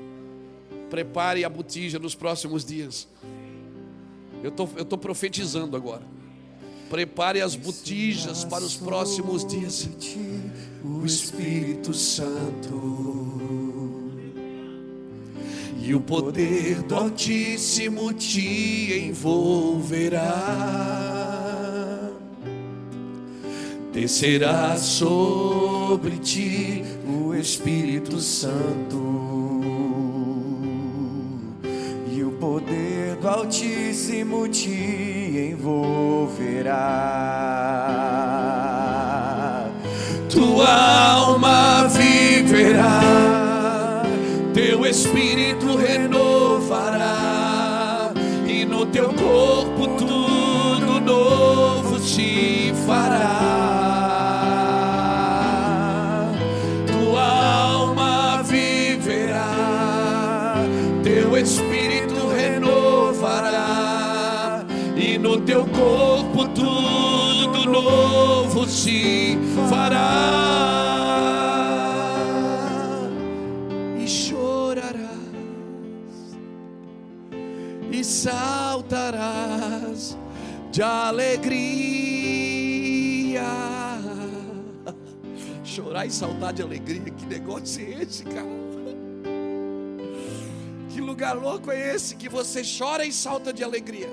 Prepare 0.90 1.44
a 1.44 1.48
botija 1.48 1.98
nos 1.98 2.14
próximos 2.14 2.64
dias. 2.64 3.08
Eu 4.42 4.50
tô, 4.50 4.64
estou 4.64 4.84
tô 4.84 4.98
profetizando 4.98 5.76
agora. 5.76 6.02
Prepare 6.90 7.40
as 7.40 7.54
botijas 7.54 8.44
para 8.44 8.64
os 8.64 8.76
próximos 8.76 9.46
dias. 9.46 9.88
O 10.82 11.06
Espírito 11.06 11.94
Santo 11.94 13.30
e 15.82 15.94
o 15.94 16.00
poder 16.00 16.82
do 16.82 16.94
Altíssimo 16.94 18.12
te 18.12 19.06
envolverá. 19.06 20.20
Descerá 23.92 24.76
sobre 24.76 26.18
ti 26.18 26.84
o 27.06 27.34
Espírito 27.34 28.20
Santo 28.20 29.19
Altíssimo 33.50 34.46
te 34.46 35.50
envolverá. 35.50 36.78
Tua 40.28 40.68
alma 40.68 41.88
viverá, 41.88 43.00
teu 44.54 44.86
espírito 44.86 45.76
renovará, 45.76 46.29
de 80.80 80.84
alegria. 80.84 81.42
Chorar 85.62 86.06
e 86.06 86.10
saltar 86.10 86.54
de 86.54 86.62
alegria, 86.62 87.02
que 87.02 87.26
negócio 87.26 87.84
é 87.84 88.02
esse, 88.02 88.24
cara? 88.24 88.48
Que 90.88 91.02
lugar 91.02 91.36
louco 91.36 91.70
é 91.70 91.94
esse 91.94 92.16
que 92.16 92.30
você 92.30 92.62
chora 92.62 93.04
e 93.04 93.12
salta 93.12 93.52
de 93.52 93.62
alegria? 93.62 94.08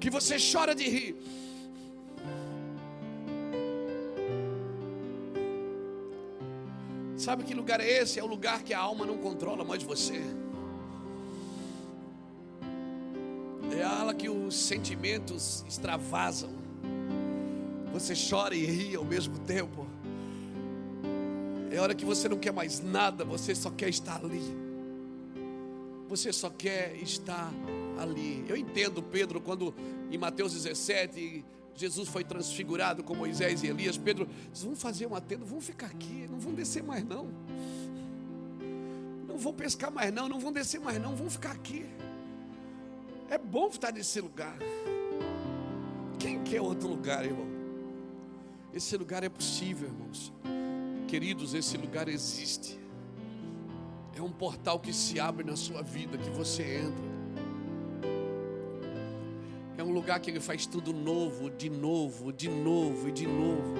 Que 0.00 0.10
você 0.10 0.38
chora 0.38 0.74
de 0.74 0.88
rir. 0.88 1.16
Sabe 7.16 7.44
que 7.44 7.54
lugar 7.54 7.80
é 7.80 8.02
esse? 8.02 8.18
É 8.18 8.24
o 8.24 8.26
lugar 8.26 8.64
que 8.64 8.74
a 8.74 8.80
alma 8.80 9.06
não 9.06 9.18
controla 9.18 9.62
mais 9.64 9.84
você. 9.84 10.20
É 13.72 13.82
a 13.82 14.00
ala 14.00 14.14
que 14.14 14.28
os 14.28 14.54
sentimentos 14.54 15.64
extravasam. 15.68 16.50
Você 17.92 18.14
chora 18.14 18.54
e 18.54 18.64
ri 18.64 18.96
ao 18.96 19.04
mesmo 19.04 19.38
tempo. 19.40 19.86
É 21.70 21.80
hora 21.80 21.94
que 21.94 22.04
você 22.04 22.28
não 22.28 22.38
quer 22.38 22.52
mais 22.52 22.80
nada, 22.80 23.24
você 23.24 23.54
só 23.54 23.70
quer 23.70 23.88
estar 23.88 24.24
ali. 24.24 24.42
Você 26.08 26.32
só 26.32 26.50
quer 26.50 26.96
estar 26.96 27.52
ali. 27.98 28.44
Eu 28.48 28.56
entendo 28.56 29.02
Pedro 29.02 29.40
quando 29.40 29.74
em 30.10 30.18
Mateus 30.18 30.52
17 30.52 31.44
Jesus 31.74 32.08
foi 32.08 32.22
transfigurado 32.22 33.02
com 33.02 33.14
Moisés 33.14 33.62
e 33.62 33.66
Elias. 33.66 33.98
Pedro 33.98 34.28
diz: 34.52 34.62
Vamos 34.62 34.80
fazer 34.80 35.06
uma 35.06 35.20
tenda, 35.20 35.44
vamos 35.44 35.64
ficar 35.64 35.86
aqui, 35.86 36.26
não 36.30 36.38
vão 36.38 36.54
descer 36.54 36.82
mais 36.82 37.04
não. 37.04 37.28
Não 39.26 39.36
vão 39.36 39.52
pescar 39.52 39.90
mais 39.90 40.12
não, 40.12 40.28
não 40.28 40.38
vão 40.38 40.52
descer 40.52 40.80
mais 40.80 41.00
não, 41.00 41.16
vamos 41.16 41.32
ficar 41.32 41.52
aqui. 41.52 41.84
É 43.28 43.38
bom 43.38 43.68
estar 43.68 43.92
nesse 43.92 44.20
lugar. 44.20 44.56
Quem 46.18 46.42
quer 46.42 46.60
outro 46.60 46.88
lugar, 46.88 47.24
irmão? 47.24 47.46
Esse 48.72 48.96
lugar 48.96 49.22
é 49.22 49.28
possível, 49.28 49.88
irmãos. 49.88 50.32
Queridos, 51.06 51.54
esse 51.54 51.76
lugar 51.76 52.08
existe. 52.08 52.78
É 54.16 54.22
um 54.22 54.32
portal 54.32 54.78
que 54.78 54.92
se 54.92 55.18
abre 55.18 55.44
na 55.44 55.56
sua 55.56 55.82
vida, 55.82 56.16
que 56.18 56.30
você 56.30 56.78
entra. 56.78 57.14
É 59.76 59.82
um 59.82 59.92
lugar 59.92 60.20
que 60.20 60.30
ele 60.30 60.40
faz 60.40 60.66
tudo 60.66 60.92
novo, 60.92 61.50
de 61.50 61.68
novo, 61.68 62.32
de 62.32 62.48
novo 62.48 63.08
e 63.08 63.12
de 63.12 63.26
novo. 63.26 63.74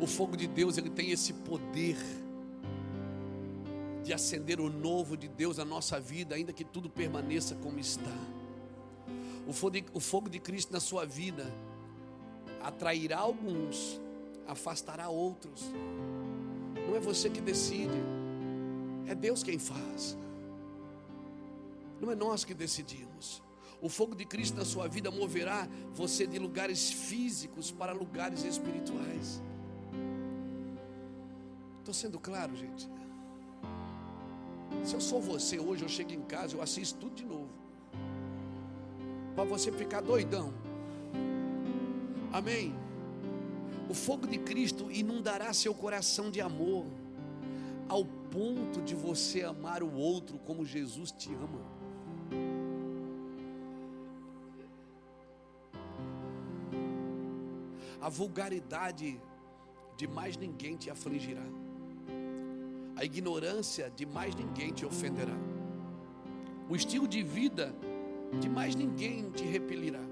O 0.00 0.06
fogo 0.06 0.36
de 0.36 0.46
Deus, 0.46 0.78
ele 0.78 0.90
tem 0.90 1.10
esse 1.10 1.32
poder 1.32 1.96
de 4.10 4.14
acender 4.14 4.58
o 4.58 4.68
novo 4.68 5.16
de 5.16 5.28
Deus 5.28 5.58
na 5.58 5.64
nossa 5.64 6.00
vida, 6.00 6.34
ainda 6.34 6.52
que 6.52 6.64
tudo 6.64 6.90
permaneça 6.90 7.54
como 7.54 7.78
está. 7.78 8.10
O 9.46 9.52
fogo 9.52 9.70
de, 9.70 9.84
o 9.94 10.00
fogo 10.00 10.28
de 10.28 10.40
Cristo 10.40 10.72
na 10.72 10.80
sua 10.80 11.06
vida 11.06 11.46
atrairá 12.60 13.18
alguns, 13.18 14.00
afastará 14.48 15.08
outros. 15.08 15.62
Não 16.88 16.96
é 16.96 16.98
você 16.98 17.30
que 17.30 17.40
decide, 17.40 18.02
é 19.06 19.14
Deus 19.14 19.44
quem 19.44 19.60
faz. 19.60 20.18
Não 22.00 22.10
é 22.10 22.16
nós 22.16 22.44
que 22.44 22.52
decidimos. 22.52 23.40
O 23.80 23.88
fogo 23.88 24.16
de 24.16 24.24
Cristo 24.24 24.56
na 24.56 24.64
sua 24.64 24.88
vida 24.88 25.08
moverá 25.08 25.68
você 25.92 26.26
de 26.26 26.36
lugares 26.36 26.90
físicos 26.90 27.70
para 27.70 27.92
lugares 27.92 28.42
espirituais. 28.42 29.40
Estou 31.78 31.94
sendo 31.94 32.18
claro, 32.18 32.56
gente. 32.56 32.90
Se 34.84 34.94
eu 34.94 35.00
sou 35.00 35.20
você 35.20 35.58
hoje, 35.58 35.82
eu 35.82 35.88
chego 35.88 36.12
em 36.12 36.22
casa, 36.22 36.56
eu 36.56 36.62
assisto 36.62 36.98
tudo 36.98 37.14
de 37.14 37.24
novo. 37.24 37.50
Para 39.34 39.44
você 39.44 39.70
ficar 39.70 40.00
doidão. 40.00 40.52
Amém. 42.32 42.74
O 43.88 43.94
fogo 43.94 44.26
de 44.26 44.38
Cristo 44.38 44.90
inundará 44.90 45.52
seu 45.52 45.74
coração 45.74 46.30
de 46.30 46.40
amor, 46.40 46.86
ao 47.88 48.04
ponto 48.04 48.80
de 48.82 48.94
você 48.94 49.42
amar 49.42 49.82
o 49.82 49.92
outro 49.92 50.38
como 50.38 50.64
Jesus 50.64 51.10
te 51.10 51.32
ama. 51.34 51.80
A 58.00 58.08
vulgaridade 58.08 59.20
de 59.96 60.06
mais 60.06 60.36
ninguém 60.36 60.76
te 60.76 60.88
afligirá. 60.88 61.44
A 63.00 63.04
ignorância 63.06 63.88
de 63.88 64.04
mais 64.04 64.34
ninguém 64.34 64.74
te 64.74 64.84
ofenderá. 64.84 65.32
O 66.68 66.76
estilo 66.76 67.08
de 67.08 67.22
vida 67.22 67.74
de 68.38 68.46
mais 68.46 68.74
ninguém 68.74 69.30
te 69.30 69.42
repelirá. 69.42 70.02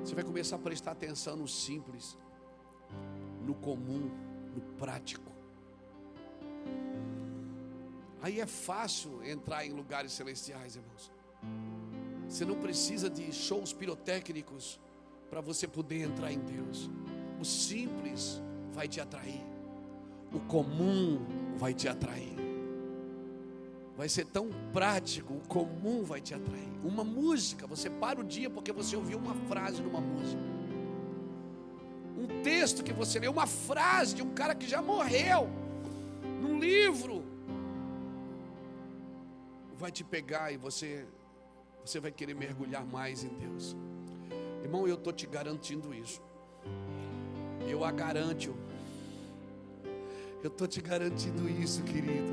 Você 0.00 0.14
vai 0.14 0.22
começar 0.22 0.54
a 0.54 0.58
prestar 0.60 0.92
atenção 0.92 1.34
no 1.36 1.48
simples, 1.48 2.16
no 3.44 3.52
comum, 3.56 4.08
no 4.54 4.60
prático. 4.78 5.32
Aí 8.22 8.38
é 8.38 8.46
fácil 8.46 9.24
entrar 9.24 9.66
em 9.66 9.72
lugares 9.72 10.12
celestiais, 10.12 10.76
irmãos. 10.76 11.10
Você 12.28 12.44
não 12.44 12.60
precisa 12.60 13.10
de 13.10 13.32
shows 13.32 13.72
pirotécnicos 13.72 14.80
para 15.28 15.40
você 15.40 15.66
poder 15.66 16.02
entrar 16.02 16.30
em 16.30 16.38
Deus. 16.38 16.88
O 17.40 17.44
simples 17.44 18.40
vai 18.74 18.88
te 18.88 19.00
atrair. 19.00 19.40
O 20.32 20.40
comum 20.40 21.24
vai 21.56 21.72
te 21.72 21.88
atrair. 21.88 22.34
Vai 23.96 24.08
ser 24.08 24.26
tão 24.26 24.50
prático, 24.72 25.34
o 25.34 25.48
comum 25.48 26.02
vai 26.02 26.20
te 26.20 26.34
atrair. 26.34 26.68
Uma 26.82 27.04
música, 27.04 27.66
você 27.66 27.88
para 27.88 28.20
o 28.20 28.24
dia 28.24 28.50
porque 28.50 28.72
você 28.72 28.96
ouviu 28.96 29.18
uma 29.18 29.34
frase 29.46 29.80
numa 29.80 30.00
música. 30.00 30.42
Um 32.18 32.42
texto 32.42 32.82
que 32.82 32.92
você 32.92 33.20
leu, 33.20 33.30
uma 33.30 33.46
frase 33.46 34.16
de 34.16 34.22
um 34.22 34.34
cara 34.34 34.54
que 34.54 34.66
já 34.66 34.82
morreu, 34.82 35.48
num 36.40 36.58
livro, 36.58 37.22
vai 39.76 39.92
te 39.92 40.02
pegar 40.02 40.52
e 40.52 40.56
você, 40.56 41.06
você 41.84 42.00
vai 42.00 42.10
querer 42.10 42.34
mergulhar 42.34 42.84
mais 42.84 43.22
em 43.22 43.28
Deus. 43.28 43.76
Irmão, 44.62 44.88
eu 44.88 44.94
estou 44.94 45.12
te 45.12 45.26
garantindo 45.26 45.94
isso. 45.94 46.20
Eu 47.68 47.84
a 47.84 47.92
garanto. 47.92 48.63
Eu 50.44 50.48
estou 50.48 50.68
te 50.68 50.78
garantindo 50.82 51.48
isso, 51.48 51.82
querido. 51.84 52.30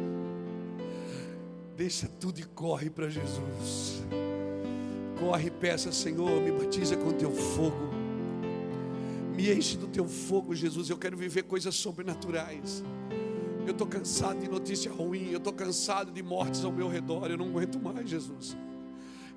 Deixa 1.77 2.09
tudo 2.09 2.41
e 2.41 2.43
corre 2.43 2.89
para 2.89 3.07
Jesus. 3.07 4.03
Corre 5.17 5.47
e 5.47 5.49
peça, 5.49 5.93
Senhor, 5.93 6.41
me 6.41 6.51
batiza 6.51 6.97
com 6.97 7.13
teu 7.13 7.31
fogo. 7.31 7.89
Me 9.33 9.53
enche 9.53 9.77
do 9.77 9.87
teu 9.87 10.05
fogo, 10.05 10.53
Jesus. 10.53 10.89
Eu 10.89 10.97
quero 10.97 11.15
viver 11.15 11.43
coisas 11.43 11.73
sobrenaturais. 11.73 12.83
Eu 13.65 13.71
estou 13.71 13.87
cansado 13.87 14.41
de 14.41 14.49
notícia 14.49 14.91
ruim. 14.91 15.29
Eu 15.31 15.37
estou 15.37 15.53
cansado 15.53 16.11
de 16.11 16.21
mortes 16.21 16.65
ao 16.65 16.71
meu 16.73 16.89
redor. 16.89 17.31
Eu 17.31 17.37
não 17.37 17.47
aguento 17.47 17.79
mais, 17.79 18.09
Jesus. 18.09 18.57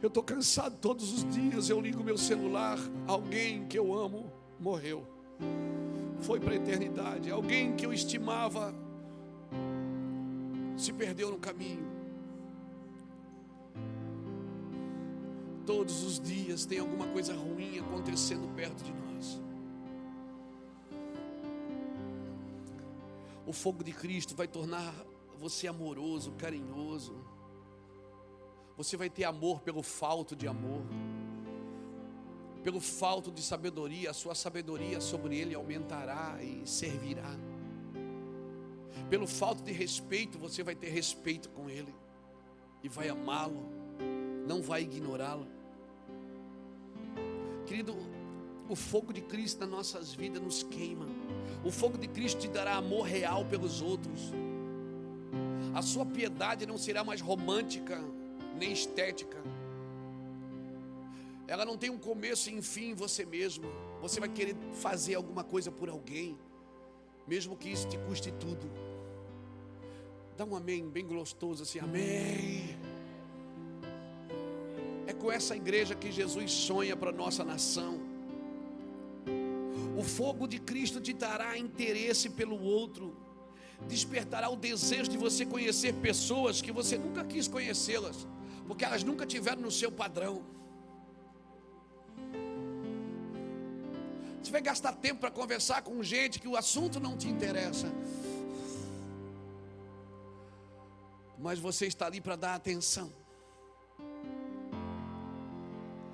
Eu 0.03 0.09
estou 0.09 0.25
cansado 0.25 0.77
todos 0.81 1.13
os 1.13 1.25
dias. 1.33 1.71
Eu 1.71 1.81
ligo 1.81 2.03
meu 2.03 2.19
celular. 2.19 2.81
Alguém 3.07 3.69
que 3.69 3.79
eu 3.79 3.97
amo 3.97 4.33
morreu 4.59 5.14
foi 6.21 6.41
para 6.41 6.53
a 6.53 6.57
eternidade. 6.57 7.31
Alguém 7.31 7.77
que 7.77 7.85
eu 7.85 7.93
estimava 7.93 8.75
se 10.77 10.93
perdeu 10.93 11.31
no 11.31 11.39
caminho. 11.39 11.87
Todos 15.67 16.03
os 16.03 16.21
dias 16.21 16.67
tem 16.67 16.79
alguma 16.79 17.07
coisa 17.09 17.35
ruim 17.35 17.79
acontecendo 17.79 18.49
perto 18.55 18.83
de 18.83 18.93
nós. 18.93 19.41
O 23.47 23.53
fogo 23.53 23.85
de 23.85 23.93
Cristo 23.93 24.35
vai 24.35 24.49
tornar 24.49 24.95
você 25.39 25.67
amoroso, 25.67 26.33
carinhoso. 26.33 27.15
Você 28.77 28.97
vai 28.97 29.09
ter 29.09 29.25
amor 29.25 29.61
pelo 29.61 29.83
falto 29.83 30.35
de 30.35 30.47
amor 30.47 30.83
pelo 32.65 32.81
falto 32.81 33.31
de 33.31 33.43
sabedoria, 33.43 34.11
a 34.11 34.15
sua 34.15 34.35
sabedoria 34.35 34.99
sobre 34.99 35.39
ele 35.39 35.55
aumentará 35.55 36.39
e 36.43 36.67
servirá. 36.67 37.37
Pelo 39.11 39.27
falto 39.27 39.63
de 39.63 39.71
respeito, 39.71 40.39
você 40.39 40.63
vai 40.63 40.75
ter 40.75 40.89
respeito 40.89 41.51
com 41.51 41.69
ele 41.69 41.95
e 42.83 42.89
vai 42.89 43.11
amá-lo, 43.11 43.69
não 44.49 44.63
vai 44.63 44.81
ignorá-lo. 44.81 45.47
Querido, 47.67 47.95
o 48.67 48.75
fogo 48.75 49.13
de 49.13 49.21
Cristo 49.21 49.61
nas 49.61 49.69
nossas 49.69 50.15
vidas 50.15 50.43
nos 50.43 50.63
queima. 50.63 51.05
O 51.63 51.71
fogo 51.71 51.99
de 51.99 52.09
Cristo 52.09 52.41
te 52.41 52.49
dará 52.49 52.77
amor 52.77 53.03
real 53.03 53.45
pelos 53.45 53.83
outros. 53.83 54.33
A 55.75 55.83
sua 55.83 56.07
piedade 56.07 56.65
não 56.65 56.79
será 56.79 57.05
mais 57.05 57.21
romântica 57.21 58.03
nem 58.59 58.73
estética 58.73 59.43
ela 61.47 61.65
não 61.65 61.77
tem 61.77 61.91
um 61.91 61.99
começo 61.99 62.51
e 62.51 62.55
um 62.55 62.63
fim 62.63 62.91
em 62.91 62.95
você 62.95 63.25
mesmo. 63.25 63.67
Você 64.01 64.21
vai 64.21 64.29
querer 64.29 64.57
fazer 64.73 65.15
alguma 65.15 65.45
coisa 65.45 65.71
por 65.71 65.89
alguém, 65.89 66.39
mesmo 67.27 67.57
que 67.57 67.69
isso 67.69 67.89
te 67.89 67.99
custe 67.99 68.33
tudo. 68.33 68.71
Dá 70.37 70.45
um 70.45 70.57
amém 70.57 70.89
bem 70.89 71.07
gostoso 71.07 71.63
assim, 71.63 71.79
amém. 71.79 72.77
É 75.07 75.13
com 75.13 75.31
essa 75.31 75.55
igreja 75.55 75.95
que 75.95 76.11
Jesus 76.11 76.51
sonha 76.51 76.97
para 76.97 77.13
nossa 77.13 77.45
nação. 77.45 78.01
O 79.97 80.03
fogo 80.03 80.49
de 80.49 80.59
Cristo 80.59 81.01
te 81.01 81.13
dará 81.13 81.57
interesse 81.57 82.31
pelo 82.31 82.61
outro, 82.61 83.15
despertará 83.87 84.49
o 84.49 84.57
desejo 84.57 85.11
de 85.11 85.17
você 85.17 85.47
conhecer 85.47 85.95
pessoas 85.95 86.61
que 86.61 86.73
você 86.73 86.99
nunca 86.99 87.25
quis 87.25 87.47
conhecê-las, 87.47 88.27
porque 88.67 88.85
elas 88.85 89.05
nunca 89.05 89.25
tiveram 89.25 89.63
no 89.63 89.71
seu 89.71 89.93
padrão. 89.93 90.54
Você 94.45 94.51
vai 94.51 94.61
gastar 94.61 94.93
tempo 94.93 95.21
para 95.21 95.31
conversar 95.31 95.81
com 95.81 96.03
gente 96.03 96.39
que 96.39 96.47
o 96.47 96.55
assunto 96.55 97.01
não 97.01 97.17
te 97.17 97.27
interessa. 97.27 97.91
Mas 101.39 101.59
você 101.59 101.87
está 101.87 102.05
ali 102.05 102.21
para 102.21 102.37
dar 102.37 102.55
atenção. 102.55 103.11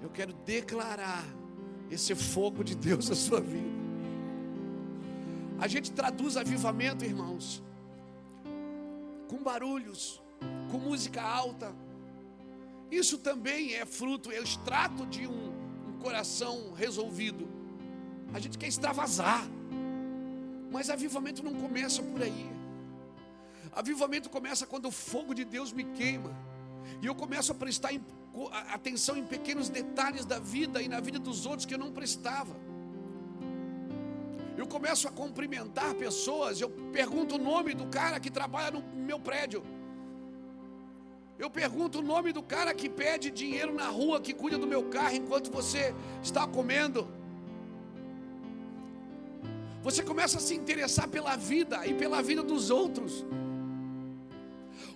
Eu 0.01 0.11
quero 0.11 0.33
declarar 0.33 1.25
esse 1.91 2.15
fogo 2.15 2.63
de 2.63 2.77
Deus 2.77 3.09
na 3.09 3.17
sua 3.17 3.41
vida. 3.41 3.69
A 5.59 5.67
gente 5.67 5.91
traduz 5.91 6.37
avivamento, 6.37 7.05
irmãos, 7.05 7.61
com 9.29 9.43
barulhos, 9.43 10.23
com 10.71 10.79
música 10.79 11.21
alta. 11.21 11.75
Isso 12.93 13.19
também 13.19 13.75
é 13.75 13.85
fruto, 13.85 14.31
é 14.31 14.39
o 14.39 14.45
extrato 14.45 15.05
de 15.07 15.27
um, 15.27 15.49
um 15.89 15.99
coração 15.99 16.73
resolvido. 16.75 17.50
A 18.33 18.39
gente 18.39 18.57
quer 18.59 18.69
extravasar, 18.69 19.45
mas 20.71 20.89
avivamento 20.89 21.43
não 21.43 21.55
começa 21.55 22.03
por 22.03 22.23
aí. 22.23 22.49
Avivamento 23.73 24.29
começa 24.29 24.67
quando 24.67 24.87
o 24.87 24.91
fogo 24.91 25.35
de 25.35 25.45
Deus 25.45 25.73
me 25.73 25.85
queima 25.85 26.35
e 27.03 27.07
eu 27.07 27.15
começo 27.15 27.53
a 27.53 27.55
prestar 27.55 27.91
atenção 28.73 29.17
em 29.17 29.25
pequenos 29.25 29.69
detalhes 29.69 30.25
da 30.25 30.39
vida 30.39 30.81
e 30.83 30.89
na 30.89 31.01
vida 31.01 31.19
dos 31.19 31.47
outros 31.47 31.67
que 31.67 31.75
eu 31.75 31.79
não 31.79 31.93
prestava. 31.93 32.55
Eu 34.57 34.67
começo 34.67 35.09
a 35.09 35.11
cumprimentar 35.11 35.95
pessoas, 35.95 36.61
eu 36.61 36.69
pergunto 36.93 37.37
o 37.37 37.39
nome 37.39 37.75
do 37.75 37.87
cara 37.87 38.21
que 38.21 38.31
trabalha 38.31 38.71
no 38.73 38.83
meu 38.83 39.19
prédio. 39.19 39.63
Eu 41.39 41.49
pergunto 41.49 42.01
o 42.01 42.03
nome 42.03 42.33
do 42.33 42.43
cara 42.43 42.75
que 42.75 42.89
pede 42.89 43.31
dinheiro 43.31 43.73
na 43.73 43.89
rua, 43.89 44.21
que 44.21 44.35
cuida 44.35 44.59
do 44.59 44.67
meu 44.67 44.85
carro 44.91 45.15
enquanto 45.15 45.51
você 45.51 45.95
está 46.23 46.47
comendo. 46.47 47.09
Você 49.83 50.03
começa 50.03 50.39
a 50.39 50.41
se 50.41 50.55
interessar 50.55 51.09
pela 51.09 51.37
vida 51.37 51.87
e 51.87 51.95
pela 51.95 52.23
vida 52.23 52.43
dos 52.43 52.71
outros. 52.71 53.25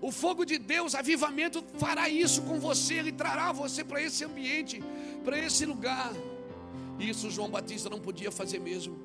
O 0.01 0.11
fogo 0.13 0.45
de 0.45 0.59
Deus, 0.59 0.95
avivamento, 0.95 1.65
fará 1.79 2.09
isso 2.09 2.43
com 2.43 2.61
você, 2.61 2.95
ele 2.95 3.13
trará 3.13 3.53
você 3.53 3.83
para 3.83 4.03
esse 4.03 4.25
ambiente, 4.25 4.83
para 5.25 5.39
esse 5.39 5.65
lugar. 5.65 6.13
Isso 6.99 7.31
João 7.31 7.49
Batista 7.49 7.89
não 7.89 7.99
podia 7.99 8.31
fazer 8.31 8.59
mesmo. 8.59 8.97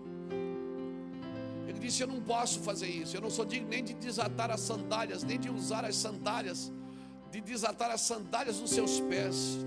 Ele 1.67 1.79
disse: 1.79 2.03
Eu 2.03 2.07
não 2.07 2.21
posso 2.21 2.59
fazer 2.59 2.87
isso, 2.87 3.15
eu 3.15 3.21
não 3.21 3.29
sou 3.29 3.45
digno 3.45 3.69
nem 3.69 3.83
de 3.83 3.93
desatar 3.93 4.51
as 4.51 4.59
sandálias, 4.59 5.23
nem 5.23 5.39
de 5.39 5.49
usar 5.49 5.85
as 5.85 5.95
sandálias, 5.95 6.71
de 7.31 7.39
desatar 7.39 7.89
as 7.91 8.01
sandálias 8.01 8.59
nos 8.59 8.71
seus 8.71 8.99
pés. 8.99 9.57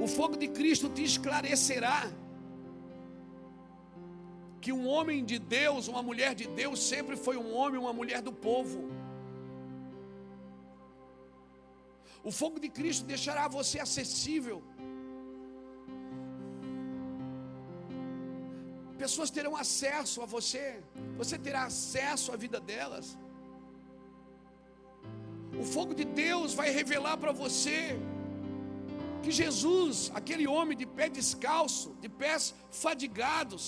O 0.00 0.06
fogo 0.06 0.36
de 0.36 0.48
Cristo 0.48 0.88
te 0.88 1.02
esclarecerá 1.02 2.10
que 4.62 4.72
um 4.78 4.84
homem 4.94 5.18
de 5.30 5.38
Deus, 5.58 5.88
uma 5.92 6.02
mulher 6.08 6.32
de 6.40 6.46
Deus, 6.60 6.78
sempre 6.92 7.14
foi 7.26 7.36
um 7.44 7.48
homem, 7.58 7.78
uma 7.86 7.94
mulher 8.00 8.20
do 8.28 8.32
povo. 8.48 8.80
O 12.28 12.30
fogo 12.40 12.58
de 12.64 12.68
Cristo 12.78 13.04
deixará 13.12 13.44
você 13.58 13.78
acessível. 13.86 14.58
Pessoas 19.04 19.30
terão 19.36 19.54
acesso 19.64 20.22
a 20.24 20.26
você, 20.36 20.64
você 21.20 21.36
terá 21.46 21.64
acesso 21.72 22.30
à 22.34 22.36
vida 22.44 22.60
delas. 22.70 23.06
O 25.62 25.64
fogo 25.74 25.92
de 26.00 26.04
Deus 26.24 26.54
vai 26.60 26.70
revelar 26.80 27.16
para 27.22 27.32
você 27.44 27.80
que 29.24 29.32
Jesus, 29.42 30.10
aquele 30.20 30.46
homem 30.54 30.76
de 30.82 30.86
pé 30.86 31.08
descalço, 31.08 31.88
de 32.00 32.08
pés 32.08 32.54
fadigados, 32.70 33.64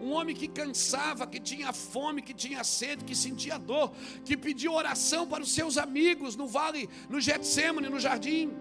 um 0.00 0.12
homem 0.12 0.34
que 0.34 0.48
cansava, 0.48 1.26
que 1.26 1.40
tinha 1.40 1.72
fome, 1.72 2.20
que 2.22 2.34
tinha 2.34 2.62
sede, 2.64 3.04
que 3.04 3.14
sentia 3.14 3.58
dor, 3.58 3.92
que 4.24 4.36
pediu 4.36 4.72
oração 4.72 5.26
para 5.26 5.42
os 5.42 5.52
seus 5.52 5.78
amigos 5.78 6.36
no 6.36 6.46
vale, 6.46 6.88
no 7.08 7.20
Getsemane, 7.20 7.88
no 7.88 8.00
jardim. 8.00 8.52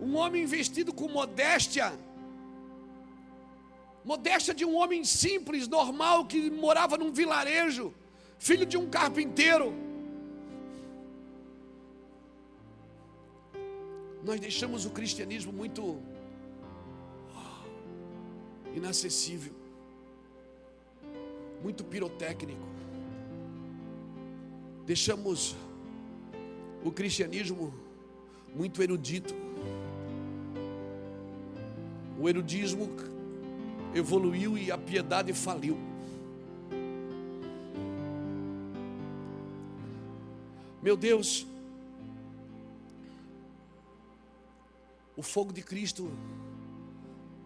Um 0.00 0.16
homem 0.16 0.46
vestido 0.46 0.92
com 0.92 1.08
modéstia, 1.08 1.92
modéstia 4.04 4.54
de 4.54 4.64
um 4.64 4.74
homem 4.74 5.04
simples, 5.04 5.68
normal, 5.68 6.26
que 6.26 6.50
morava 6.50 6.96
num 6.96 7.12
vilarejo, 7.12 7.94
filho 8.38 8.66
de 8.66 8.76
um 8.76 8.88
carpinteiro. 8.88 9.74
Nós 14.22 14.38
deixamos 14.40 14.84
o 14.84 14.90
cristianismo 14.90 15.52
muito 15.52 16.02
inacessível, 18.74 19.52
muito 21.62 21.84
pirotécnico. 21.84 22.66
Deixamos 24.86 25.54
o 26.84 26.90
cristianismo 26.90 27.72
muito 28.54 28.82
erudito. 28.82 29.34
O 32.18 32.28
erudismo 32.28 32.88
evoluiu 33.94 34.58
e 34.58 34.70
a 34.70 34.78
piedade 34.78 35.32
faliu. 35.32 35.78
Meu 40.82 40.96
Deus, 40.96 41.46
o 45.16 45.22
fogo 45.22 45.52
de 45.52 45.62
Cristo 45.62 46.10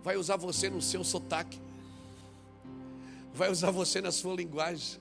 vai 0.05 0.19
usar 0.19 0.37
você 0.37 0.69
no 0.69 0.83
seu 0.83 1.03
sotaque, 1.03 1.59
vai 3.33 3.51
usar 3.51 3.71
você 3.71 4.03
na 4.03 4.13
sua 4.13 4.35
linguagem, 4.35 5.01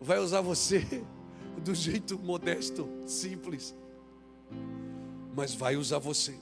vai 0.00 0.18
usar 0.18 0.40
você 0.40 1.04
do 1.62 1.74
jeito 1.74 2.18
modesto, 2.18 2.88
simples, 3.06 3.76
mas 5.36 5.54
vai 5.54 5.76
usar 5.76 5.98
você. 5.98 6.34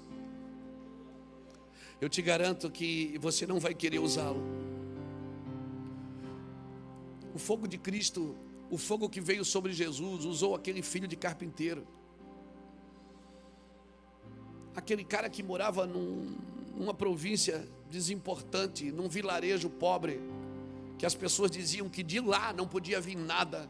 Eu 2.00 2.08
te 2.08 2.22
garanto 2.22 2.70
que 2.70 3.18
você 3.18 3.44
não 3.44 3.58
vai 3.58 3.74
querer 3.74 3.98
usá-lo. 3.98 4.40
O 7.34 7.38
fogo 7.38 7.66
de 7.66 7.76
Cristo, 7.76 8.36
o 8.70 8.78
fogo 8.78 9.08
que 9.08 9.20
veio 9.20 9.44
sobre 9.44 9.72
Jesus, 9.72 10.24
usou 10.24 10.54
aquele 10.54 10.80
filho 10.80 11.08
de 11.08 11.16
carpinteiro. 11.16 11.86
Aquele 14.76 15.04
cara 15.04 15.28
que 15.30 15.42
morava 15.42 15.86
num, 15.86 16.36
numa 16.76 16.92
província 16.92 17.66
desimportante, 17.90 18.92
num 18.92 19.08
vilarejo 19.08 19.70
pobre, 19.70 20.20
que 20.98 21.06
as 21.06 21.14
pessoas 21.14 21.50
diziam 21.50 21.88
que 21.88 22.02
de 22.02 22.20
lá 22.20 22.52
não 22.52 22.68
podia 22.68 23.00
vir 23.00 23.16
nada 23.16 23.68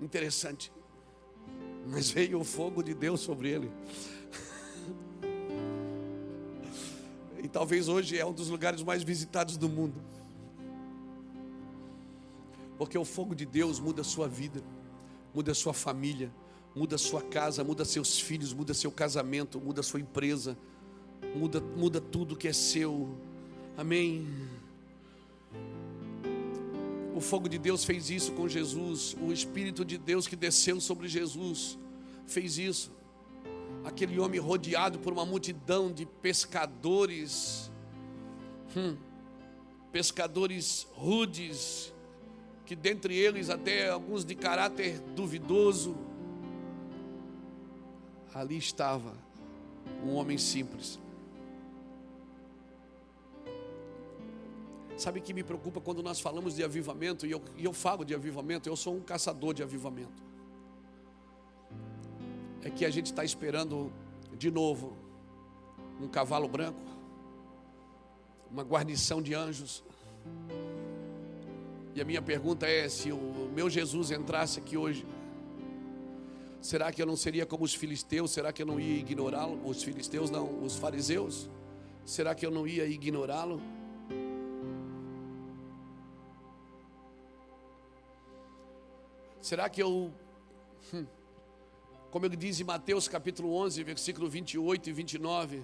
interessante. 0.00 0.70
Mas 1.86 2.10
veio 2.10 2.40
o 2.40 2.44
fogo 2.44 2.82
de 2.82 2.94
Deus 2.94 3.20
sobre 3.20 3.50
ele. 3.50 3.70
E 7.42 7.48
talvez 7.48 7.88
hoje 7.88 8.18
é 8.18 8.24
um 8.24 8.32
dos 8.32 8.48
lugares 8.48 8.82
mais 8.82 9.02
visitados 9.02 9.56
do 9.56 9.68
mundo. 9.68 10.02
Porque 12.78 12.96
o 12.96 13.04
fogo 13.04 13.34
de 13.34 13.44
Deus 13.44 13.78
muda 13.78 14.00
a 14.00 14.04
sua 14.04 14.26
vida, 14.26 14.62
muda 15.34 15.52
a 15.52 15.54
sua 15.54 15.74
família, 15.74 16.32
muda 16.74 16.96
a 16.96 16.98
sua 16.98 17.22
casa, 17.22 17.62
muda 17.62 17.84
seus 17.84 18.18
filhos, 18.18 18.52
muda 18.52 18.72
seu 18.74 18.90
casamento, 18.90 19.60
muda 19.60 19.80
a 19.80 19.84
sua 19.84 20.00
empresa, 20.00 20.56
muda, 21.34 21.60
muda 21.60 22.00
tudo 22.00 22.36
que 22.36 22.48
é 22.48 22.52
seu. 22.52 23.08
Amém. 23.76 24.26
O 27.14 27.20
fogo 27.20 27.48
de 27.48 27.58
Deus 27.58 27.84
fez 27.84 28.10
isso 28.10 28.32
com 28.32 28.48
Jesus, 28.48 29.16
o 29.20 29.32
Espírito 29.32 29.84
de 29.84 29.96
Deus 29.96 30.26
que 30.26 30.34
desceu 30.34 30.80
sobre 30.80 31.06
Jesus 31.06 31.78
fez 32.26 32.58
isso. 32.58 32.92
Aquele 33.84 34.18
homem 34.18 34.40
rodeado 34.40 34.98
por 34.98 35.12
uma 35.12 35.24
multidão 35.24 35.92
de 35.92 36.06
pescadores, 36.06 37.70
hum, 38.76 38.96
pescadores 39.92 40.88
rudes, 40.94 41.92
que 42.66 42.74
dentre 42.74 43.14
eles 43.14 43.50
até 43.50 43.90
alguns 43.90 44.24
de 44.24 44.34
caráter 44.34 44.98
duvidoso, 45.14 45.96
ali 48.34 48.56
estava 48.56 49.14
um 50.04 50.14
homem 50.14 50.38
simples, 50.38 50.98
Sabe 54.96 55.18
o 55.18 55.22
que 55.22 55.34
me 55.34 55.42
preocupa 55.42 55.80
quando 55.80 56.02
nós 56.02 56.20
falamos 56.20 56.54
de 56.54 56.62
avivamento, 56.62 57.26
e 57.26 57.30
eu, 57.30 57.42
e 57.56 57.64
eu 57.64 57.72
falo 57.72 58.04
de 58.04 58.14
avivamento, 58.14 58.68
eu 58.68 58.76
sou 58.76 58.94
um 58.94 59.00
caçador 59.00 59.52
de 59.52 59.62
avivamento. 59.62 60.22
É 62.62 62.70
que 62.70 62.84
a 62.84 62.90
gente 62.90 63.06
está 63.06 63.24
esperando 63.24 63.92
de 64.36 64.50
novo 64.50 64.96
um 66.00 66.08
cavalo 66.08 66.48
branco, 66.48 66.80
uma 68.50 68.62
guarnição 68.62 69.20
de 69.20 69.34
anjos. 69.34 69.82
E 71.94 72.00
a 72.00 72.04
minha 72.04 72.22
pergunta 72.22 72.66
é: 72.66 72.88
se 72.88 73.12
o 73.12 73.50
meu 73.54 73.68
Jesus 73.68 74.10
entrasse 74.10 74.60
aqui 74.60 74.76
hoje, 74.76 75.04
será 76.60 76.92
que 76.92 77.02
eu 77.02 77.06
não 77.06 77.16
seria 77.16 77.44
como 77.44 77.64
os 77.64 77.74
filisteus? 77.74 78.30
Será 78.30 78.52
que 78.52 78.62
eu 78.62 78.66
não 78.66 78.80
ia 78.80 78.98
ignorá-lo? 78.98 79.60
Os 79.64 79.82
filisteus 79.82 80.30
não, 80.30 80.62
os 80.62 80.76
fariseus 80.76 81.50
será 82.04 82.34
que 82.34 82.44
eu 82.44 82.50
não 82.50 82.66
ia 82.66 82.86
ignorá-lo? 82.86 83.60
Será 89.44 89.68
que 89.68 89.82
eu, 89.82 90.10
hum, 90.94 91.04
como 92.10 92.24
ele 92.24 92.34
diz 92.34 92.60
em 92.60 92.64
Mateus 92.64 93.06
capítulo 93.06 93.54
11, 93.56 93.84
versículo 93.84 94.26
28 94.26 94.88
e 94.88 94.92
29, 94.94 95.62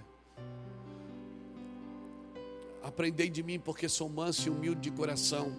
aprendei 2.83 3.31
de 3.31 3.43
mim, 3.43 3.59
porque 3.59 3.89
sou 3.89 4.07
manso 4.07 4.49
e 4.49 4.51
humilde 4.51 4.83
de 4.83 4.91
coração. 4.91 5.57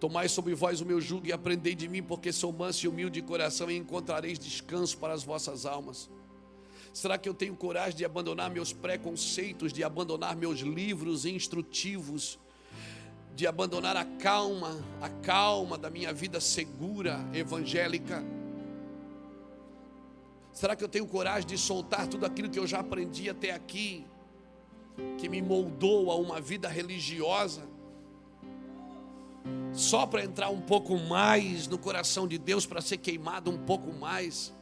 Tomai 0.00 0.26
sobre 0.26 0.54
vós 0.54 0.80
o 0.80 0.86
meu 0.86 1.02
jugo 1.02 1.26
e 1.26 1.32
aprendei 1.34 1.74
de 1.74 1.86
mim, 1.86 2.02
porque 2.02 2.32
sou 2.32 2.50
manso 2.50 2.86
e 2.86 2.88
humilde 2.88 3.20
de 3.20 3.26
coração, 3.26 3.70
e 3.70 3.76
encontrareis 3.76 4.38
descanso 4.38 4.96
para 4.96 5.12
as 5.12 5.22
vossas 5.22 5.66
almas. 5.66 6.08
Será 6.94 7.18
que 7.18 7.28
eu 7.28 7.34
tenho 7.34 7.54
coragem 7.54 7.94
de 7.94 8.06
abandonar 8.06 8.50
meus 8.50 8.72
preconceitos, 8.72 9.70
de 9.70 9.84
abandonar 9.84 10.34
meus 10.34 10.60
livros 10.60 11.26
instrutivos, 11.26 12.38
de 13.34 13.46
abandonar 13.46 13.96
a 13.96 14.04
calma, 14.04 14.84
a 15.00 15.08
calma 15.08 15.78
da 15.78 15.88
minha 15.88 16.12
vida 16.12 16.40
segura 16.40 17.20
evangélica? 17.32 18.22
Será 20.52 20.76
que 20.76 20.84
eu 20.84 20.88
tenho 20.88 21.06
coragem 21.06 21.48
de 21.48 21.56
soltar 21.56 22.06
tudo 22.06 22.26
aquilo 22.26 22.50
que 22.50 22.58
eu 22.58 22.66
já 22.66 22.80
aprendi 22.80 23.30
até 23.30 23.52
aqui, 23.52 24.04
que 25.16 25.28
me 25.28 25.40
moldou 25.40 26.10
a 26.10 26.16
uma 26.16 26.40
vida 26.40 26.68
religiosa? 26.68 27.62
Só 29.72 30.06
para 30.06 30.22
entrar 30.22 30.50
um 30.50 30.60
pouco 30.60 30.98
mais 30.98 31.66
no 31.66 31.78
coração 31.78 32.28
de 32.28 32.36
Deus, 32.36 32.66
para 32.66 32.82
ser 32.82 32.98
queimado 32.98 33.50
um 33.50 33.56
pouco 33.56 33.90
mais? 33.92 34.52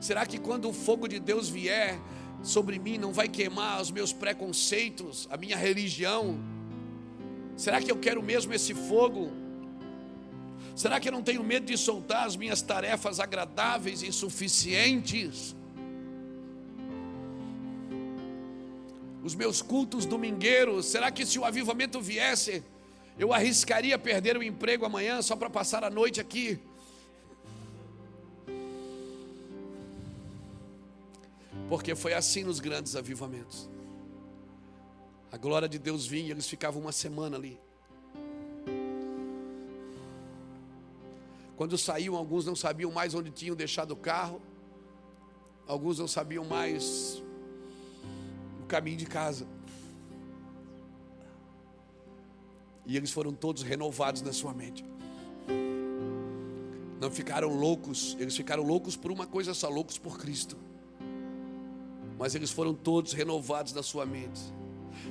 Será 0.00 0.24
que 0.24 0.38
quando 0.38 0.70
o 0.70 0.72
fogo 0.72 1.06
de 1.06 1.20
Deus 1.20 1.50
vier 1.50 2.00
sobre 2.42 2.78
mim, 2.78 2.96
não 2.96 3.12
vai 3.12 3.28
queimar 3.28 3.82
os 3.82 3.90
meus 3.90 4.14
preconceitos, 4.14 5.28
a 5.30 5.36
minha 5.36 5.58
religião? 5.58 6.38
Será 7.60 7.78
que 7.78 7.92
eu 7.92 7.98
quero 7.98 8.22
mesmo 8.22 8.54
esse 8.54 8.72
fogo? 8.72 9.30
Será 10.74 10.98
que 10.98 11.08
eu 11.08 11.12
não 11.12 11.22
tenho 11.22 11.44
medo 11.44 11.66
de 11.66 11.76
soltar 11.76 12.26
as 12.26 12.34
minhas 12.34 12.62
tarefas 12.62 13.20
agradáveis 13.20 14.02
e 14.02 14.10
suficientes? 14.10 15.54
Os 19.22 19.34
meus 19.34 19.60
cultos 19.60 20.06
domingueiros, 20.06 20.86
será 20.86 21.10
que 21.10 21.26
se 21.26 21.38
o 21.38 21.44
avivamento 21.44 22.00
viesse, 22.00 22.64
eu 23.18 23.30
arriscaria 23.30 23.98
perder 23.98 24.38
o 24.38 24.42
emprego 24.42 24.86
amanhã 24.86 25.20
só 25.20 25.36
para 25.36 25.50
passar 25.50 25.84
a 25.84 25.90
noite 25.90 26.18
aqui? 26.18 26.58
Porque 31.68 31.94
foi 31.94 32.14
assim 32.14 32.42
nos 32.42 32.58
grandes 32.58 32.96
avivamentos. 32.96 33.68
A 35.32 35.36
glória 35.36 35.68
de 35.68 35.78
Deus 35.78 36.06
vinha 36.06 36.28
e 36.28 36.30
eles 36.30 36.48
ficavam 36.48 36.82
uma 36.82 36.92
semana 36.92 37.36
ali. 37.36 37.58
Quando 41.56 41.76
saíam, 41.76 42.16
alguns 42.16 42.44
não 42.44 42.56
sabiam 42.56 42.90
mais 42.90 43.14
onde 43.14 43.30
tinham 43.30 43.54
deixado 43.54 43.92
o 43.92 43.96
carro, 43.96 44.40
alguns 45.66 45.98
não 45.98 46.08
sabiam 46.08 46.44
mais 46.44 47.22
o 48.62 48.66
caminho 48.66 48.96
de 48.96 49.06
casa. 49.06 49.46
E 52.86 52.96
eles 52.96 53.12
foram 53.12 53.32
todos 53.32 53.62
renovados 53.62 54.22
na 54.22 54.32
sua 54.32 54.52
mente. 54.52 54.84
Não 56.98 57.10
ficaram 57.10 57.54
loucos, 57.54 58.16
eles 58.18 58.36
ficaram 58.36 58.62
loucos 58.62 58.96
por 58.96 59.12
uma 59.12 59.26
coisa 59.26 59.54
só, 59.54 59.68
loucos 59.68 59.96
por 59.96 60.18
Cristo. 60.18 60.56
Mas 62.18 62.34
eles 62.34 62.50
foram 62.50 62.74
todos 62.74 63.12
renovados 63.12 63.72
na 63.72 63.82
sua 63.82 64.04
mente. 64.04 64.59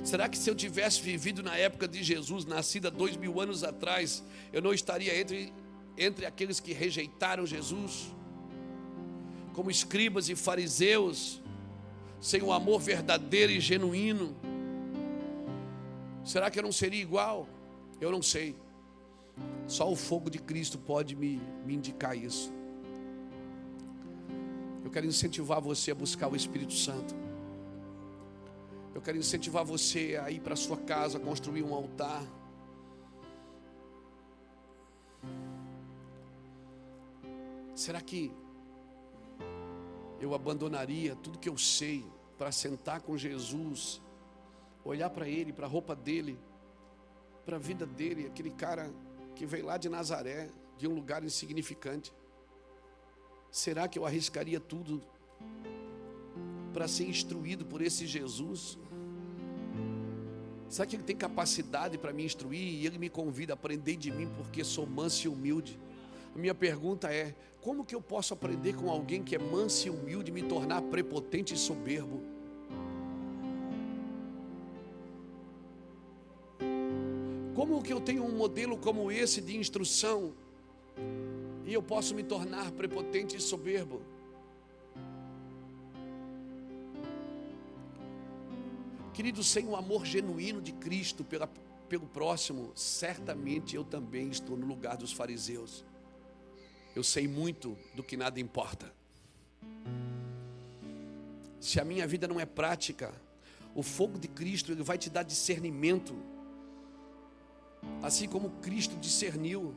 Será 0.04 0.28
que 0.28 0.38
se 0.38 0.48
eu 0.48 0.54
tivesse 0.54 1.00
vivido 1.00 1.42
na 1.42 1.56
época 1.56 1.86
de 1.86 2.02
Jesus, 2.02 2.44
nascida 2.44 2.90
dois 2.90 3.16
mil 3.16 3.40
anos 3.40 3.62
atrás, 3.62 4.22
eu 4.52 4.62
não 4.62 4.72
estaria 4.72 5.18
entre, 5.18 5.52
entre 5.96 6.26
aqueles 6.26 6.58
que 6.60 6.72
rejeitaram 6.72 7.46
Jesus? 7.46 8.14
Como 9.52 9.70
escribas 9.70 10.28
e 10.28 10.34
fariseus, 10.34 11.40
sem 12.20 12.42
o 12.42 12.52
amor 12.52 12.80
verdadeiro 12.80 13.52
e 13.52 13.60
genuíno? 13.60 14.36
Será 16.24 16.50
que 16.50 16.58
eu 16.58 16.62
não 16.62 16.72
seria 16.72 17.00
igual? 17.00 17.48
Eu 18.00 18.10
não 18.10 18.22
sei. 18.22 18.56
Só 19.66 19.90
o 19.90 19.96
fogo 19.96 20.30
de 20.30 20.38
Cristo 20.38 20.78
pode 20.78 21.14
me, 21.14 21.40
me 21.64 21.74
indicar 21.74 22.16
isso. 22.16 22.52
Eu 24.84 24.90
quero 24.90 25.06
incentivar 25.06 25.60
você 25.60 25.90
a 25.90 25.94
buscar 25.94 26.28
o 26.28 26.34
Espírito 26.34 26.72
Santo. 26.72 27.14
Eu 28.94 29.00
quero 29.00 29.16
incentivar 29.16 29.64
você 29.64 30.20
a 30.22 30.30
ir 30.30 30.40
para 30.40 30.56
sua 30.56 30.76
casa, 30.76 31.18
construir 31.18 31.62
um 31.62 31.74
altar. 31.74 32.22
Será 37.74 38.00
que 38.00 38.32
eu 40.20 40.34
abandonaria 40.34 41.16
tudo 41.16 41.38
que 41.38 41.48
eu 41.48 41.56
sei 41.56 42.04
para 42.36 42.52
sentar 42.52 43.00
com 43.00 43.16
Jesus, 43.16 44.02
olhar 44.84 45.08
para 45.10 45.28
Ele, 45.28 45.52
para 45.52 45.66
a 45.66 45.68
roupa 45.68 45.94
dele? 45.94 46.38
para 47.50 47.56
a 47.56 47.60
vida 47.60 47.84
dele, 47.84 48.26
aquele 48.26 48.50
cara 48.50 48.88
que 49.34 49.44
veio 49.44 49.66
lá 49.66 49.76
de 49.76 49.88
Nazaré, 49.88 50.48
de 50.78 50.86
um 50.86 50.94
lugar 50.94 51.24
insignificante. 51.24 52.12
Será 53.50 53.88
que 53.88 53.98
eu 53.98 54.06
arriscaria 54.06 54.60
tudo 54.60 55.02
para 56.72 56.88
ser 56.88 57.08
instruído 57.08 57.64
por 57.64 57.82
esse 57.82 58.06
Jesus? 58.06 58.78
Será 60.68 60.86
que 60.86 60.94
ele 60.94 61.02
tem 61.02 61.16
capacidade 61.16 61.98
para 61.98 62.12
me 62.12 62.24
instruir 62.24 62.62
e 62.62 62.86
ele 62.86 62.96
me 62.96 63.10
convida 63.10 63.52
a 63.52 63.54
aprender 63.54 63.96
de 63.96 64.10
mim 64.10 64.28
porque 64.36 64.62
sou 64.62 64.86
manso 64.86 65.26
e 65.26 65.28
humilde? 65.28 65.78
A 66.34 66.38
minha 66.38 66.54
pergunta 66.54 67.12
é: 67.12 67.34
como 67.60 67.84
que 67.84 67.94
eu 67.94 68.00
posso 68.00 68.32
aprender 68.32 68.76
com 68.76 68.88
alguém 68.88 69.22
que 69.22 69.34
é 69.34 69.38
manso 69.38 69.88
e 69.88 69.90
humilde 69.90 70.30
e 70.30 70.34
me 70.34 70.42
tornar 70.42 70.80
prepotente 70.82 71.54
e 71.54 71.56
soberbo? 71.56 72.22
Como 77.54 77.82
que 77.82 77.92
eu 77.92 78.00
tenho 78.00 78.24
um 78.24 78.36
modelo 78.36 78.78
como 78.78 79.10
esse 79.10 79.40
de 79.40 79.56
instrução 79.56 80.32
e 81.66 81.74
eu 81.74 81.82
posso 81.82 82.14
me 82.14 82.22
tornar 82.22 82.70
prepotente 82.70 83.36
e 83.36 83.40
soberbo? 83.40 84.00
Querido, 89.20 89.44
sem 89.44 89.66
o 89.66 89.76
amor 89.76 90.06
genuíno 90.06 90.62
de 90.62 90.72
Cristo 90.72 91.22
pela, 91.22 91.46
pelo 91.90 92.06
próximo, 92.06 92.72
certamente 92.74 93.76
eu 93.76 93.84
também 93.84 94.30
estou 94.30 94.56
no 94.56 94.64
lugar 94.64 94.96
dos 94.96 95.12
fariseus. 95.12 95.84
Eu 96.96 97.04
sei 97.04 97.28
muito 97.28 97.76
do 97.94 98.02
que 98.02 98.16
nada 98.16 98.40
importa. 98.40 98.90
Se 101.60 101.78
a 101.78 101.84
minha 101.84 102.06
vida 102.06 102.26
não 102.26 102.40
é 102.40 102.46
prática, 102.46 103.12
o 103.74 103.82
fogo 103.82 104.18
de 104.18 104.26
Cristo 104.26 104.72
ele 104.72 104.82
vai 104.82 104.96
te 104.96 105.10
dar 105.10 105.22
discernimento 105.22 106.16
assim 108.02 108.26
como 108.26 108.48
Cristo 108.62 108.96
discerniu. 108.96 109.74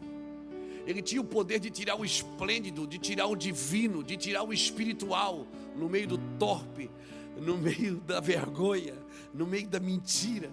Ele 0.87 1.01
tinha 1.01 1.19
o 1.19 1.25
poder 1.25 1.59
de 1.59 1.69
tirar 1.69 1.99
o 1.99 2.05
esplêndido, 2.05 2.87
de 2.87 2.97
tirar 2.97 3.27
o 3.27 3.35
divino, 3.35 4.05
de 4.05 4.15
tirar 4.15 4.43
o 4.43 4.53
espiritual 4.53 5.45
no 5.75 5.89
meio 5.89 6.07
do 6.07 6.17
torpe, 6.39 6.89
no 7.37 7.57
meio 7.57 7.97
da 7.97 8.19
vergonha, 8.19 8.95
no 9.33 9.45
meio 9.45 9.67
da 9.67 9.79
mentira. 9.79 10.51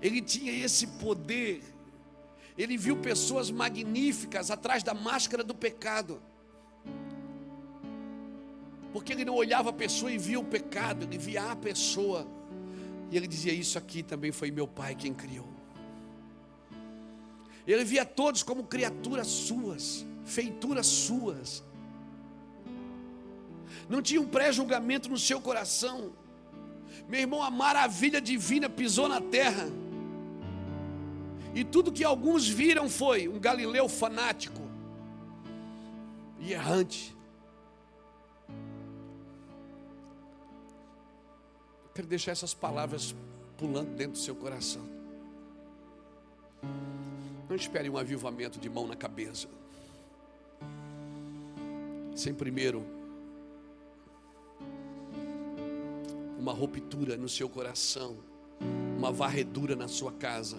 Ele 0.00 0.20
tinha 0.20 0.52
esse 0.52 0.86
poder. 0.86 1.62
Ele 2.56 2.76
viu 2.76 2.96
pessoas 2.96 3.50
magníficas 3.50 4.50
atrás 4.50 4.82
da 4.82 4.94
máscara 4.94 5.44
do 5.44 5.54
pecado. 5.54 6.20
Porque 8.92 9.12
ele 9.12 9.24
não 9.24 9.34
olhava 9.34 9.70
a 9.70 9.72
pessoa 9.72 10.10
e 10.10 10.16
via 10.16 10.40
o 10.40 10.44
pecado, 10.44 11.04
ele 11.04 11.18
via 11.18 11.52
a 11.52 11.56
pessoa. 11.56 12.26
E 13.10 13.16
ele 13.16 13.26
dizia: 13.26 13.52
Isso 13.52 13.76
aqui 13.76 14.02
também 14.02 14.32
foi 14.32 14.50
meu 14.50 14.66
pai 14.66 14.94
quem 14.94 15.12
criou. 15.12 15.48
Ele 17.66 17.84
via 17.84 18.04
todos 18.04 18.42
como 18.42 18.64
criaturas 18.64 19.26
suas, 19.26 20.06
feituras 20.24 20.86
suas. 20.86 21.64
Não 23.88 24.02
tinha 24.02 24.20
um 24.20 24.26
pré-julgamento 24.26 25.08
no 25.08 25.18
seu 25.18 25.40
coração. 25.40 26.12
Meu 27.08 27.20
irmão, 27.20 27.42
a 27.42 27.50
maravilha 27.50 28.20
divina 28.20 28.68
pisou 28.68 29.08
na 29.08 29.20
terra. 29.20 29.68
E 31.54 31.64
tudo 31.64 31.92
que 31.92 32.04
alguns 32.04 32.48
viram 32.48 32.88
foi 32.88 33.28
um 33.28 33.38
Galileu 33.38 33.88
fanático 33.88 34.60
e 36.40 36.52
errante. 36.52 37.16
Eu 41.84 41.90
quero 41.94 42.08
deixar 42.08 42.32
essas 42.32 42.52
palavras 42.52 43.14
pulando 43.56 43.94
dentro 43.94 44.12
do 44.12 44.18
seu 44.18 44.34
coração. 44.34 44.86
Não 47.48 47.56
espere 47.56 47.88
um 47.88 47.96
avivamento 47.96 48.58
de 48.58 48.68
mão 48.68 48.86
na 48.86 48.96
cabeça. 48.96 49.48
Sem 52.14 52.34
primeiro 52.34 52.95
uma 56.38 56.52
ruptura 56.52 57.16
no 57.16 57.28
seu 57.28 57.48
coração, 57.48 58.16
uma 58.96 59.10
varredura 59.10 59.74
na 59.74 59.88
sua 59.88 60.12
casa. 60.12 60.56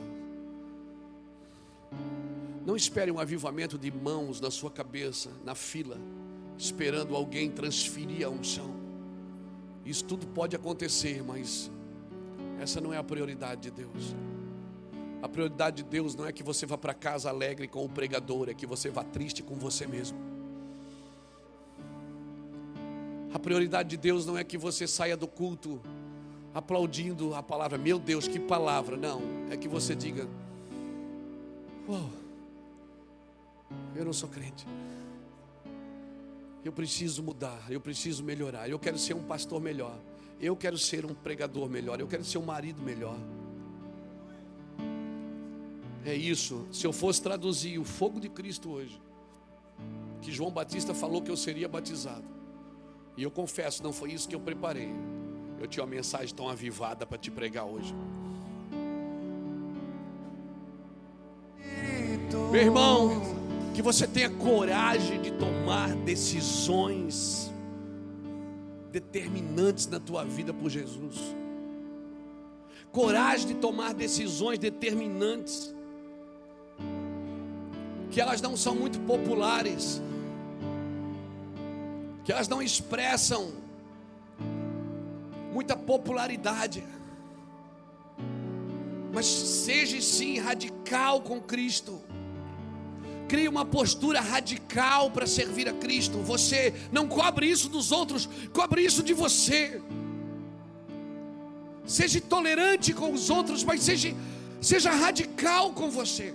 Não 2.65 2.75
espere 2.75 3.11
um 3.11 3.19
avivamento 3.19 3.77
de 3.77 3.91
mãos 3.91 4.41
na 4.41 4.51
sua 4.51 4.69
cabeça, 4.69 5.31
na 5.45 5.55
fila, 5.55 5.97
esperando 6.57 7.15
alguém 7.15 7.49
transferir 7.49 8.25
a 8.25 8.29
unção. 8.29 8.75
Isso 9.85 10.03
tudo 10.03 10.27
pode 10.27 10.55
acontecer, 10.55 11.23
mas 11.23 11.71
essa 12.59 12.81
não 12.81 12.93
é 12.93 12.97
a 12.97 13.03
prioridade 13.03 13.61
de 13.61 13.71
Deus. 13.71 14.15
A 15.21 15.29
prioridade 15.29 15.77
de 15.77 15.89
Deus 15.89 16.13
não 16.13 16.25
é 16.25 16.31
que 16.31 16.43
você 16.43 16.65
vá 16.65 16.77
para 16.77 16.93
casa 16.93 17.29
alegre 17.29 17.67
com 17.67 17.83
o 17.85 17.89
pregador, 17.89 18.49
é 18.49 18.53
que 18.53 18.67
você 18.67 18.89
vá 18.89 19.03
triste 19.03 19.41
com 19.41 19.55
você 19.55 19.87
mesmo. 19.87 20.36
A 23.33 23.39
prioridade 23.39 23.89
de 23.89 23.97
Deus 23.97 24.25
não 24.25 24.37
é 24.37 24.43
que 24.43 24.57
você 24.57 24.87
saia 24.87 25.17
do 25.17 25.27
culto 25.27 25.81
aplaudindo 26.53 27.35
a 27.35 27.43
palavra, 27.43 27.77
meu 27.77 27.99
Deus, 27.99 28.27
que 28.27 28.39
palavra. 28.39 28.97
Não, 28.97 29.21
é 29.51 29.57
que 29.57 29.67
você 29.67 29.93
diga: 29.95 30.27
Uau, 31.87 32.09
eu 33.95 34.05
não 34.05 34.13
sou 34.13 34.29
crente. 34.29 34.65
Eu 36.63 36.71
preciso 36.71 37.21
mudar, 37.23 37.65
eu 37.69 37.79
preciso 37.79 38.23
melhorar. 38.23 38.69
Eu 38.69 38.79
quero 38.79 38.97
ser 38.97 39.13
um 39.13 39.23
pastor 39.23 39.61
melhor. 39.61 39.97
Eu 40.39 40.55
quero 40.55 40.77
ser 40.77 41.05
um 41.05 41.13
pregador 41.13 41.69
melhor. 41.69 41.99
Eu 41.99 42.07
quero 42.07 42.23
ser 42.23 42.37
um 42.37 42.45
marido 42.45 42.81
melhor. 42.81 43.17
É 46.05 46.13
isso. 46.13 46.67
Se 46.71 46.85
eu 46.85 46.93
fosse 46.93 47.21
traduzir 47.21 47.79
o 47.79 47.83
fogo 47.83 48.19
de 48.19 48.29
Cristo 48.29 48.69
hoje, 48.71 49.01
que 50.21 50.31
João 50.31 50.51
Batista 50.51 50.93
falou 50.93 51.21
que 51.21 51.31
eu 51.31 51.37
seria 51.37 51.67
batizado. 51.67 52.36
E 53.17 53.23
eu 53.23 53.31
confesso, 53.31 53.81
não 53.81 53.91
foi 53.91 54.11
isso 54.11 54.29
que 54.29 54.35
eu 54.35 54.39
preparei. 54.39 54.93
Eu 55.59 55.67
tinha 55.67 55.83
uma 55.83 55.89
mensagem 55.89 56.33
tão 56.33 56.47
avivada 56.47 57.03
para 57.03 57.17
te 57.17 57.31
pregar 57.31 57.65
hoje. 57.65 57.93
Meu 62.51 62.61
irmão, 62.61 63.21
que 63.73 63.81
você 63.81 64.07
tenha 64.07 64.29
coragem 64.29 65.19
de 65.19 65.31
tomar 65.31 65.95
decisões 65.95 67.51
determinantes 68.91 69.87
na 69.87 69.99
tua 69.99 70.23
vida 70.23 70.53
por 70.53 70.69
Jesus. 70.69 71.35
Coragem 72.91 73.47
de 73.47 73.53
tomar 73.55 73.93
decisões 73.93 74.59
determinantes 74.59 75.75
que 78.09 78.21
elas 78.21 78.41
não 78.41 78.55
são 78.55 78.73
muito 78.73 78.99
populares, 79.01 80.01
que 82.27 82.33
elas 82.33 82.49
não 82.49 82.61
expressam 82.61 83.53
muita 85.53 85.77
popularidade, 85.77 86.83
mas 89.13 89.25
seja 89.25 90.01
sim 90.01 90.37
radical 90.37 91.21
com 91.21 91.39
Cristo. 91.39 92.01
Crie 93.29 93.47
uma 93.47 93.63
postura 93.63 94.19
radical 94.19 95.09
para 95.09 95.25
servir 95.25 95.69
a 95.69 95.73
Cristo. 95.73 96.17
Você 96.17 96.73
não 96.91 97.07
cobre 97.07 97.47
isso 97.47 97.69
dos 97.69 97.93
outros, 97.93 98.27
cobre 98.51 98.81
isso 98.81 99.01
de 99.01 99.13
você. 99.13 99.81
Seja 101.85 102.19
tolerante 102.19 102.93
com 102.93 103.13
os 103.13 103.29
outros, 103.29 103.63
mas 103.63 103.83
seja, 103.83 104.13
seja 104.59 104.91
radical 104.91 105.71
com 105.71 105.89
você. 105.89 106.33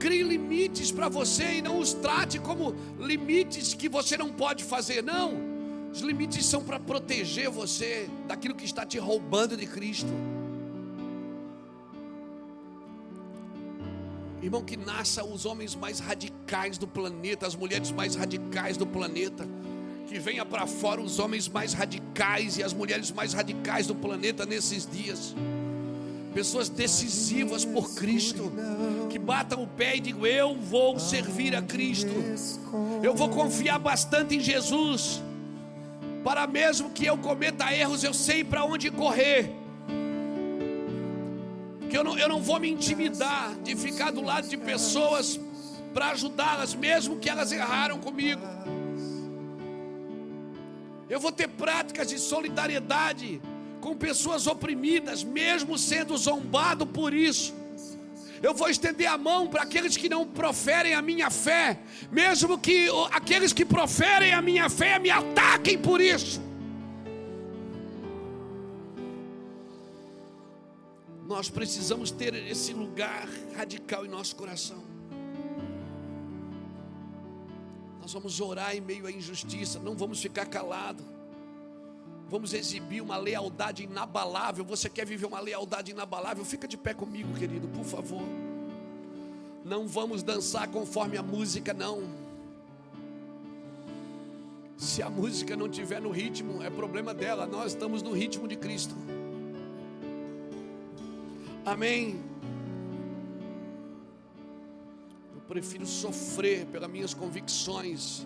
Crie 0.00 0.22
limites 0.22 0.90
para 0.90 1.10
você 1.10 1.58
e 1.58 1.62
não 1.62 1.78
os 1.78 1.92
trate 1.92 2.38
como 2.38 2.74
limites 2.98 3.74
que 3.74 3.86
você 3.86 4.16
não 4.16 4.32
pode 4.32 4.64
fazer. 4.64 5.02
Não, 5.02 5.34
os 5.92 6.00
limites 6.00 6.46
são 6.46 6.64
para 6.64 6.80
proteger 6.80 7.50
você 7.50 8.08
daquilo 8.26 8.54
que 8.54 8.64
está 8.64 8.86
te 8.86 8.98
roubando 8.98 9.58
de 9.58 9.66
Cristo. 9.66 10.08
Irmão, 14.42 14.64
que 14.64 14.74
nasça 14.74 15.22
os 15.22 15.44
homens 15.44 15.74
mais 15.74 16.00
radicais 16.00 16.78
do 16.78 16.88
planeta, 16.88 17.46
as 17.46 17.54
mulheres 17.54 17.90
mais 17.90 18.14
radicais 18.14 18.78
do 18.78 18.86
planeta. 18.86 19.46
Que 20.08 20.18
venha 20.18 20.46
para 20.46 20.66
fora 20.66 21.02
os 21.02 21.18
homens 21.18 21.46
mais 21.46 21.74
radicais 21.74 22.56
e 22.56 22.62
as 22.62 22.72
mulheres 22.72 23.12
mais 23.12 23.34
radicais 23.34 23.86
do 23.86 23.94
planeta 23.94 24.46
nesses 24.46 24.88
dias 24.90 25.34
pessoas 26.32 26.68
decisivas 26.68 27.64
por 27.64 27.94
Cristo, 27.94 28.52
que 29.08 29.18
batam 29.18 29.62
o 29.62 29.66
pé 29.66 29.96
e 29.96 30.00
digam: 30.00 30.26
Eu 30.26 30.54
vou 30.56 30.98
servir 30.98 31.54
a 31.54 31.62
Cristo, 31.62 32.12
eu 33.02 33.14
vou 33.14 33.28
confiar 33.28 33.78
bastante 33.78 34.36
em 34.36 34.40
Jesus, 34.40 35.22
para 36.24 36.46
mesmo 36.46 36.90
que 36.90 37.06
eu 37.06 37.18
cometa 37.18 37.72
erros, 37.74 38.04
eu 38.04 38.14
sei 38.14 38.44
para 38.44 38.64
onde 38.64 38.90
correr. 38.90 39.52
Que 41.88 41.98
eu 41.98 42.04
não, 42.04 42.16
eu 42.16 42.28
não 42.28 42.40
vou 42.40 42.60
me 42.60 42.70
intimidar 42.70 43.54
de 43.64 43.74
ficar 43.74 44.12
do 44.12 44.22
lado 44.22 44.48
de 44.48 44.56
pessoas 44.56 45.40
para 45.92 46.10
ajudá-las, 46.10 46.74
mesmo 46.74 47.18
que 47.18 47.28
elas 47.28 47.50
erraram 47.50 47.98
comigo. 47.98 48.42
Eu 51.08 51.18
vou 51.18 51.32
ter 51.32 51.48
práticas 51.48 52.08
de 52.08 52.20
solidariedade 52.20 53.42
com 53.80 53.96
pessoas 53.96 54.46
oprimidas, 54.46 55.24
mesmo 55.24 55.78
sendo 55.78 56.16
zombado 56.16 56.86
por 56.86 57.12
isso. 57.14 57.54
Eu 58.42 58.54
vou 58.54 58.70
estender 58.70 59.06
a 59.06 59.18
mão 59.18 59.48
para 59.48 59.62
aqueles 59.62 59.96
que 59.96 60.08
não 60.08 60.26
proferem 60.26 60.94
a 60.94 61.02
minha 61.02 61.30
fé, 61.30 61.78
mesmo 62.10 62.58
que 62.58 62.88
aqueles 63.10 63.52
que 63.52 63.64
proferem 63.64 64.32
a 64.32 64.40
minha 64.40 64.70
fé 64.70 64.98
me 64.98 65.10
ataquem 65.10 65.78
por 65.78 66.00
isso. 66.00 66.40
Nós 71.26 71.48
precisamos 71.50 72.10
ter 72.10 72.34
esse 72.34 72.72
lugar 72.72 73.28
radical 73.56 74.04
em 74.04 74.08
nosso 74.08 74.34
coração. 74.34 74.82
Nós 78.00 78.12
vamos 78.12 78.40
orar 78.40 78.74
em 78.74 78.80
meio 78.80 79.06
à 79.06 79.12
injustiça, 79.12 79.78
não 79.78 79.94
vamos 79.94 80.20
ficar 80.20 80.46
calados. 80.46 81.04
Vamos 82.30 82.54
exibir 82.54 83.00
uma 83.00 83.16
lealdade 83.16 83.82
inabalável. 83.82 84.64
Você 84.64 84.88
quer 84.88 85.04
viver 85.04 85.26
uma 85.26 85.40
lealdade 85.40 85.90
inabalável? 85.90 86.44
Fica 86.44 86.68
de 86.68 86.76
pé 86.76 86.94
comigo, 86.94 87.34
querido, 87.34 87.66
por 87.66 87.84
favor. 87.84 88.22
Não 89.64 89.88
vamos 89.88 90.22
dançar 90.22 90.68
conforme 90.68 91.18
a 91.18 91.24
música, 91.24 91.74
não. 91.74 92.04
Se 94.76 95.02
a 95.02 95.10
música 95.10 95.56
não 95.56 95.68
tiver 95.68 96.00
no 96.00 96.10
ritmo, 96.10 96.62
é 96.62 96.70
problema 96.70 97.12
dela. 97.12 97.46
Nós 97.46 97.72
estamos 97.72 98.00
no 98.00 98.12
ritmo 98.12 98.46
de 98.46 98.54
Cristo. 98.54 98.94
Amém. 101.66 102.20
Eu 105.34 105.40
prefiro 105.48 105.84
sofrer 105.84 106.64
pelas 106.66 106.88
minhas 106.88 107.12
convicções, 107.12 108.24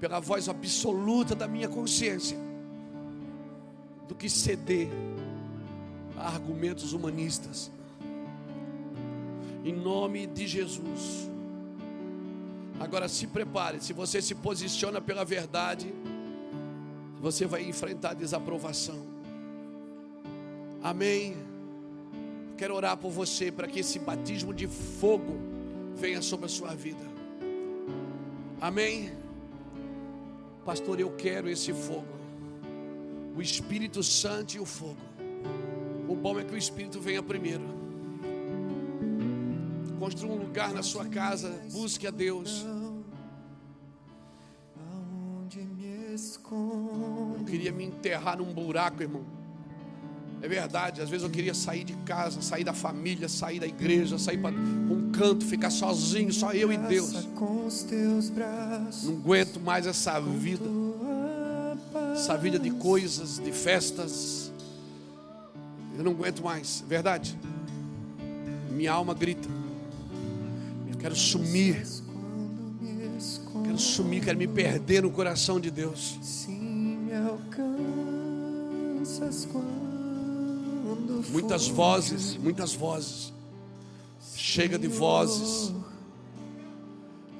pela 0.00 0.18
voz 0.18 0.48
absoluta 0.48 1.32
da 1.32 1.46
minha 1.46 1.68
consciência 1.68 2.45
do 4.08 4.14
que 4.14 4.28
ceder 4.28 4.88
a 6.16 6.28
argumentos 6.28 6.92
humanistas. 6.92 7.70
Em 9.64 9.72
nome 9.72 10.26
de 10.26 10.46
Jesus. 10.46 11.30
Agora 12.78 13.08
se 13.08 13.26
prepare, 13.26 13.80
se 13.80 13.92
você 13.92 14.20
se 14.20 14.34
posiciona 14.34 15.00
pela 15.00 15.24
verdade, 15.24 15.92
você 17.20 17.46
vai 17.46 17.64
enfrentar 17.64 18.14
desaprovação. 18.14 19.06
Amém. 20.82 21.36
Quero 22.56 22.74
orar 22.74 22.96
por 22.96 23.10
você 23.10 23.50
para 23.50 23.66
que 23.66 23.80
esse 23.80 23.98
batismo 23.98 24.54
de 24.54 24.66
fogo 24.66 25.34
venha 25.96 26.22
sobre 26.22 26.46
a 26.46 26.48
sua 26.48 26.74
vida. 26.74 27.04
Amém. 28.60 29.12
Pastor, 30.64 31.00
eu 31.00 31.10
quero 31.10 31.48
esse 31.48 31.72
fogo 31.72 32.15
o 33.36 33.42
Espírito 33.42 34.02
Santo 34.02 34.54
e 34.54 34.60
o 34.60 34.64
fogo. 34.64 34.96
O 36.08 36.16
bom 36.16 36.40
é 36.40 36.44
que 36.44 36.54
o 36.54 36.56
Espírito 36.56 36.98
venha 36.98 37.22
primeiro. 37.22 37.62
Construa 39.98 40.32
um 40.32 40.38
lugar 40.38 40.72
na 40.72 40.82
sua 40.82 41.04
casa, 41.04 41.60
busque 41.70 42.06
a 42.06 42.10
Deus. 42.10 42.64
Eu 47.38 47.44
queria 47.44 47.72
me 47.72 47.84
enterrar 47.84 48.38
num 48.38 48.54
buraco, 48.54 49.02
irmão. 49.02 49.24
É 50.40 50.48
verdade, 50.48 51.02
às 51.02 51.08
vezes 51.10 51.24
eu 51.24 51.30
queria 51.30 51.54
sair 51.54 51.84
de 51.84 51.94
casa, 52.04 52.40
sair 52.40 52.64
da 52.64 52.72
família, 52.72 53.28
sair 53.28 53.58
da 53.58 53.66
igreja, 53.66 54.18
sair 54.18 54.38
para 54.38 54.54
um 54.54 55.10
canto, 55.10 55.44
ficar 55.44 55.70
sozinho, 55.70 56.32
só 56.32 56.52
eu 56.52 56.72
e 56.72 56.76
Deus. 56.76 57.12
Não 59.04 59.16
aguento 59.16 59.60
mais 59.60 59.86
essa 59.86 60.20
vida 60.20 60.85
essa 62.16 62.36
vida 62.36 62.58
de 62.58 62.70
coisas, 62.70 63.38
de 63.38 63.52
festas. 63.52 64.50
Eu 65.96 66.02
não 66.02 66.12
aguento 66.12 66.42
mais, 66.42 66.82
verdade? 66.88 67.38
Minha 68.70 68.92
alma 68.92 69.12
grita. 69.12 69.48
Eu 70.90 70.96
quero 70.98 71.14
sumir. 71.14 71.86
Quero 73.64 73.78
sumir, 73.78 74.24
quero 74.24 74.38
me 74.38 74.48
perder 74.48 75.02
no 75.02 75.10
coração 75.10 75.60
de 75.60 75.70
Deus. 75.70 76.18
Muitas 81.30 81.68
vozes, 81.68 82.36
muitas 82.36 82.74
vozes. 82.74 83.32
Chega 84.34 84.78
de 84.78 84.88
vozes. 84.88 85.72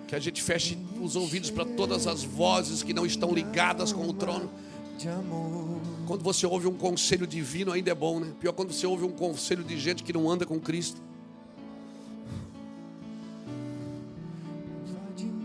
Que 0.06 0.14
a 0.14 0.20
gente 0.20 0.42
feche 0.42 0.78
os 1.00 1.16
ouvidos 1.16 1.50
para 1.50 1.64
todas 1.64 2.06
as 2.06 2.22
vozes 2.22 2.82
que 2.82 2.92
não 2.92 3.06
estão 3.06 3.32
ligadas 3.32 3.92
com 3.92 4.06
o 4.06 4.12
trono. 4.12 4.65
Quando 6.06 6.22
você 6.22 6.46
ouve 6.46 6.66
um 6.66 6.74
conselho 6.74 7.26
divino, 7.26 7.72
ainda 7.72 7.90
é 7.90 7.94
bom, 7.94 8.20
né? 8.20 8.32
Pior 8.40 8.52
quando 8.52 8.72
você 8.72 8.86
ouve 8.86 9.04
um 9.04 9.12
conselho 9.12 9.62
de 9.62 9.78
gente 9.78 10.02
que 10.02 10.12
não 10.12 10.30
anda 10.30 10.46
com 10.46 10.58
Cristo. 10.58 11.00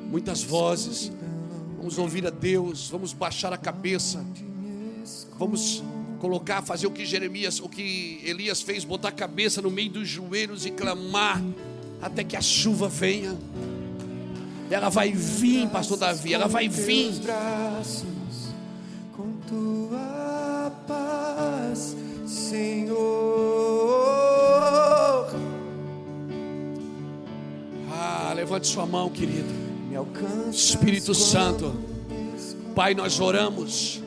Muitas 0.10 0.44
vozes. 0.44 1.12
Vamos 1.78 1.98
ouvir 1.98 2.26
a 2.28 2.30
Deus, 2.30 2.90
vamos 2.90 3.12
baixar 3.12 3.52
a 3.52 3.58
cabeça. 3.58 4.24
Vamos 5.38 5.84
colocar, 6.20 6.62
fazer 6.62 6.86
o 6.86 6.92
que 6.92 7.04
Jeremias, 7.06 7.60
o 7.60 7.68
que 7.68 8.22
Elias 8.24 8.62
fez, 8.62 8.86
botar 8.86 9.08
a 9.08 9.12
cabeça 9.12 9.62
no 9.62 9.72
meio 9.72 9.90
dos 9.90 10.08
joelhos 10.08 10.66
e 10.66 10.72
clamar 10.72 11.42
até 12.00 12.24
que 12.24 12.36
a 12.36 12.42
chuva 12.42 12.88
venha. 12.88 13.36
Ela 14.70 14.90
vai 14.90 15.12
vir, 15.12 15.68
pastor 15.70 15.98
Davi, 15.98 16.34
ela 16.34 16.48
vai 16.48 16.70
vir. 16.70 17.12
Tua 19.52 20.72
paz, 20.88 21.94
Senhor. 22.26 22.96
Ah, 27.92 28.32
levante 28.34 28.68
sua 28.68 28.86
mão, 28.86 29.10
querido. 29.10 29.50
Espírito 30.50 31.14
Santo, 31.14 31.76
Pai, 32.74 32.94
nós 32.94 33.20
oramos 33.20 34.02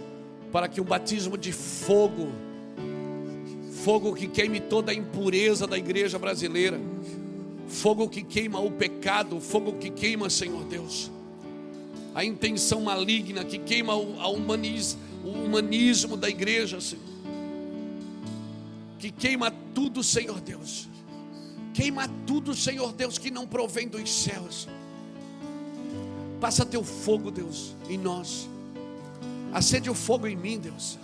para 0.50 0.66
que 0.66 0.80
o 0.80 0.84
batismo 0.84 1.36
de 1.36 1.52
fogo, 1.52 2.28
fogo 3.84 4.14
que 4.14 4.26
queime 4.26 4.60
toda 4.60 4.92
a 4.92 4.94
impureza 4.94 5.66
da 5.66 5.76
igreja 5.76 6.18
brasileira, 6.18 6.80
fogo 7.68 8.08
que 8.08 8.22
queima 8.22 8.60
o 8.60 8.70
pecado, 8.70 9.38
fogo 9.42 9.74
que 9.74 9.90
queima, 9.90 10.30
Senhor 10.30 10.64
Deus, 10.64 11.10
a 12.14 12.24
intenção 12.24 12.80
maligna 12.80 13.44
que 13.44 13.58
queima 13.58 13.92
a 13.92 14.28
humanismo, 14.28 15.03
o 15.24 15.44
humanismo 15.44 16.16
da 16.16 16.28
igreja, 16.28 16.80
Senhor, 16.80 17.02
que 18.98 19.10
queima 19.10 19.50
tudo, 19.74 20.02
Senhor 20.02 20.40
Deus, 20.40 20.88
queima 21.72 22.08
tudo, 22.26 22.54
Senhor 22.54 22.92
Deus, 22.92 23.18
que 23.18 23.30
não 23.30 23.46
provém 23.46 23.88
dos 23.88 24.10
céus. 24.10 24.68
Passa 26.40 26.66
teu 26.66 26.84
fogo, 26.84 27.30
Deus, 27.30 27.74
em 27.88 27.96
nós. 27.96 28.48
Acende 29.52 29.88
o 29.88 29.94
fogo 29.94 30.26
em 30.26 30.36
mim, 30.36 30.58
Deus. 30.58 30.98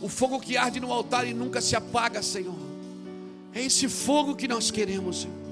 O 0.00 0.08
fogo 0.08 0.38
que 0.38 0.56
arde 0.56 0.80
no 0.80 0.92
altar 0.92 1.26
e 1.26 1.32
nunca 1.32 1.60
se 1.60 1.74
apaga, 1.74 2.22
Senhor. 2.22 2.58
É 3.54 3.62
esse 3.62 3.88
fogo 3.88 4.34
que 4.34 4.46
nós 4.46 4.70
queremos, 4.70 5.22
Senhor. 5.22 5.42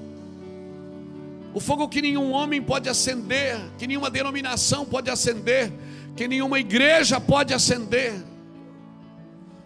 O 1.53 1.59
fogo 1.59 1.87
que 1.89 2.01
nenhum 2.01 2.31
homem 2.31 2.61
pode 2.61 2.87
acender, 2.87 3.59
que 3.77 3.87
nenhuma 3.87 4.09
denominação 4.09 4.85
pode 4.85 5.09
acender, 5.09 5.71
que 6.15 6.27
nenhuma 6.27 6.59
igreja 6.59 7.19
pode 7.19 7.53
acender. 7.53 8.13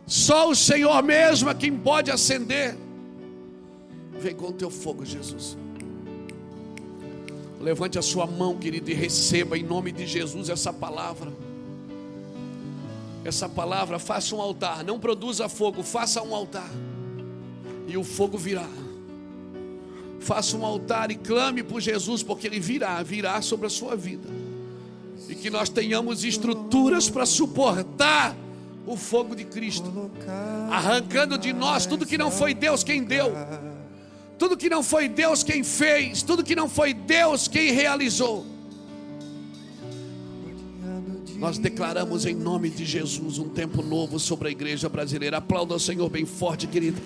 Só 0.05 0.49
o 0.49 0.55
Senhor 0.55 1.01
mesmo 1.01 1.49
é 1.49 1.53
quem 1.53 1.75
pode 1.75 2.11
acender. 2.11 2.77
Vem 4.19 4.35
com 4.35 4.47
o 4.47 4.53
teu 4.53 4.69
fogo, 4.69 5.03
Jesus. 5.05 5.57
Levante 7.59 7.97
a 7.97 8.01
sua 8.01 8.27
mão, 8.27 8.57
querido, 8.57 8.91
e 8.91 8.93
receba 8.93 9.57
em 9.57 9.63
nome 9.63 9.91
de 9.91 10.05
Jesus 10.05 10.49
essa 10.49 10.71
palavra. 10.71 11.33
Essa 13.23 13.49
palavra, 13.49 13.97
faça 13.97 14.35
um 14.35 14.41
altar, 14.41 14.83
não 14.83 14.99
produza 14.99 15.49
fogo, 15.49 15.81
faça 15.81 16.21
um 16.21 16.35
altar, 16.35 16.69
e 17.87 17.97
o 17.97 18.03
fogo 18.03 18.37
virá. 18.37 18.69
Faça 20.19 20.55
um 20.55 20.63
altar 20.63 21.09
e 21.09 21.15
clame 21.15 21.63
por 21.63 21.81
Jesus, 21.81 22.21
porque 22.21 22.45
Ele 22.45 22.59
virá, 22.59 23.01
virá 23.01 23.41
sobre 23.41 23.65
a 23.65 23.69
sua 23.69 23.95
vida. 23.95 24.44
E 25.27 25.35
que 25.35 25.49
nós 25.49 25.69
tenhamos 25.69 26.23
estruturas 26.23 27.09
para 27.09 27.25
suportar 27.25 28.35
o 28.85 28.95
fogo 28.95 29.35
de 29.35 29.45
Cristo, 29.45 30.11
arrancando 30.69 31.37
de 31.37 31.51
nós 31.51 31.85
tudo 31.85 32.05
que 32.05 32.17
não 32.17 32.29
foi 32.29 32.53
Deus 32.53 32.83
quem 32.83 33.03
deu, 33.03 33.33
tudo 34.37 34.55
que 34.55 34.69
não 34.69 34.83
foi 34.83 35.09
Deus 35.09 35.43
quem 35.43 35.63
fez, 35.63 36.21
tudo 36.21 36.43
que 36.43 36.55
não 36.55 36.69
foi 36.69 36.93
Deus 36.93 37.47
quem 37.47 37.71
realizou. 37.71 38.45
Nós 41.37 41.57
declaramos 41.57 42.25
em 42.25 42.33
nome 42.33 42.69
de 42.69 42.85
Jesus 42.85 43.37
um 43.37 43.49
tempo 43.49 43.81
novo 43.81 44.19
sobre 44.19 44.47
a 44.47 44.51
igreja 44.51 44.87
brasileira. 44.87 45.37
Aplauda 45.37 45.75
o 45.75 45.79
Senhor 45.79 46.09
bem 46.09 46.25
forte, 46.25 46.65
querido. 46.65 47.01